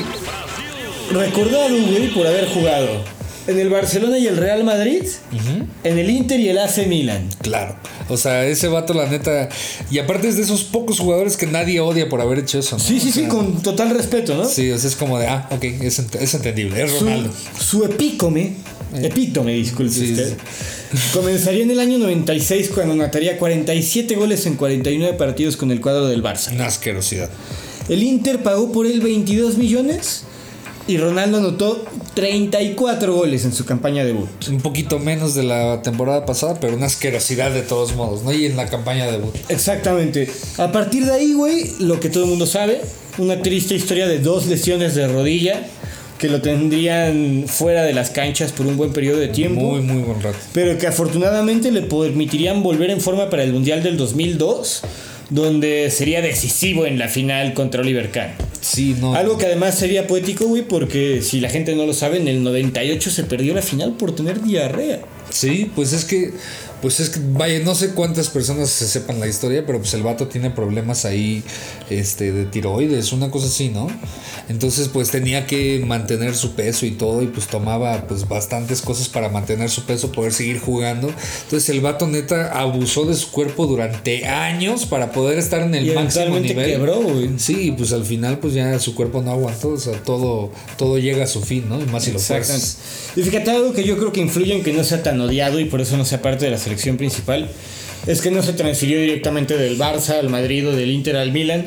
Recordado, 1.11 1.69
güey, 1.69 2.13
por 2.13 2.27
haber 2.27 2.47
jugado 2.49 2.89
en 3.47 3.59
el 3.59 3.69
Barcelona 3.69 4.17
y 4.17 4.25
el 4.27 4.37
Real 4.37 4.63
Madrid, 4.63 5.03
en 5.83 5.97
el 5.99 6.09
Inter 6.09 6.39
y 6.39 6.49
el 6.49 6.57
AC 6.57 6.87
Milan. 6.87 7.29
Claro. 7.41 7.75
O 8.09 8.17
sea, 8.17 8.45
ese 8.45 8.67
vato, 8.67 8.93
la 8.93 9.07
neta. 9.07 9.49
Y 9.89 9.99
aparte 9.99 10.27
es 10.27 10.35
de 10.35 10.41
esos 10.43 10.63
pocos 10.63 10.99
jugadores 10.99 11.37
que 11.37 11.45
nadie 11.47 11.79
odia 11.79 12.09
por 12.09 12.21
haber 12.21 12.39
hecho 12.39 12.59
eso. 12.59 12.77
¿no? 12.77 12.83
Sí, 12.83 12.99
sí, 12.99 13.09
O 13.09 13.13
sí, 13.13 13.23
con 13.27 13.61
total 13.61 13.91
respeto, 13.91 14.35
¿no? 14.35 14.45
Sí, 14.45 14.69
o 14.71 14.77
sea, 14.77 14.89
es 14.89 14.95
como 14.95 15.17
de, 15.19 15.27
ah, 15.27 15.47
ok, 15.51 15.63
es, 15.63 15.99
ent- 15.99 16.19
es 16.19 16.33
entendible, 16.33 16.83
es 16.83 16.91
Su, 16.91 16.99
Ronaldo. 17.05 17.29
su 17.59 17.83
epícome, 17.85 18.53
epítome, 18.95 19.53
disculpe 19.53 19.91
Sí, 19.93 20.11
usted, 20.11 20.37
comenzaría 21.13 21.63
en 21.63 21.71
el 21.71 21.79
año 21.79 21.97
96 21.97 22.71
cuando 22.73 22.93
anotaría 22.93 23.37
47 23.37 24.15
goles 24.15 24.45
en 24.45 24.55
49 24.55 25.17
partidos 25.17 25.57
con 25.57 25.71
el 25.71 25.81
cuadro 25.81 26.07
del 26.07 26.23
Barça. 26.23 26.53
Una 26.53 26.67
asquerosidad. 26.67 27.29
El 27.89 28.03
Inter 28.03 28.41
pagó 28.41 28.71
por 28.71 28.85
él 28.85 29.01
22 29.01 29.57
millones 29.57 30.23
y 30.87 30.97
Ronaldo 30.97 31.37
anotó 31.37 31.83
34 32.13 33.13
goles 33.13 33.45
en 33.45 33.53
su 33.53 33.65
campaña 33.65 34.03
debut. 34.05 34.29
Un 34.49 34.61
poquito 34.61 34.99
menos 34.99 35.33
de 35.33 35.43
la 35.43 35.81
temporada 35.81 36.25
pasada, 36.25 36.59
pero 36.59 36.75
una 36.75 36.85
asquerosidad 36.85 37.51
de 37.51 37.61
todos 37.61 37.95
modos, 37.95 38.23
¿no? 38.23 38.31
Y 38.31 38.45
en 38.45 38.55
la 38.55 38.67
campaña 38.67 39.07
debut. 39.07 39.35
Exactamente. 39.49 40.29
A 40.57 40.71
partir 40.71 41.05
de 41.05 41.13
ahí, 41.13 41.33
güey, 41.33 41.71
lo 41.79 41.99
que 41.99 42.09
todo 42.09 42.23
el 42.23 42.29
mundo 42.29 42.45
sabe, 42.45 42.81
una 43.17 43.41
triste 43.41 43.75
historia 43.75 44.07
de 44.07 44.19
dos 44.19 44.45
lesiones 44.45 44.93
de 44.93 45.07
rodilla 45.07 45.65
que 46.17 46.29
lo 46.29 46.41
tendrían 46.41 47.45
fuera 47.47 47.83
de 47.83 47.93
las 47.93 48.09
canchas 48.09 48.51
por 48.51 48.65
un 48.65 48.77
buen 48.77 48.93
periodo 48.93 49.19
de 49.19 49.27
tiempo. 49.27 49.61
Muy, 49.61 49.81
muy 49.81 50.01
buen 50.01 50.21
rato. 50.21 50.37
pero 50.53 50.77
que 50.77 50.87
afortunadamente 50.87 51.71
le 51.71 51.81
permitirían 51.81 52.63
volver 52.63 52.89
en 52.89 53.01
forma 53.01 53.29
para 53.29 53.43
el 53.43 53.51
Mundial 53.51 53.83
del 53.83 53.97
2002, 53.97 54.81
donde 55.29 55.89
sería 55.91 56.21
decisivo 56.21 56.85
en 56.85 56.99
la 56.99 57.07
final 57.07 57.53
contra 57.53 57.81
Oliver 57.81 58.11
Kahn. 58.11 58.31
Sí, 58.61 58.95
no. 58.99 59.13
Algo 59.13 59.37
que 59.37 59.45
además 59.45 59.77
sería 59.77 60.07
poético, 60.07 60.45
güey, 60.45 60.63
porque 60.63 61.21
si 61.21 61.39
la 61.39 61.49
gente 61.49 61.75
no 61.75 61.85
lo 61.85 61.93
sabe, 61.93 62.17
en 62.17 62.27
el 62.27 62.43
98 62.43 63.11
se 63.11 63.23
perdió 63.23 63.53
la 63.53 63.61
final 63.61 63.93
por 63.93 64.15
tener 64.15 64.41
diarrea. 64.41 65.01
Sí, 65.29 65.69
pues 65.75 65.93
es 65.93 66.05
que, 66.05 66.31
pues 66.81 66.99
es 66.99 67.09
que, 67.09 67.19
vaya, 67.31 67.59
no 67.59 67.75
sé 67.75 67.89
cuántas 67.89 68.29
personas 68.29 68.69
se 68.69 68.87
sepan 68.87 69.19
la 69.19 69.27
historia, 69.27 69.65
pero 69.65 69.79
pues 69.79 69.93
el 69.93 70.03
vato 70.03 70.27
tiene 70.27 70.49
problemas 70.49 71.05
ahí, 71.05 71.43
este, 71.89 72.31
de 72.31 72.45
tiroides, 72.45 73.13
una 73.13 73.31
cosa 73.31 73.47
así, 73.47 73.69
¿no? 73.69 73.87
Entonces, 74.49 74.89
pues 74.89 75.09
tenía 75.11 75.47
que 75.47 75.83
mantener 75.85 76.35
su 76.35 76.51
peso 76.53 76.85
y 76.85 76.91
todo, 76.91 77.21
y 77.23 77.27
pues 77.27 77.47
tomaba, 77.47 78.07
pues, 78.07 78.27
bastantes 78.27 78.81
cosas 78.81 79.09
para 79.09 79.29
mantener 79.29 79.69
su 79.69 79.83
peso, 79.85 80.11
poder 80.11 80.33
seguir 80.33 80.59
jugando. 80.59 81.09
Entonces, 81.43 81.69
el 81.69 81.81
vato 81.81 82.07
neta 82.07 82.51
abusó 82.59 83.05
de 83.05 83.15
su 83.15 83.31
cuerpo 83.31 83.65
durante 83.65 84.25
años 84.27 84.85
para 84.85 85.11
poder 85.11 85.39
estar 85.39 85.61
en 85.61 85.73
el 85.75 85.87
Y 85.87 85.91
máximo 85.95 86.39
nivel. 86.39 86.65
quebró, 86.71 87.01
güey. 87.01 87.29
Sí, 87.37 87.73
pues 87.75 87.91
al 87.93 88.05
final, 88.05 88.39
pues 88.39 88.53
ya 88.53 88.77
su 88.79 88.93
cuerpo 88.93 89.21
no 89.21 89.31
aguantó, 89.31 89.69
o 89.69 89.77
sea, 89.79 89.93
todo, 90.03 90.51
todo 90.77 90.97
llega 90.99 91.23
a 91.23 91.27
su 91.27 91.41
fin, 91.41 91.65
¿no? 91.67 91.81
Y 91.81 91.85
más 91.85 92.03
si 92.03 92.11
lo 92.11 92.19
fuerzas. 92.19 92.77
Y 93.15 93.21
fíjate 93.23 93.51
algo 93.51 93.73
que 93.73 93.83
yo 93.83 93.97
creo 93.97 94.11
que 94.11 94.21
influye 94.21 94.53
en 94.55 94.63
que 94.63 94.73
no 94.73 94.83
sea 94.83 95.01
tan 95.01 95.19
odiado 95.21 95.59
y 95.59 95.65
por 95.65 95.81
eso 95.81 95.97
no 95.97 96.05
sea 96.05 96.21
parte 96.21 96.45
de 96.45 96.51
la 96.51 96.57
selección 96.57 96.97
principal. 96.97 97.49
Es 98.07 98.21
que 98.21 98.31
no 98.31 98.43
se 98.43 98.53
transfirió 98.53 98.99
directamente 98.99 99.57
del 99.57 99.77
Barça 99.77 100.19
al 100.19 100.29
Madrid 100.29 100.67
o 100.67 100.71
del 100.71 100.91
Inter 100.91 101.15
al 101.17 101.31
Milan, 101.31 101.65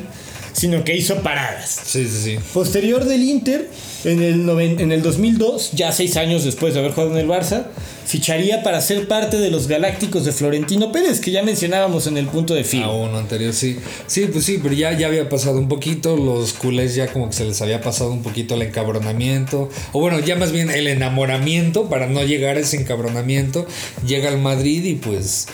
sino 0.53 0.83
que 0.83 0.95
hizo 0.95 1.17
paradas. 1.21 1.79
Sí, 1.85 2.07
sí, 2.07 2.21
sí. 2.23 2.39
Posterior 2.53 3.05
del 3.05 3.23
Inter, 3.23 3.69
en 4.05 4.21
el, 4.23 4.45
noven- 4.45 4.79
en 4.79 4.91
el 4.91 5.01
2002, 5.01 5.71
ya 5.73 5.91
seis 5.91 6.15
años 6.17 6.43
después 6.43 6.73
de 6.73 6.79
haber 6.79 6.91
jugado 6.91 7.11
en 7.13 7.17
el 7.19 7.27
Barça, 7.27 7.65
ficharía 8.05 8.63
para 8.63 8.81
ser 8.81 9.07
parte 9.07 9.37
de 9.37 9.51
los 9.51 9.67
Galácticos 9.67 10.25
de 10.25 10.31
Florentino 10.31 10.91
Pérez, 10.91 11.19
que 11.19 11.31
ya 11.31 11.43
mencionábamos 11.43 12.07
en 12.07 12.17
el 12.17 12.25
punto 12.25 12.55
de 12.55 12.61
A 12.61 12.63
fin. 12.63 12.83
uno 12.83 13.17
anterior, 13.17 13.53
sí. 13.53 13.77
Sí, 14.07 14.27
pues 14.31 14.45
sí, 14.45 14.59
pero 14.63 14.73
ya, 14.73 14.97
ya 14.97 15.07
había 15.07 15.29
pasado 15.29 15.59
un 15.59 15.67
poquito. 15.67 16.17
Los 16.17 16.53
culés 16.53 16.95
ya 16.95 17.07
como 17.07 17.27
que 17.29 17.33
se 17.35 17.45
les 17.45 17.61
había 17.61 17.81
pasado 17.81 18.11
un 18.11 18.23
poquito 18.23 18.55
el 18.55 18.63
encabronamiento. 18.63 19.69
O 19.91 19.99
bueno, 19.99 20.19
ya 20.19 20.35
más 20.35 20.51
bien 20.51 20.69
el 20.71 20.87
enamoramiento 20.87 21.89
para 21.89 22.07
no 22.07 22.23
llegar 22.23 22.57
a 22.57 22.61
ese 22.61 22.77
encabronamiento. 22.77 23.67
Llega 24.07 24.29
al 24.29 24.39
Madrid 24.39 24.83
y 24.85 24.95
pues 24.95 25.45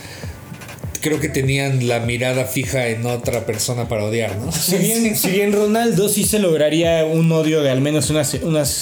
creo 1.06 1.20
que 1.20 1.30
tenían 1.30 1.88
la 1.88 2.00
mirada 2.00 2.46
fija 2.46 2.88
en 2.88 3.06
otra 3.06 3.46
persona 3.46 3.88
para 3.88 4.06
odiar, 4.06 4.36
¿no? 4.38 4.52
Si 4.66 4.76
bien, 4.78 5.16
si 5.16 5.30
bien 5.30 5.54
Ronaldo 5.54 6.10
sí 6.10 6.24
se 6.24 6.40
lograría 6.40 7.06
un 7.06 7.32
odio 7.32 7.62
de 7.62 7.70
al 7.70 7.80
menos 7.80 8.10
una 8.10 8.24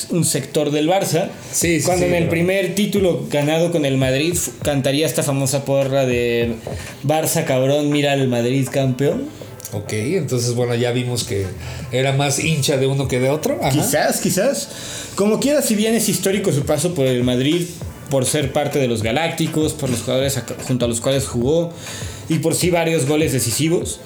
un 0.09 0.23
sector 0.25 0.71
del 0.71 0.87
Barça, 0.87 1.27
Sí, 1.51 1.81
sí, 1.81 1.85
cuando 1.85 2.05
sí, 2.05 2.09
en 2.11 2.15
el 2.15 2.23
pero- 2.23 2.31
primer 2.31 2.75
título 2.75 3.25
ganado 3.29 3.73
con 3.73 3.83
el 3.85 3.97
Madrid 3.97 4.37
cantaría 4.63 5.05
esta 5.05 5.21
famosa 5.21 5.65
porra 5.65 6.05
de 6.05 6.53
Barça 7.03 7.43
cabrón, 7.43 7.89
mira 7.91 8.13
al 8.13 8.29
Madrid 8.29 8.67
campeón. 8.71 9.23
Ok, 9.73 9.91
entonces 9.93 10.53
bueno, 10.53 10.75
ya 10.75 10.91
vimos 10.91 11.25
que 11.25 11.45
era 11.91 12.13
más 12.13 12.39
hincha 12.39 12.77
de 12.77 12.87
uno 12.87 13.07
que 13.09 13.19
de 13.19 13.29
otro. 13.29 13.57
Ajá. 13.61 13.71
Quizás, 13.71 14.21
quizás. 14.21 14.69
Como 15.15 15.39
quiera, 15.41 15.61
si 15.61 15.75
bien 15.75 15.93
es 15.95 16.07
histórico 16.07 16.51
su 16.53 16.63
paso 16.63 16.93
por 16.93 17.05
el 17.07 17.23
Madrid, 17.23 17.63
por 18.09 18.25
ser 18.25 18.51
parte 18.53 18.79
de 18.79 18.87
los 18.87 19.03
Galácticos, 19.03 19.73
por 19.73 19.89
los 19.89 20.01
jugadores 20.01 20.39
junto 20.67 20.85
a 20.85 20.87
los 20.87 21.01
cuales 21.01 21.25
jugó 21.27 21.71
y 22.29 22.39
por 22.39 22.55
sí 22.55 22.69
varios 22.69 23.07
goles 23.07 23.33
decisivos, 23.33 23.99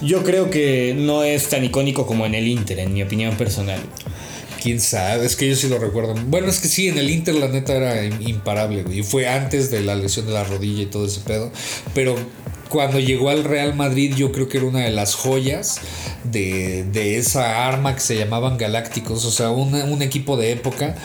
yo 0.00 0.22
creo 0.22 0.50
que 0.50 0.94
no 0.96 1.24
es 1.24 1.48
tan 1.48 1.64
icónico 1.64 2.06
como 2.06 2.24
en 2.26 2.34
el 2.34 2.46
Inter, 2.46 2.78
en 2.78 2.94
mi 2.94 3.02
opinión 3.02 3.36
personal. 3.36 3.80
Quién 4.62 4.80
sabe, 4.80 5.24
es 5.24 5.36
que 5.36 5.48
yo 5.48 5.54
sí 5.54 5.68
lo 5.68 5.78
recuerdo. 5.78 6.14
Bueno, 6.26 6.48
es 6.48 6.58
que 6.58 6.68
sí, 6.68 6.88
en 6.88 6.98
el 6.98 7.10
Inter 7.10 7.34
la 7.36 7.48
neta 7.48 7.74
era 7.74 8.04
im- 8.04 8.28
imparable, 8.28 8.82
güey. 8.82 9.02
Fue 9.02 9.28
antes 9.28 9.70
de 9.70 9.82
la 9.82 9.94
lesión 9.94 10.26
de 10.26 10.32
la 10.32 10.42
rodilla 10.44 10.82
y 10.82 10.86
todo 10.86 11.06
ese 11.06 11.20
pedo. 11.20 11.52
Pero 11.94 12.16
cuando 12.68 12.98
llegó 12.98 13.30
al 13.30 13.44
Real 13.44 13.74
Madrid, 13.76 14.14
yo 14.16 14.32
creo 14.32 14.48
que 14.48 14.58
era 14.58 14.66
una 14.66 14.80
de 14.80 14.90
las 14.90 15.14
joyas 15.14 15.80
de, 16.24 17.16
esa 17.18 17.68
arma 17.68 17.94
que 17.94 18.00
se 18.00 18.16
llamaban 18.16 18.58
Galácticos. 18.58 19.24
O 19.24 19.30
sea, 19.30 19.50
un 19.50 20.02
equipo 20.02 20.36
de 20.36 20.50
época. 20.52 20.96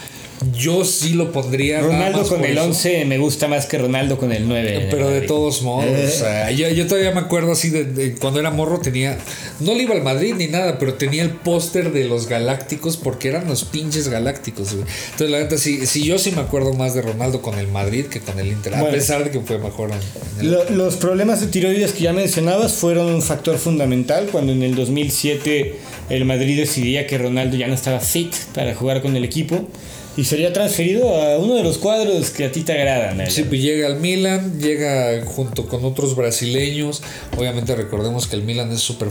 Yo 0.57 0.83
sí 0.85 1.13
lo 1.13 1.31
pondría. 1.31 1.81
Ronaldo 1.81 2.27
con 2.27 2.43
el 2.43 2.53
eso. 2.57 2.63
11 2.65 3.05
me 3.05 3.17
gusta 3.17 3.47
más 3.47 3.65
que 3.65 3.77
Ronaldo 3.77 4.17
con 4.17 4.31
el 4.31 4.47
9. 4.47 4.87
Pero 4.91 5.09
de 5.09 5.21
todos 5.21 5.61
modos, 5.61 5.85
Eh. 5.89 6.05
o 6.07 6.19
sea, 6.19 6.51
yo, 6.51 6.69
yo 6.69 6.87
todavía 6.87 7.11
me 7.11 7.19
acuerdo 7.21 7.51
así 7.51 7.69
de, 7.69 7.85
de 7.85 8.15
cuando 8.15 8.39
era 8.39 8.49
morro 8.51 8.79
tenía, 8.79 9.17
no 9.59 9.73
le 9.75 9.83
iba 9.83 9.93
al 9.95 10.03
Madrid 10.03 10.33
ni 10.37 10.47
nada, 10.47 10.77
pero 10.79 10.95
tenía 10.95 11.23
el 11.23 11.29
póster 11.31 11.91
de 11.91 12.05
los 12.05 12.27
Galácticos 12.27 12.97
porque 12.97 13.27
eran 13.29 13.47
los 13.47 13.63
pinches 13.63 14.07
Galácticos, 14.07 14.73
güey. 14.73 14.85
Entonces 15.11 15.29
la 15.29 15.39
neta 15.39 15.57
sí, 15.57 15.85
sí, 15.87 16.03
yo 16.05 16.17
sí 16.19 16.31
me 16.31 16.41
acuerdo 16.41 16.73
más 16.73 16.93
de 16.95 17.01
Ronaldo 17.03 17.41
con 17.41 17.57
el 17.59 17.67
Madrid 17.67 18.05
que 18.05 18.19
con 18.19 18.39
el 18.39 18.47
Inter, 18.47 18.75
a 18.75 18.89
pesar 18.89 19.23
de 19.23 19.31
que 19.31 19.39
fue 19.39 19.57
mejor 19.59 19.91
en, 19.91 19.97
en 19.97 20.45
el- 20.45 20.51
Lo- 20.51 20.69
los 20.71 20.95
problemas 20.95 21.41
de 21.41 21.47
tiroides 21.47 21.93
que 21.93 22.03
ya 22.03 22.13
mencionabas 22.13 22.73
fueron 22.73 23.13
un 23.13 23.21
factor 23.21 23.57
fundamental 23.57 24.27
cuando 24.31 24.51
en 24.51 24.63
el 24.63 24.75
2007 24.75 25.75
el 26.09 26.25
Madrid 26.25 26.57
decidía 26.59 27.07
que 27.07 27.17
Ronaldo 27.17 27.55
ya 27.57 27.67
no 27.67 27.73
estaba 27.73 27.99
fit 27.99 28.33
para 28.53 28.75
jugar 28.75 29.01
con 29.01 29.15
el 29.15 29.23
equipo 29.23 29.67
y 30.15 30.23
sería 30.25 30.53
transferido 30.53 31.15
a 31.15 31.37
uno 31.37 31.55
de 31.55 31.63
los 31.63 31.77
cuadros 31.77 32.29
que 32.29 32.45
a 32.45 32.51
ti 32.51 32.61
te 32.61 32.73
agradan. 32.73 33.29
Sí, 33.29 33.43
pues 33.43 33.61
llega 33.61 33.87
al 33.87 33.99
Milan, 33.99 34.59
llega 34.59 35.23
junto 35.25 35.67
con 35.67 35.83
otros 35.85 36.15
brasileños. 36.15 37.01
Obviamente 37.37 37.75
recordemos 37.75 38.27
que 38.27 38.35
el 38.35 38.43
Milan 38.43 38.71
es 38.71 38.81
súper, 38.81 39.09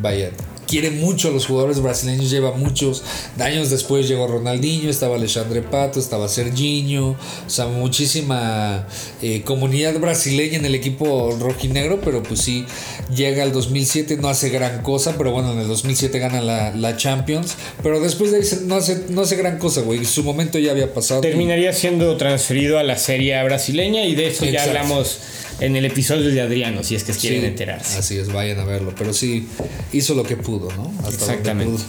vaya, 0.00 0.30
quiere 0.70 0.92
mucho 0.92 1.28
a 1.28 1.30
los 1.32 1.46
jugadores 1.46 1.82
brasileños, 1.82 2.30
lleva 2.30 2.52
muchos. 2.52 3.02
Años 3.40 3.70
después 3.70 4.06
llegó 4.06 4.28
Ronaldinho, 4.28 4.88
estaba 4.88 5.16
Alexandre 5.16 5.62
Pato, 5.62 5.98
estaba 5.98 6.28
Serginho, 6.28 7.08
o 7.10 7.50
sea, 7.50 7.66
muchísima 7.66 8.86
eh, 9.20 9.42
comunidad 9.42 9.98
brasileña 9.98 10.58
en 10.58 10.64
el 10.64 10.76
equipo 10.76 11.36
rojinegro, 11.40 12.00
pero 12.00 12.22
pues 12.22 12.42
sí, 12.42 12.64
llega 13.12 13.42
al 13.42 13.52
2007, 13.52 14.18
no 14.18 14.28
hace 14.28 14.50
gran 14.50 14.82
cosa, 14.82 15.16
pero 15.18 15.32
bueno, 15.32 15.52
en 15.52 15.58
el 15.58 15.66
2007 15.66 16.16
gana 16.20 16.40
la, 16.40 16.72
la 16.76 16.96
Champions, 16.96 17.56
pero 17.82 17.98
después 17.98 18.30
de 18.30 18.38
ahí 18.38 18.44
no 18.66 18.76
hace, 18.76 19.06
no 19.08 19.22
hace 19.22 19.34
gran 19.34 19.58
cosa, 19.58 19.80
güey, 19.80 20.04
su 20.04 20.22
momento 20.22 20.60
ya 20.60 20.70
había 20.70 20.94
pasado. 20.94 21.20
Terminaría 21.20 21.72
siendo 21.72 22.16
transferido 22.16 22.78
a 22.78 22.84
la 22.84 22.96
Serie 22.96 23.36
A 23.36 23.42
brasileña 23.42 24.04
y 24.04 24.14
de 24.14 24.28
eso 24.28 24.44
ya 24.44 24.62
hablamos 24.62 25.18
en 25.60 25.76
el 25.76 25.84
episodio 25.84 26.30
de 26.30 26.40
Adriano, 26.40 26.82
si 26.82 26.94
es 26.94 27.04
que 27.04 27.12
quieren 27.12 27.40
Sí, 27.42 27.46
enterarse. 27.46 27.98
Así 27.98 28.16
es, 28.18 28.32
vayan 28.32 28.58
a 28.60 28.64
verlo. 28.64 28.92
Pero 28.96 29.12
sí, 29.12 29.46
hizo 29.92 30.14
lo 30.14 30.22
que 30.24 30.36
pudo, 30.36 30.68
¿no? 30.76 30.84
Hasta 30.98 31.02
donde 31.02 31.16
Exactamente. 31.16 31.72
pudo. 31.72 31.84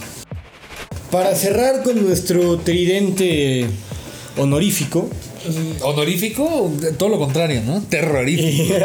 Para 1.10 1.34
cerrar 1.34 1.82
con 1.82 2.02
nuestro 2.02 2.58
tridente 2.58 3.66
honorífico, 4.36 5.08
Honorífico, 5.80 6.72
todo 6.98 7.08
lo 7.08 7.18
contrario, 7.18 7.62
¿no? 7.66 7.82
Terrorífico. 7.82 8.74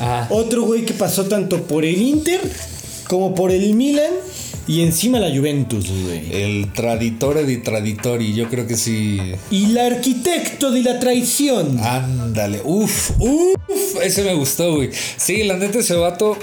Ah. 0.00 0.26
otro 0.30 0.62
güey 0.62 0.84
que 0.84 0.92
pasó 0.92 1.26
tanto 1.26 1.62
por 1.68 1.84
el 1.84 2.02
Inter 2.02 2.40
como 3.06 3.32
por 3.34 3.52
el 3.52 3.74
Milan 3.74 4.10
y 4.66 4.82
encima 4.82 5.18
la 5.18 5.34
Juventus, 5.34 5.90
güey. 5.90 6.32
El 6.32 6.72
traditore 6.72 7.44
di 7.44 7.58
traditori, 7.58 8.32
yo 8.34 8.48
creo 8.48 8.66
que 8.66 8.76
sí. 8.76 9.18
Y 9.50 9.66
el 9.66 9.78
arquitecto 9.78 10.70
de 10.70 10.82
la 10.82 10.98
traición. 10.98 11.78
Ándale, 11.80 12.60
uf, 12.64 13.10
uf, 13.18 14.00
ese 14.02 14.24
me 14.24 14.34
gustó, 14.34 14.76
güey. 14.76 14.90
Sí, 15.16 15.44
la 15.44 15.56
neta 15.56 15.78
ese 15.80 15.94
vato, 15.94 16.36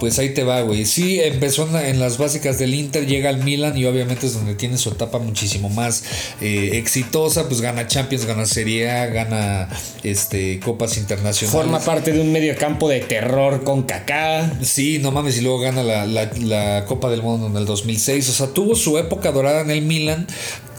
pues 0.00 0.18
ahí 0.18 0.30
te 0.34 0.42
va, 0.42 0.62
güey. 0.62 0.86
Sí, 0.86 1.20
empezó 1.20 1.66
en, 1.66 1.72
la- 1.74 1.88
en 1.88 2.00
las 2.00 2.18
básicas 2.18 2.58
del 2.58 2.74
Inter, 2.74 3.06
llega 3.06 3.28
al 3.28 3.44
Milan 3.44 3.76
y 3.78 3.84
obviamente 3.84 4.26
es 4.26 4.34
donde 4.34 4.54
tiene 4.54 4.78
su 4.78 4.88
etapa 4.90 5.18
muchísimo 5.18 5.68
más 5.68 6.02
eh, 6.40 6.70
exitosa, 6.74 7.46
pues 7.48 7.60
gana 7.60 7.86
Champions, 7.86 8.24
gana 8.24 8.46
Serie 8.46 8.90
A, 8.90 9.06
gana 9.06 9.68
este, 10.02 10.58
Copas 10.60 10.96
Internacionales. 10.96 11.52
Forma 11.52 11.78
parte 11.80 12.12
de 12.12 12.20
un 12.20 12.32
mediocampo 12.32 12.88
de 12.88 13.00
terror 13.00 13.62
con 13.62 13.82
Kaká. 13.84 14.50
Sí, 14.62 14.98
no 14.98 15.10
mames, 15.12 15.36
y 15.38 15.42
luego 15.42 15.60
gana 15.60 15.82
la, 15.82 16.06
la- 16.06 16.30
la 16.40 16.84
Copa 16.86 17.10
del 17.10 17.22
Mundo 17.22 17.46
en 17.48 17.56
el 17.56 17.66
2006. 17.66 18.28
O 18.28 18.32
sea, 18.32 18.46
tuvo 18.48 18.74
su 18.74 18.96
época 18.98 19.30
dorada 19.32 19.60
en 19.60 19.70
el 19.70 19.82
Milan, 19.82 20.26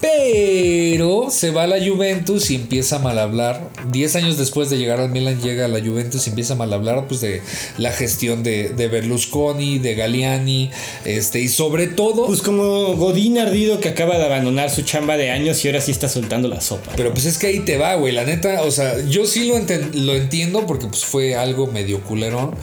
pero 0.02 1.28
se 1.30 1.52
va 1.52 1.64
a 1.64 1.68
la 1.68 1.78
Juventus 1.86 2.50
y 2.50 2.56
empieza 2.56 2.96
a 2.96 3.00
mal 3.00 3.20
hablar. 3.20 3.70
Diez 3.92 4.16
años 4.16 4.38
después 4.38 4.70
de 4.70 4.78
llegar 4.78 5.00
al 5.00 5.10
Milan, 5.12 5.40
llega 5.42 5.66
a 5.66 5.68
la 5.68 5.80
Juventus 5.80 6.26
y 6.26 6.32
empieza 6.32 6.54
a 6.54 6.56
mal 6.58 6.74
hablar 6.74 7.06
pues, 7.08 7.22
de 7.22 7.42
la 7.78 7.92
gestión 7.92 8.42
de, 8.44 8.70
de 8.70 8.88
Berlusconi, 8.88 9.78
de 9.80 9.94
Galliani, 9.96 10.72
este, 11.06 11.40
y 11.40 11.48
sobre 11.48 11.88
todo. 11.88 12.26
Pues 12.26 12.42
como 12.42 12.96
Godín 12.96 13.38
ardido 13.38 13.80
que 13.80 13.90
acaba 13.90 14.18
de 14.18 14.26
abandonar 14.26 14.70
su 14.72 14.82
chamba 14.82 15.18
de 15.18 15.30
años 15.30 15.64
y 15.64 15.68
ahora 15.68 15.82
sí 15.82 15.92
está 15.92 16.10
soltando 16.10 16.48
la 16.48 16.62
sopa. 16.62 16.92
Pero 16.98 17.14
pues 17.14 17.26
es 17.26 17.38
que 17.38 17.48
ahí 17.48 17.60
te 17.60 17.78
va, 17.78 17.96
güey. 17.96 18.12
La 18.14 18.24
neta, 18.26 18.64
o 18.64 18.72
sea, 18.72 19.00
yo 19.08 19.26
sí 19.26 19.46
lo, 19.48 19.56
enten- 19.58 19.94
lo 19.94 20.16
entiendo 20.16 20.66
porque 20.66 20.88
pues 20.88 21.06
fue 21.06 21.36
algo 21.36 21.68
medio 21.68 22.02
culerón. 22.02 22.56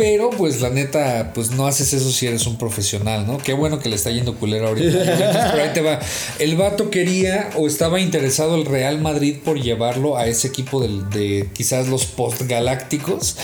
Pero 0.00 0.30
pues 0.30 0.62
la 0.62 0.70
neta, 0.70 1.32
pues 1.34 1.50
no 1.50 1.66
haces 1.66 1.92
eso 1.92 2.10
si 2.10 2.26
eres 2.26 2.46
un 2.46 2.56
profesional, 2.56 3.26
¿no? 3.26 3.36
Qué 3.36 3.52
bueno 3.52 3.80
que 3.80 3.90
le 3.90 3.96
está 3.96 4.10
yendo 4.10 4.34
culero 4.34 4.68
ahorita. 4.68 4.98
Pero 5.52 5.62
ahí 5.62 5.74
te 5.74 5.82
va. 5.82 6.00
El 6.38 6.56
vato 6.56 6.88
quería 6.88 7.50
o 7.54 7.66
estaba 7.66 8.00
interesado 8.00 8.54
el 8.54 8.64
Real 8.64 8.98
Madrid 9.02 9.36
por 9.44 9.60
llevarlo 9.60 10.16
a 10.16 10.26
ese 10.26 10.48
equipo 10.48 10.80
de, 10.80 11.50
quizás 11.52 11.88
los 11.88 12.06
postgalácticos. 12.06 13.36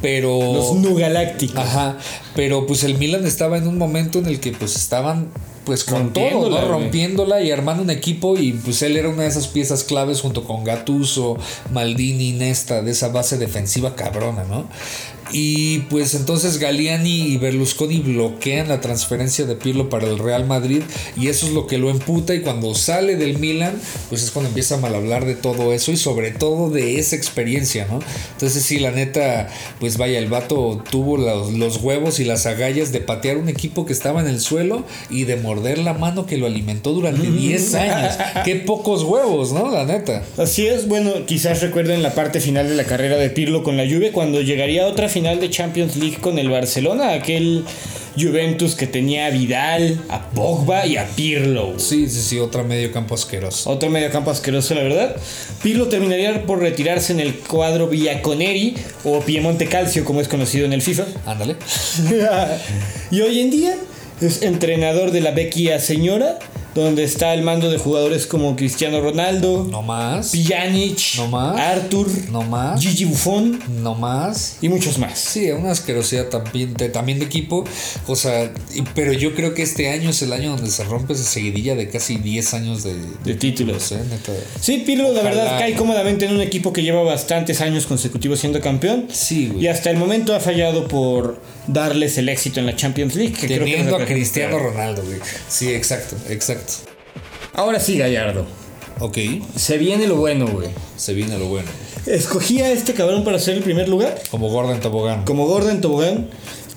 Pero... 0.00 0.38
Los 0.54 0.76
Nugalácticos. 0.76 1.58
Ajá, 1.58 1.98
pero 2.36 2.66
pues 2.66 2.84
el 2.84 2.96
Milan 2.96 3.26
estaba 3.26 3.58
en 3.58 3.66
un 3.66 3.76
momento 3.76 4.20
en 4.20 4.26
el 4.26 4.38
que 4.38 4.52
pues 4.52 4.76
estaban 4.76 5.30
pues 5.64 5.84
con 5.84 6.12
todo, 6.12 6.50
¿no? 6.50 6.68
rompiéndola 6.68 7.40
y 7.40 7.50
armando 7.50 7.82
un 7.82 7.90
equipo 7.90 8.36
y 8.36 8.52
pues 8.52 8.82
él 8.82 8.96
era 8.96 9.08
una 9.08 9.22
de 9.22 9.28
esas 9.28 9.48
piezas 9.48 9.82
claves 9.82 10.20
junto 10.20 10.44
con 10.44 10.62
Gattuso, 10.62 11.38
Maldini, 11.72 12.32
Nesta, 12.32 12.82
de 12.82 12.90
esa 12.90 13.08
base 13.08 13.38
defensiva 13.38 13.96
cabrona, 13.96 14.44
¿no? 14.44 14.68
Y 15.32 15.80
pues 15.90 16.14
entonces 16.14 16.58
Galliani 16.58 17.32
y 17.32 17.36
Berlusconi 17.38 18.00
bloquean 18.00 18.68
la 18.68 18.80
transferencia 18.80 19.46
de 19.46 19.56
Pirlo 19.56 19.88
para 19.88 20.06
el 20.06 20.18
Real 20.18 20.44
Madrid 20.46 20.82
y 21.16 21.28
eso 21.28 21.46
es 21.46 21.52
lo 21.52 21.66
que 21.66 21.78
lo 21.78 21.90
emputa 21.90 22.34
y 22.34 22.40
cuando 22.40 22.74
sale 22.74 23.16
del 23.16 23.38
Milan 23.38 23.74
pues 24.08 24.22
es 24.22 24.30
cuando 24.30 24.48
empieza 24.48 24.76
a 24.76 24.78
mal 24.78 24.94
hablar 24.94 25.24
de 25.24 25.34
todo 25.34 25.72
eso 25.72 25.92
y 25.92 25.96
sobre 25.96 26.30
todo 26.30 26.70
de 26.70 26.98
esa 26.98 27.16
experiencia, 27.16 27.86
¿no? 27.90 28.00
Entonces 28.32 28.62
sí, 28.62 28.78
la 28.78 28.90
neta, 28.90 29.48
pues 29.80 29.96
vaya, 29.96 30.18
el 30.18 30.28
vato 30.28 30.82
tuvo 30.90 31.16
los, 31.16 31.52
los 31.52 31.78
huevos 31.78 32.20
y 32.20 32.24
las 32.24 32.46
agallas 32.46 32.92
de 32.92 33.00
patear 33.00 33.38
un 33.38 33.48
equipo 33.48 33.86
que 33.86 33.92
estaba 33.92 34.20
en 34.20 34.28
el 34.28 34.40
suelo 34.40 34.84
y 35.10 35.24
de 35.24 35.36
morder 35.36 35.78
la 35.78 35.94
mano 35.94 36.26
que 36.26 36.36
lo 36.36 36.46
alimentó 36.46 36.92
durante 36.92 37.30
10 37.30 37.74
años. 37.74 38.14
Qué 38.44 38.56
pocos 38.56 39.02
huevos, 39.02 39.52
¿no? 39.52 39.70
La 39.70 39.84
neta. 39.84 40.22
Así 40.36 40.66
es, 40.66 40.88
bueno, 40.88 41.26
quizás 41.26 41.60
recuerden 41.62 42.02
la 42.02 42.14
parte 42.14 42.40
final 42.40 42.68
de 42.68 42.74
la 42.74 42.84
carrera 42.84 43.16
de 43.16 43.30
Pirlo 43.30 43.62
con 43.62 43.76
la 43.76 43.84
Juve 43.84 44.12
cuando 44.12 44.40
llegaría 44.40 44.86
otra 44.86 45.08
final 45.14 45.38
de 45.38 45.48
Champions 45.48 45.94
League 45.94 46.18
con 46.20 46.40
el 46.40 46.50
Barcelona, 46.50 47.12
aquel 47.12 47.64
Juventus 48.18 48.74
que 48.74 48.88
tenía 48.88 49.26
a 49.26 49.30
Vidal, 49.30 50.00
a 50.08 50.28
Pogba 50.30 50.86
y 50.86 50.96
a 50.96 51.06
Pirlo. 51.06 51.78
Sí, 51.78 52.08
sí, 52.08 52.20
sí, 52.20 52.40
otra 52.40 52.64
medio 52.64 52.90
campo 52.90 53.14
asqueroso. 53.14 53.70
Otro 53.70 53.90
mediocampo 53.90 54.32
asqueroso, 54.32 54.74
la 54.74 54.82
verdad. 54.82 55.16
Pirlo 55.62 55.86
terminaría 55.86 56.44
por 56.46 56.58
retirarse 56.58 57.12
en 57.12 57.20
el 57.20 57.36
cuadro 57.36 57.86
Villaconeri 57.86 58.74
o 59.04 59.20
Piemonte 59.20 59.66
Calcio, 59.66 60.04
como 60.04 60.20
es 60.20 60.26
conocido 60.26 60.66
en 60.66 60.72
el 60.72 60.82
FIFA. 60.82 61.04
Ándale. 61.26 61.54
y 63.12 63.20
hoy 63.20 63.38
en 63.38 63.50
día 63.52 63.76
es 64.20 64.42
entrenador 64.42 65.12
de 65.12 65.20
la 65.20 65.30
Vecchia 65.30 65.78
Señora, 65.78 66.40
donde 66.74 67.04
está 67.04 67.30
al 67.30 67.42
mando 67.42 67.70
de 67.70 67.78
jugadores 67.78 68.26
como 68.26 68.56
Cristiano 68.56 69.00
Ronaldo, 69.00 69.66
No 69.70 69.82
más. 69.82 70.30
Pjanic, 70.32 70.98
No 71.16 71.28
más. 71.28 71.58
Arthur, 71.58 72.08
No 72.30 72.42
más. 72.42 72.80
Gigi 72.80 73.04
Buffon 73.04 73.60
No 73.82 73.94
más. 73.94 74.56
y 74.60 74.68
muchos 74.68 74.98
más. 74.98 75.18
Sí, 75.18 75.50
una 75.50 75.70
asquerosidad 75.70 76.26
también 76.28 76.74
de, 76.74 76.88
también 76.88 77.18
de 77.18 77.26
equipo. 77.26 77.64
O 78.06 78.16
sea, 78.16 78.52
pero 78.94 79.12
yo 79.12 79.34
creo 79.34 79.54
que 79.54 79.62
este 79.62 79.90
año 79.90 80.10
es 80.10 80.22
el 80.22 80.32
año 80.32 80.50
donde 80.56 80.70
se 80.70 80.84
rompe 80.84 81.12
esa 81.12 81.24
seguidilla 81.24 81.74
de 81.74 81.88
casi 81.88 82.16
10 82.16 82.54
años 82.54 82.82
de, 82.82 82.94
De 83.24 83.34
títulos. 83.34 83.92
¿eh? 83.92 84.00
Neta. 84.10 84.32
Sí, 84.60 84.82
Pirlo 84.84 85.12
la 85.12 85.20
Ojalá. 85.20 85.30
verdad 85.30 85.58
cae 85.58 85.74
cómodamente 85.74 86.24
en 86.26 86.32
un 86.32 86.40
equipo 86.40 86.72
que 86.72 86.82
lleva 86.82 87.02
bastantes 87.02 87.60
años 87.60 87.86
consecutivos 87.86 88.40
siendo 88.40 88.60
campeón. 88.60 89.06
Sí, 89.12 89.48
güey. 89.52 89.64
Y 89.64 89.68
hasta 89.68 89.90
el 89.90 89.96
momento 89.96 90.34
ha 90.34 90.40
fallado 90.40 90.88
por 90.88 91.40
darles 91.66 92.18
el 92.18 92.28
éxito 92.28 92.60
en 92.60 92.66
la 92.66 92.76
Champions 92.76 93.14
League. 93.14 93.32
Que 93.32 93.46
creo 93.46 93.58
que 93.60 93.64
Teniendo 93.64 93.92
nos 93.98 94.02
a. 94.02 94.06
Cristiano 94.06 94.58
Ronaldo, 94.58 95.02
güey. 95.04 95.18
Sí, 95.48 95.72
exacto, 95.72 96.16
exacto. 96.28 96.63
Ahora 97.54 97.78
sí, 97.80 97.98
Gallardo. 97.98 98.44
Ok, 99.00 99.18
Se 99.56 99.76
viene 99.78 100.06
lo 100.06 100.16
bueno, 100.16 100.46
güey. 100.46 100.68
se 100.96 101.14
viene 101.14 101.38
lo 101.38 101.46
bueno. 101.46 101.68
Escogí 102.06 102.60
a 102.60 102.70
este 102.70 102.92
cabrón 102.94 103.24
para 103.24 103.38
ser 103.38 103.56
el 103.56 103.62
primer 103.62 103.88
lugar. 103.88 104.20
Como 104.30 104.48
Gordon 104.50 104.80
Tobogán. 104.80 105.24
Como 105.24 105.46
Gordon 105.46 105.80
Tobogán. 105.80 106.28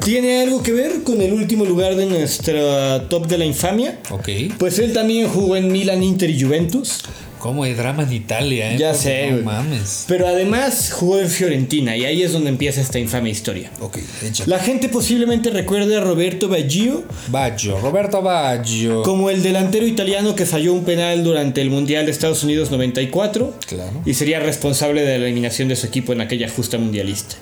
¿Tiene 0.03 0.41
algo 0.41 0.61
que 0.63 0.71
ver 0.73 1.03
con 1.03 1.21
el 1.21 1.33
último 1.33 1.65
lugar 1.65 1.95
de 1.95 2.05
nuestra 2.05 3.07
top 3.09 3.27
de 3.27 3.38
la 3.39 3.45
infamia? 3.45 3.99
Ok. 4.11 4.29
Pues 4.57 4.79
él 4.79 4.93
también 4.93 5.27
jugó 5.27 5.55
en 5.55 5.71
Milan, 5.71 6.03
Inter 6.03 6.29
y 6.29 6.41
Juventus. 6.41 6.99
¿Cómo 7.39 7.63
hay 7.63 7.73
drama 7.73 8.03
en 8.03 8.13
Italia, 8.13 8.73
eh? 8.73 8.77
Ya 8.77 8.91
Porque 8.91 9.03
sé, 9.03 9.31
No 9.31 9.43
mames. 9.43 10.05
Pero 10.07 10.27
además 10.27 10.91
jugó 10.91 11.19
en 11.19 11.29
Fiorentina 11.29 11.95
y 11.95 12.05
ahí 12.05 12.23
es 12.23 12.31
donde 12.33 12.49
empieza 12.49 12.81
esta 12.81 12.99
infame 12.99 13.29
historia. 13.29 13.71
Ok, 13.79 13.99
hecha. 14.25 14.43
La 14.47 14.59
gente 14.59 14.89
posiblemente 14.89 15.49
recuerde 15.51 15.95
a 15.95 15.99
Roberto 16.01 16.47
Baggio 16.49 17.03
Baggio, 17.29 17.79
Roberto 17.79 18.21
Baggio. 18.21 19.03
como 19.03 19.29
el 19.29 19.43
delantero 19.43 19.85
italiano 19.85 20.35
que 20.35 20.45
falló 20.45 20.73
un 20.73 20.83
penal 20.83 21.23
durante 21.23 21.61
el 21.61 21.69
Mundial 21.69 22.05
de 22.05 22.11
Estados 22.11 22.43
Unidos 22.43 22.71
94 22.71 23.53
Claro, 23.67 24.01
y 24.05 24.13
sería 24.13 24.39
responsable 24.39 25.01
de 25.03 25.17
la 25.19 25.25
eliminación 25.25 25.67
de 25.67 25.75
su 25.75 25.85
equipo 25.85 26.13
en 26.13 26.21
aquella 26.21 26.49
justa 26.49 26.77
mundialista. 26.77 27.35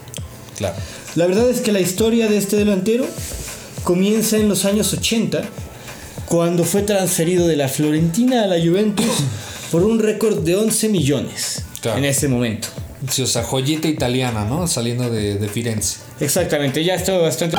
claro. 0.58 0.76
La 1.16 1.26
verdad 1.28 1.50
es 1.50 1.62
que 1.62 1.72
la 1.72 1.80
historia 1.80 2.28
de 2.28 2.38
este 2.38 2.58
delantero 2.58 3.06
comienza 3.86 4.36
en 4.36 4.50
los 4.50 4.66
años 4.66 4.92
80 4.94 5.44
cuando 6.26 6.64
fue 6.66 6.82
transferido 6.82 7.48
de 7.48 7.56
la 7.56 7.70
Florentina 7.70 8.44
a 8.44 8.48
la 8.48 8.58
Juventus 8.60 9.06
por 9.72 9.84
un 9.84 10.00
récord 10.00 10.40
de 10.40 10.56
11 10.56 10.90
millones 10.90 11.64
Claro. 11.82 11.98
en 12.00 12.06
ese 12.06 12.28
momento. 12.28 12.68
Sí, 13.10 13.22
o 13.22 13.28
sea, 13.28 13.44
joyita 13.44 13.88
italiana, 13.88 14.46
¿no? 14.46 14.66
Saliendo 14.68 15.10
de, 15.10 15.36
de 15.36 15.48
Firenze. 15.48 15.98
Exactamente, 16.20 16.84
ya 16.84 16.96
estaba 16.96 17.20
bastante 17.20 17.58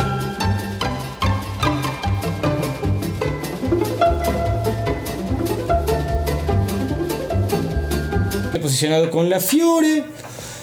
posicionado 8.61 9.11
con 9.11 9.29
la 9.31 9.41
Fiore. 9.41 10.05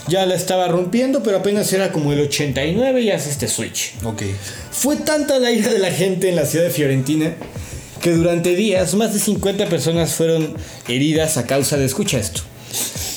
Ya 0.10 0.26
la 0.26 0.36
estaba 0.36 0.68
rompiendo, 0.68 1.24
pero 1.24 1.38
apenas 1.38 1.72
era 1.72 1.94
como 1.94 2.12
el 2.12 2.20
89 2.20 3.02
y 3.02 3.12
hace 3.12 3.30
este 3.30 3.48
switch. 3.48 3.94
Ok. 4.04 4.22
Fue 4.72 4.98
tanta 4.98 5.40
la 5.40 5.50
ira 5.52 5.72
de 5.72 5.80
la 5.80 5.92
gente 5.92 6.28
en 6.28 6.36
la 6.36 6.46
ciudad 6.46 6.66
de 6.66 6.72
Fiorentina 6.72 7.34
que 8.04 8.12
durante 8.12 8.56
días 8.56 8.94
más 8.96 9.14
de 9.14 9.20
50 9.20 9.68
personas 9.68 10.14
fueron 10.14 10.54
heridas 10.90 11.38
a 11.38 11.48
causa 11.48 11.78
de, 11.78 11.86
escucha 11.86 12.20
esto, 12.20 12.42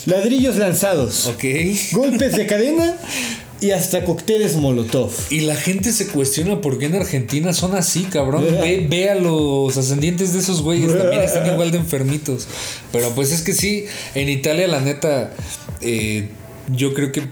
ladrillos 0.06 0.56
lanzados, 0.56 1.26
Ok. 1.26 1.44
golpes 1.92 2.36
de 2.36 2.46
cadena 2.46 2.94
y 3.60 3.72
hasta 3.72 4.04
cócteles 4.04 4.54
molotov. 4.54 5.10
Y 5.30 5.40
la 5.40 5.56
gente 5.56 5.92
se 5.92 6.06
cuestiona 6.06 6.60
por 6.60 6.78
qué 6.78 6.86
en 6.86 6.94
Argentina 6.94 7.52
son 7.52 7.74
así, 7.74 8.04
cabrón. 8.04 8.44
Ve, 8.44 8.86
ve 8.90 9.10
a 9.10 9.16
los 9.16 9.76
ascendientes 9.76 10.32
de 10.34 10.38
esos 10.38 10.62
güeyes, 10.62 10.96
también 10.96 11.22
están 11.22 11.46
igual 11.50 11.72
de 11.72 11.78
enfermitos. 11.78 12.46
Pero 12.92 13.10
pues 13.14 13.32
es 13.32 13.42
que 13.42 13.54
sí, 13.54 13.86
en 14.14 14.28
Italia 14.28 14.68
la 14.68 14.80
neta, 14.80 15.32
eh, 15.80 16.28
yo 16.74 16.94
creo 16.94 17.12
que, 17.12 17.22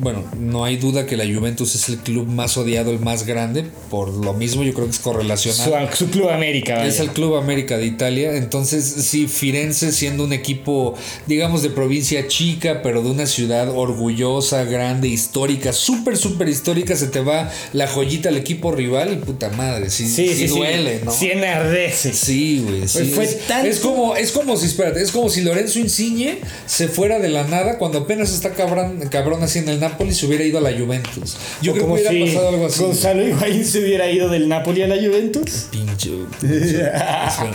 bueno, 0.00 0.24
no 0.38 0.64
hay 0.64 0.76
duda 0.76 1.06
que 1.06 1.16
la 1.16 1.24
Juventus 1.24 1.74
es 1.74 1.88
el 1.88 1.98
club 1.98 2.26
más 2.26 2.56
odiado, 2.56 2.90
el 2.90 2.98
más 3.00 3.24
grande. 3.26 3.64
Por 3.90 4.08
lo 4.12 4.32
mismo, 4.34 4.62
yo 4.62 4.72
creo 4.74 4.86
que 4.86 4.92
es 4.92 4.98
correlacionado. 4.98 5.88
Su, 5.92 6.04
su 6.06 6.10
Club 6.10 6.28
América. 6.30 6.76
vaya. 6.76 6.86
Es 6.86 7.00
el 7.00 7.10
Club 7.10 7.36
América 7.36 7.76
de 7.78 7.86
Italia. 7.86 8.34
Entonces, 8.36 8.84
sí, 8.84 9.26
Firenze 9.28 9.92
siendo 9.92 10.24
un 10.24 10.32
equipo, 10.32 10.94
digamos, 11.26 11.62
de 11.62 11.70
provincia 11.70 12.26
chica, 12.28 12.80
pero 12.82 13.02
de 13.02 13.10
una 13.10 13.26
ciudad 13.26 13.68
orgullosa, 13.70 14.64
grande, 14.64 15.08
histórica, 15.08 15.72
súper, 15.72 16.16
súper 16.16 16.48
histórica, 16.48 16.96
se 16.96 17.08
te 17.08 17.20
va 17.20 17.50
la 17.72 17.86
joyita 17.86 18.28
al 18.30 18.36
equipo 18.36 18.72
rival 18.72 19.12
y 19.12 19.16
puta 19.16 19.50
madre. 19.50 19.90
Sí, 19.90 20.06
Sí, 20.08 20.28
sí, 20.28 20.34
sí, 20.34 20.48
sí. 20.48 20.54
duele, 20.58 21.00
¿no? 21.04 21.12
Sí 21.12 21.30
enardece. 21.30 22.12
Sí, 22.12 22.64
güey. 22.66 22.88
sí, 22.88 23.04
fue 23.14 23.24
es, 23.24 23.46
tanto- 23.46 23.68
es 23.68 23.80
como, 23.80 24.16
es 24.16 24.32
como 24.32 24.56
si, 24.56 24.66
espérate, 24.66 25.02
es 25.02 25.10
como 25.12 25.28
si 25.28 25.42
Lorenzo 25.42 25.78
Insigne 25.78 26.38
se 26.66 26.88
fuera 26.88 27.18
de 27.18 27.28
la 27.28 27.44
nada 27.44 27.78
cuando 27.78 27.98
apenas 27.98 28.32
está 28.32 28.50
cabrón, 28.50 28.79
cabrón 29.10 29.42
así 29.42 29.58
en 29.60 29.68
el 29.68 29.80
Napoli 29.80 30.12
se 30.14 30.26
hubiera 30.26 30.44
ido 30.44 30.58
a 30.58 30.60
la 30.60 30.72
Juventus. 30.78 31.36
Yo 31.62 31.72
O 31.72 31.74
creo 31.74 31.74
que 31.74 31.80
como 31.80 31.94
hubiera 31.94 32.10
si 32.10 32.20
pasado 32.24 32.48
algo 32.50 32.66
así. 32.66 32.82
Gonzalo 32.82 33.26
Higuaín 33.26 33.64
se 33.64 33.80
hubiera 33.80 34.10
ido 34.10 34.28
del 34.28 34.48
Napoli 34.48 34.82
a 34.82 34.86
la 34.88 34.96
Juventus. 34.96 35.66
Pinche. 35.70 36.10
pinche- 36.40 36.76
o 36.76 37.30
sea, 37.30 37.52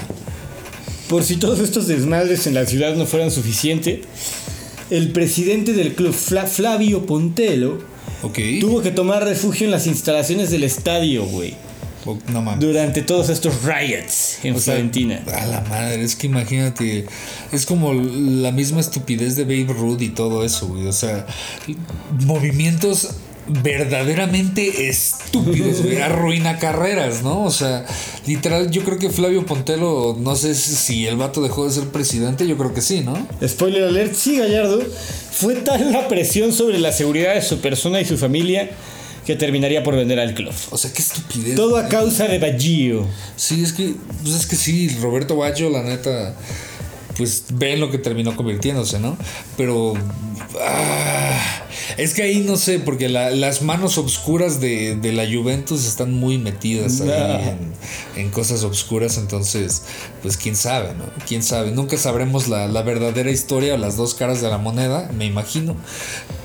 Por 1.09 1.23
si 1.23 1.35
todos 1.37 1.59
estos 1.59 1.87
desmadres 1.87 2.47
en 2.47 2.53
la 2.55 2.65
ciudad 2.65 2.95
no 2.95 3.05
fueran 3.05 3.29
suficiente, 3.31 4.01
el 4.89 5.09
presidente 5.11 5.73
del 5.73 5.93
club, 5.93 6.13
Fla- 6.13 6.47
Flavio 6.47 7.05
Pontelo, 7.05 7.77
tuvo 8.59 8.81
que 8.81 8.91
tomar 8.91 9.23
refugio 9.23 9.65
en 9.65 9.71
las 9.71 9.85
instalaciones 9.87 10.49
del 10.49 10.63
estadio, 10.63 11.25
güey, 11.25 11.53
O- 12.05 12.17
No 12.31 12.41
mames. 12.41 12.59
durante 12.59 13.01
todos 13.01 13.29
estos 13.29 13.63
riots 13.63 14.39
en 14.43 14.55
O 14.55 14.59
sea, 14.59 14.73
Florentina. 14.75 15.21
A 15.33 15.45
la 15.47 15.61
madre, 15.61 16.03
es 16.03 16.15
que 16.15 16.27
imagínate, 16.27 17.05
es 17.51 17.65
como 17.65 17.93
la 17.93 18.51
misma 18.51 18.79
estupidez 18.79 19.35
de 19.35 19.43
Babe 19.43 19.73
Ruth 19.73 20.01
y 20.01 20.09
todo 20.09 20.43
eso, 20.45 20.67
güey. 20.67 20.85
O 20.87 20.93
sea, 20.93 21.25
movimientos 22.25 23.09
verdaderamente 23.47 24.89
estúpidos, 24.89 25.83
güey. 25.83 25.97
Arruina 26.01 26.57
carreras, 26.57 27.21
¿no? 27.23 27.43
O 27.43 27.51
sea, 27.51 27.85
literal, 28.25 28.71
yo 28.71 28.83
creo 28.83 28.97
que 28.97 29.09
Flavio 29.09 29.45
Pontelo, 29.45 30.17
no 30.19 30.35
sé 30.35 30.55
si- 30.55 30.75
si 30.75 31.07
el 31.07 31.15
vato 31.17 31.41
dejó 31.41 31.65
de 31.67 31.71
ser 31.73 31.83
presidente, 31.89 32.47
yo 32.47 32.57
creo 32.57 32.73
que 32.73 32.81
sí, 32.81 33.01
¿no? 33.01 33.27
Spoiler 33.47 33.83
alert, 33.83 34.15
sí, 34.15 34.37
Gallardo. 34.37 34.81
Fue 35.31 35.55
tal 35.55 35.91
la 35.91 36.07
presión 36.07 36.53
sobre 36.53 36.79
la 36.79 36.91
seguridad 36.91 37.35
de 37.35 37.41
su 37.41 37.59
persona 37.59 38.01
y 38.01 38.05
su 38.05 38.17
familia 38.17 38.71
que 39.25 39.35
terminaría 39.35 39.83
por 39.83 39.95
vender 39.95 40.19
al 40.19 40.33
club. 40.33 40.53
O 40.69 40.77
sea, 40.77 40.93
qué 40.93 41.01
estupidez. 41.01 41.55
Todo 41.55 41.77
a 41.77 41.87
causa 41.87 42.27
de 42.27 42.39
Baggio. 42.39 43.07
Sí, 43.35 43.63
es 43.63 43.73
que, 43.73 43.95
pues 44.21 44.35
es 44.35 44.45
que 44.45 44.55
sí, 44.55 44.89
Roberto 45.01 45.35
Baggio, 45.35 45.69
la 45.69 45.81
neta, 45.81 46.35
pues 47.17 47.45
ve 47.51 47.73
en 47.73 47.79
lo 47.79 47.89
que 47.89 47.97
terminó 47.97 48.35
convirtiéndose, 48.35 48.99
¿no? 48.99 49.17
Pero 49.57 49.93
ah, 50.61 51.61
es 51.97 52.13
que 52.13 52.23
ahí 52.23 52.39
no 52.39 52.57
sé, 52.57 52.79
porque 52.79 53.09
la- 53.09 53.31
las 53.31 53.61
manos 53.61 53.97
obscuras 53.97 54.59
de, 54.59 54.95
de 54.95 55.11
la 55.13 55.25
Juventus 55.25 55.85
están 55.85 56.13
muy 56.13 56.37
metidas 56.37 57.01
ahí 57.01 57.07
No. 57.07 57.39
en, 57.39 57.57
en 58.25 58.29
cosas 58.31 58.63
obscuras, 58.63 59.17
entonces, 59.17 59.83
pues 60.21 60.35
quién 60.37 60.55
sabe, 60.55 60.89
¿no? 60.97 61.05
Quién 61.27 61.43
sabe. 61.43 61.71
Nunca 61.71 61.97
sabremos 61.97 62.47
la, 62.47 62.67
la 62.67 62.81
verdadera 62.81 63.31
historia 63.31 63.75
o 63.75 63.77
las 63.77 63.97
dos 63.97 64.13
caras 64.13 64.41
de 64.41 64.49
la 64.49 64.57
moneda, 64.57 65.09
me 65.17 65.25
imagino, 65.25 65.75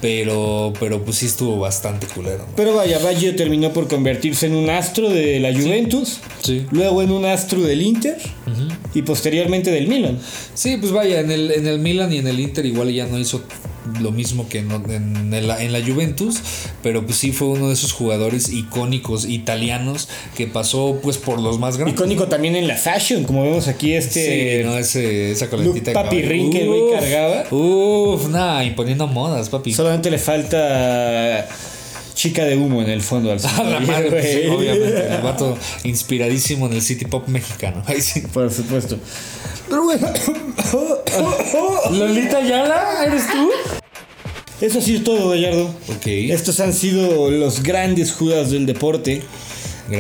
pero, 0.00 0.72
pero 0.78 1.04
pues 1.04 1.16
sí 1.18 1.26
estuvo 1.26 1.58
bastante 1.58 2.06
culero. 2.06 2.38
¿no? 2.46 2.54
Pero 2.56 2.74
vaya, 2.74 2.98
Baggio 2.98 3.34
terminó 3.36 3.72
por 3.72 3.88
convertirse 3.88 4.46
en 4.46 4.54
un 4.54 4.70
astro 4.70 5.08
de 5.10 5.40
la 5.40 5.52
Juventus, 5.52 6.18
Sí. 6.42 6.66
luego 6.70 7.02
en 7.02 7.10
un 7.10 7.24
astro 7.26 7.60
del 7.60 7.82
Inter 7.82 8.16
y 8.94 9.02
posteriormente 9.02 9.70
del 9.70 9.88
Milan. 9.88 10.18
Sí, 10.54 10.76
pues 10.78 10.92
vaya, 10.92 11.20
en 11.20 11.30
el, 11.30 11.50
en 11.50 11.66
el 11.66 11.78
Milan 11.80 12.12
y 12.12 12.18
en 12.18 12.26
el 12.26 12.40
Inter 12.40 12.64
igual 12.66 12.92
ya 12.92 13.06
no 13.06 13.18
hizo 13.18 13.42
lo 14.00 14.12
mismo 14.12 14.48
que 14.48 14.58
en, 14.58 14.70
en, 14.90 15.32
el- 15.34 15.50
en 15.50 15.72
la 15.72 15.80
Juventus, 15.84 16.40
pero 16.82 17.04
pues 17.04 17.18
sí 17.18 17.32
fue 17.32 17.48
uno 17.48 17.68
de 17.68 17.74
esos 17.74 17.92
jugadores 17.92 18.50
icónicos 18.52 19.24
italianos 19.26 20.08
que 20.36 20.46
pasó 20.46 20.98
pues 21.02 21.18
por 21.18 21.40
los 21.40 21.58
más 21.58 21.76
grandes. 21.76 21.94
Icónico 21.96 22.26
también 22.28 22.56
en 22.56 22.68
la 22.68 22.76
fashion, 22.76 23.24
como 23.24 23.42
vemos 23.42 23.68
aquí 23.68 23.94
este... 23.94 24.58
Sí, 24.60 24.64
no, 24.64 24.76
ese, 24.78 25.30
esa 25.32 25.48
coletita. 25.48 25.92
Look 25.92 26.02
papirrín 26.02 26.50
que 26.50 26.90
cargaba. 26.92 27.44
Uf, 27.50 28.28
nah, 28.28 28.62
imponiendo 28.64 29.06
modas, 29.06 29.48
papi. 29.48 29.72
Solamente 29.72 30.10
le 30.10 30.18
falta 30.18 31.48
chica 32.20 32.44
de 32.44 32.54
humo 32.54 32.82
en 32.82 32.90
el 32.90 33.00
fondo 33.00 33.32
al 33.32 33.40
A 33.58 33.62
la 33.64 33.80
madre, 33.80 34.22
sí, 34.22 34.48
obviamente. 34.48 35.06
El 35.14 35.22
vato 35.22 35.56
inspiradísimo 35.84 36.66
en 36.66 36.74
el 36.74 36.82
City 36.82 37.06
Pop 37.06 37.26
mexicano. 37.28 37.82
Ay, 37.86 38.02
sí. 38.02 38.20
Por 38.20 38.52
supuesto. 38.52 38.98
Pero 39.70 39.84
bueno. 39.84 40.12
Lolita 41.92 42.42
Yala, 42.46 43.06
¿eres 43.06 43.22
tú? 43.26 43.50
Eso 44.60 44.80
ha 44.80 44.82
sido 44.82 45.02
todo, 45.02 45.30
Gallardo. 45.30 45.74
Ok. 45.88 46.06
Estos 46.06 46.60
han 46.60 46.74
sido 46.74 47.30
los 47.30 47.62
grandes 47.62 48.12
judas 48.12 48.50
del 48.50 48.66
deporte. 48.66 49.22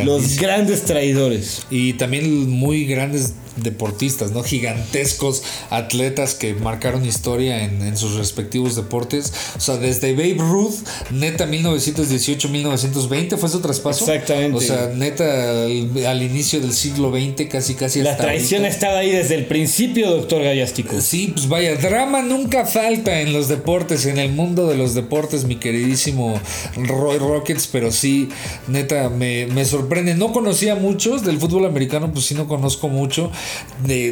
Los 0.04 0.36
grandes 0.36 0.84
traidores. 0.84 1.66
Y 1.70 1.94
también 1.94 2.50
muy 2.50 2.84
grandes 2.84 3.32
deportistas, 3.56 4.32
¿no? 4.32 4.42
Gigantescos 4.42 5.42
atletas 5.70 6.34
que 6.34 6.54
marcaron 6.54 7.04
historia 7.06 7.64
en, 7.64 7.82
en 7.82 7.96
sus 7.96 8.14
respectivos 8.14 8.76
deportes. 8.76 9.32
O 9.56 9.60
sea, 9.60 9.76
desde 9.76 10.12
Babe 10.12 10.36
Ruth, 10.38 10.76
neta 11.10 11.46
1918-1920 11.46 13.36
fue 13.36 13.48
su 13.48 13.60
traspaso. 13.60 14.10
Exactamente. 14.10 14.56
O 14.56 14.60
sea, 14.60 14.90
neta 14.94 15.64
al, 15.64 16.06
al 16.06 16.22
inicio 16.22 16.60
del 16.60 16.72
siglo 16.72 17.10
XX, 17.10 17.48
casi 17.50 17.74
casi 17.74 18.02
La 18.02 18.12
hasta 18.12 18.24
traición 18.24 18.62
ahorita. 18.62 18.74
estado 18.74 18.98
ahí 18.98 19.10
desde 19.10 19.34
el 19.34 19.46
principio, 19.46 20.10
doctor 20.10 20.42
Gallástico. 20.42 21.00
Sí, 21.00 21.32
pues 21.34 21.48
vaya, 21.48 21.76
drama 21.76 22.22
nunca 22.22 22.66
falta 22.66 23.20
en 23.20 23.32
los 23.32 23.48
deportes, 23.48 24.06
en 24.06 24.18
el 24.18 24.32
mundo 24.32 24.66
de 24.66 24.76
los 24.76 24.94
deportes, 24.94 25.44
mi 25.44 25.56
queridísimo 25.56 26.40
Roy 26.76 27.18
Rockets, 27.18 27.66
pero 27.66 27.90
sí, 27.92 28.28
neta, 28.68 29.08
me, 29.08 29.46
me 29.46 29.64
sorprende. 29.64 30.14
No 30.14 30.32
conocía 30.32 30.74
muchos 30.74 31.24
del 31.24 31.38
fútbol 31.38 31.66
americano, 31.66 32.12
pues 32.12 32.26
sí, 32.26 32.34
no 32.34 32.46
conozco 32.48 32.88
mucho. 32.88 33.30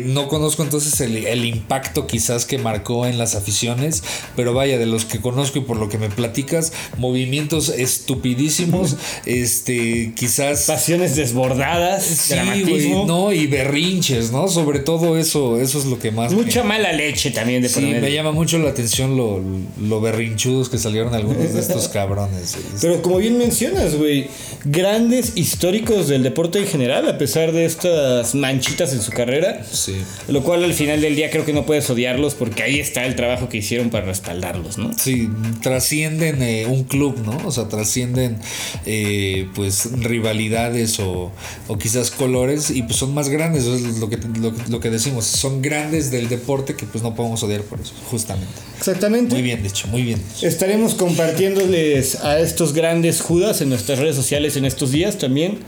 No 0.06 0.28
conozco 0.28 0.62
entonces 0.62 1.00
el, 1.00 1.26
el 1.26 1.44
impacto 1.44 2.06
quizás 2.06 2.46
que 2.46 2.58
marcó 2.58 3.06
en 3.06 3.18
las 3.18 3.34
aficiones, 3.34 4.02
pero 4.36 4.54
vaya, 4.54 4.78
de 4.78 4.86
los 4.86 5.04
que 5.04 5.20
conozco 5.20 5.58
y 5.58 5.62
por 5.62 5.76
lo 5.76 5.88
que 5.88 5.98
me 5.98 6.08
platicas, 6.08 6.72
movimientos 6.96 7.68
estupidísimos, 7.68 8.96
este, 9.26 10.12
quizás... 10.16 10.66
Pasiones 10.66 11.16
desbordadas, 11.16 12.04
Sí, 12.04 12.34
dramatismo. 12.34 13.04
no, 13.06 13.32
y 13.32 13.46
berrinches, 13.46 14.32
¿no? 14.32 14.48
Sobre 14.48 14.78
todo 14.80 15.18
eso, 15.18 15.60
eso 15.60 15.78
es 15.78 15.84
lo 15.84 15.98
que 15.98 16.10
más... 16.10 16.32
me- 16.32 16.42
Mucha 16.42 16.62
mala 16.64 16.92
leche 16.92 17.30
también 17.30 17.62
de 17.62 17.68
Sí, 17.68 17.80
me 17.82 18.12
llama 18.12 18.32
mucho 18.32 18.58
la 18.58 18.70
atención 18.70 19.16
lo, 19.16 19.40
lo 19.80 20.00
berrinchudos 20.00 20.68
que 20.68 20.78
salieron 20.78 21.14
algunos 21.14 21.52
de 21.52 21.60
estos 21.60 21.88
cabrones. 21.88 22.56
Pero 22.80 23.02
como 23.02 23.18
bien 23.18 23.36
mencionas, 23.38 23.94
güey, 23.94 24.28
grandes 24.64 25.32
históricos 25.36 26.08
del 26.08 26.22
deporte 26.22 26.58
en 26.58 26.66
general, 26.66 27.08
a 27.08 27.18
pesar 27.18 27.52
de 27.52 27.64
estas 27.66 28.34
manchitas 28.34 28.92
en 28.92 29.02
su 29.02 29.10
carrera. 29.18 29.62
Sí. 29.70 29.96
Lo 30.28 30.42
cual 30.42 30.64
al 30.64 30.72
final 30.72 31.00
del 31.00 31.14
día 31.16 31.30
creo 31.30 31.44
que 31.44 31.52
no 31.52 31.66
puedes 31.66 31.90
odiarlos 31.90 32.34
porque 32.34 32.62
ahí 32.62 32.78
está 32.80 33.04
el 33.04 33.16
trabajo 33.16 33.48
que 33.48 33.58
hicieron 33.58 33.90
para 33.90 34.06
respaldarlos, 34.06 34.78
¿no? 34.78 34.92
Sí, 34.96 35.28
trascienden 35.62 36.42
eh, 36.42 36.66
un 36.66 36.84
club, 36.84 37.18
¿no? 37.24 37.36
O 37.46 37.50
sea, 37.52 37.68
trascienden 37.68 38.38
eh, 38.86 39.48
pues 39.54 39.90
rivalidades 40.00 40.98
o, 41.00 41.32
o 41.68 41.78
quizás 41.78 42.10
colores 42.10 42.70
y 42.70 42.82
pues 42.82 42.96
son 42.96 43.12
más 43.14 43.28
grandes, 43.28 43.62
eso 43.64 43.74
es 43.74 43.98
lo 43.98 44.08
que, 44.08 44.16
lo, 44.40 44.54
que- 44.54 44.70
lo 44.70 44.80
que 44.80 44.90
decimos, 44.90 45.24
son 45.26 45.60
grandes 45.62 46.10
del 46.10 46.28
deporte 46.28 46.74
que 46.74 46.86
pues 46.86 47.02
no 47.04 47.14
podemos 47.14 47.42
odiar 47.42 47.62
por 47.62 47.80
eso, 47.80 47.92
justamente. 48.10 48.48
Exactamente. 48.78 49.34
Muy 49.34 49.42
bien 49.42 49.62
dicho, 49.62 49.86
muy 49.88 50.02
bien. 50.02 50.20
dicho. 50.34 50.46
Estaremos 50.46 50.94
compartiéndoles 50.94 52.16
a 52.24 52.38
estos 52.40 52.72
grandes 52.72 53.20
Judas 53.20 53.60
en 53.60 53.68
nuestras 53.68 53.98
redes 53.98 54.16
sociales 54.16 54.56
en 54.56 54.64
estos 54.64 54.92
días 54.92 55.18
también, 55.18 55.58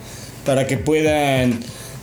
para 0.47 0.67
que 0.67 0.77
puedan 0.79 1.59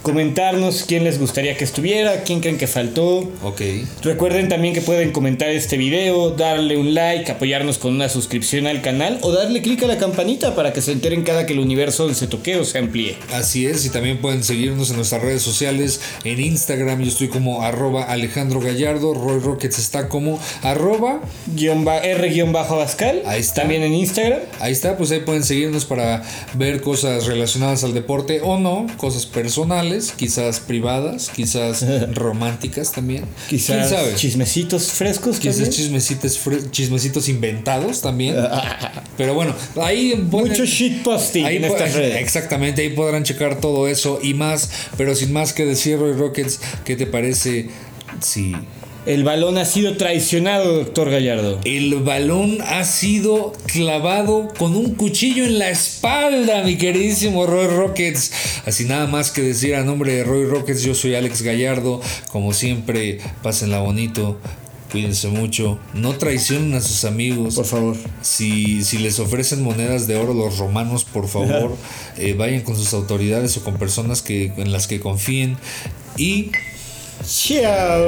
comentarnos 0.07 0.85
quién 0.87 1.03
les 1.03 1.19
gustaría 1.19 1.57
que 1.57 1.65
estuviera, 1.65 2.23
quién 2.23 2.39
creen 2.39 2.57
que 2.57 2.65
faltó. 2.65 3.29
Ok. 3.43 3.61
Recuerden 4.03 4.47
también 4.47 4.73
que 4.73 4.79
pueden 4.79 5.11
comentar 5.11 5.49
este 5.49 5.75
video, 5.75 6.29
darle 6.29 6.77
un 6.77 6.93
like, 6.93 7.29
apoyarnos 7.29 7.77
con 7.77 7.93
una 7.93 8.07
suscripción 8.07 8.67
al 8.67 8.81
canal 8.81 9.19
o 9.21 9.33
darle 9.33 9.61
clic 9.61 9.83
a 9.83 9.87
la 9.87 9.97
campanita 9.97 10.55
para 10.55 10.71
que 10.71 10.81
se 10.81 10.93
enteren 10.93 11.23
cada 11.23 11.45
que 11.45 11.51
el 11.51 11.59
universo 11.59 12.13
se 12.13 12.27
toque 12.27 12.55
o 12.55 12.63
se 12.63 12.77
amplíe. 12.77 13.17
Así 13.33 13.65
es, 13.65 13.85
y 13.85 13.89
también 13.89 14.19
pueden 14.19 14.45
seguirnos 14.45 14.91
en 14.91 14.95
nuestras 14.95 15.21
redes 15.21 15.41
sociales, 15.41 15.99
en 16.23 16.39
Instagram, 16.39 17.01
yo 17.01 17.09
estoy 17.09 17.27
como 17.27 17.63
arroba 17.63 18.03
Alejandro 18.03 18.61
Gallardo, 18.61 19.13
Roy 19.13 19.39
Rockets 19.39 19.77
está 19.77 20.07
como 20.07 20.39
arroba, 20.61 21.19
R-Abascal, 21.57 23.23
Ahí 23.25 23.41
está. 23.41 23.61
también 23.61 23.83
en 23.83 23.93
Instagram. 23.93 24.39
ahí 24.61 24.71
está, 24.71 24.95
pues 24.95 25.11
ahí 25.11 25.19
pueden 25.19 25.43
seguirnos 25.43 25.83
para 25.83 26.23
ver 26.53 26.79
cosas 26.79 27.25
relacionadas 27.25 27.83
al 27.83 27.93
deporte 27.93 28.39
o 28.41 28.57
no, 28.57 28.87
cosas 28.95 29.25
personales, 29.25 29.96
quizás 30.15 30.59
privadas, 30.59 31.29
quizás 31.35 31.85
románticas 32.13 32.91
también. 32.91 33.25
Quizás 33.49 33.87
¿Quién 33.87 33.89
sabe? 33.89 34.15
chismecitos 34.15 34.91
frescos. 34.91 35.39
Quizás 35.39 35.69
chismecitos, 35.69 36.39
chismecitos 36.71 37.27
inventados 37.29 38.01
también. 38.01 38.35
Pero 39.17 39.33
bueno, 39.33 39.53
ahí 39.81 40.13
pueden- 40.29 40.49
Mucho 40.49 40.65
shitposting 40.65 41.45
Ahí 41.45 41.57
en 41.57 41.65
estas 41.65 41.93
redes. 41.93 42.21
Exactamente, 42.21 42.81
ahí 42.81 42.89
podrán 42.89 43.23
checar 43.23 43.59
todo 43.59 43.87
eso 43.87 44.19
y 44.21 44.33
más. 44.33 44.69
Pero 44.97 45.15
sin 45.15 45.33
más 45.33 45.53
que 45.53 45.65
decir, 45.65 45.97
Roy 45.99 46.13
Rockets, 46.13 46.59
¿qué 46.85 46.95
te 46.95 47.05
parece 47.07 47.69
si 48.21 48.53
el 49.07 49.23
balón 49.23 49.57
ha 49.57 49.63
sido 49.63 49.95
traicionado, 49.95 50.73
doctor 50.75 51.09
Gallardo. 51.09 51.61
El 51.63 51.95
balón 51.95 52.57
ha 52.61 52.83
sido 52.83 53.53
clavado 53.65 54.49
con 54.57 54.75
un 54.75 54.95
cuchillo 54.95 55.45
en 55.45 55.59
la 55.59 55.69
espalda, 55.69 56.61
mi 56.63 56.77
queridísimo 56.77 57.45
Roy 57.47 57.67
Rockets. 57.67 58.33
Así 58.65 58.83
nada 58.83 59.07
más 59.07 59.31
que 59.31 59.41
decir 59.41 59.75
a 59.75 59.85
nombre 59.85 60.13
de 60.13 60.25
Roy 60.25 60.43
Rockets, 60.43 60.83
yo 60.83 60.93
soy 60.93 61.15
Alex 61.15 61.41
Gallardo. 61.41 62.01
Como 62.33 62.51
siempre, 62.51 63.19
pásenla 63.41 63.79
bonito. 63.79 64.37
Cuídense 64.91 65.29
mucho, 65.29 65.79
no 65.93 66.17
traicionen 66.17 66.73
a 66.73 66.81
sus 66.81 67.05
amigos. 67.05 67.55
Por 67.55 67.65
favor. 67.65 67.95
Si, 68.21 68.83
si 68.83 68.97
les 68.97 69.19
ofrecen 69.19 69.63
monedas 69.63 70.07
de 70.07 70.17
oro 70.17 70.33
los 70.33 70.57
romanos, 70.57 71.05
por 71.05 71.29
favor, 71.29 71.77
eh, 72.17 72.33
vayan 72.33 72.61
con 72.61 72.75
sus 72.75 72.93
autoridades 72.93 73.55
o 73.55 73.63
con 73.63 73.77
personas 73.77 74.21
que, 74.21 74.51
en 74.57 74.73
las 74.73 74.87
que 74.87 74.99
confíen. 74.99 75.57
Y 76.17 76.51
瞧 77.23 78.07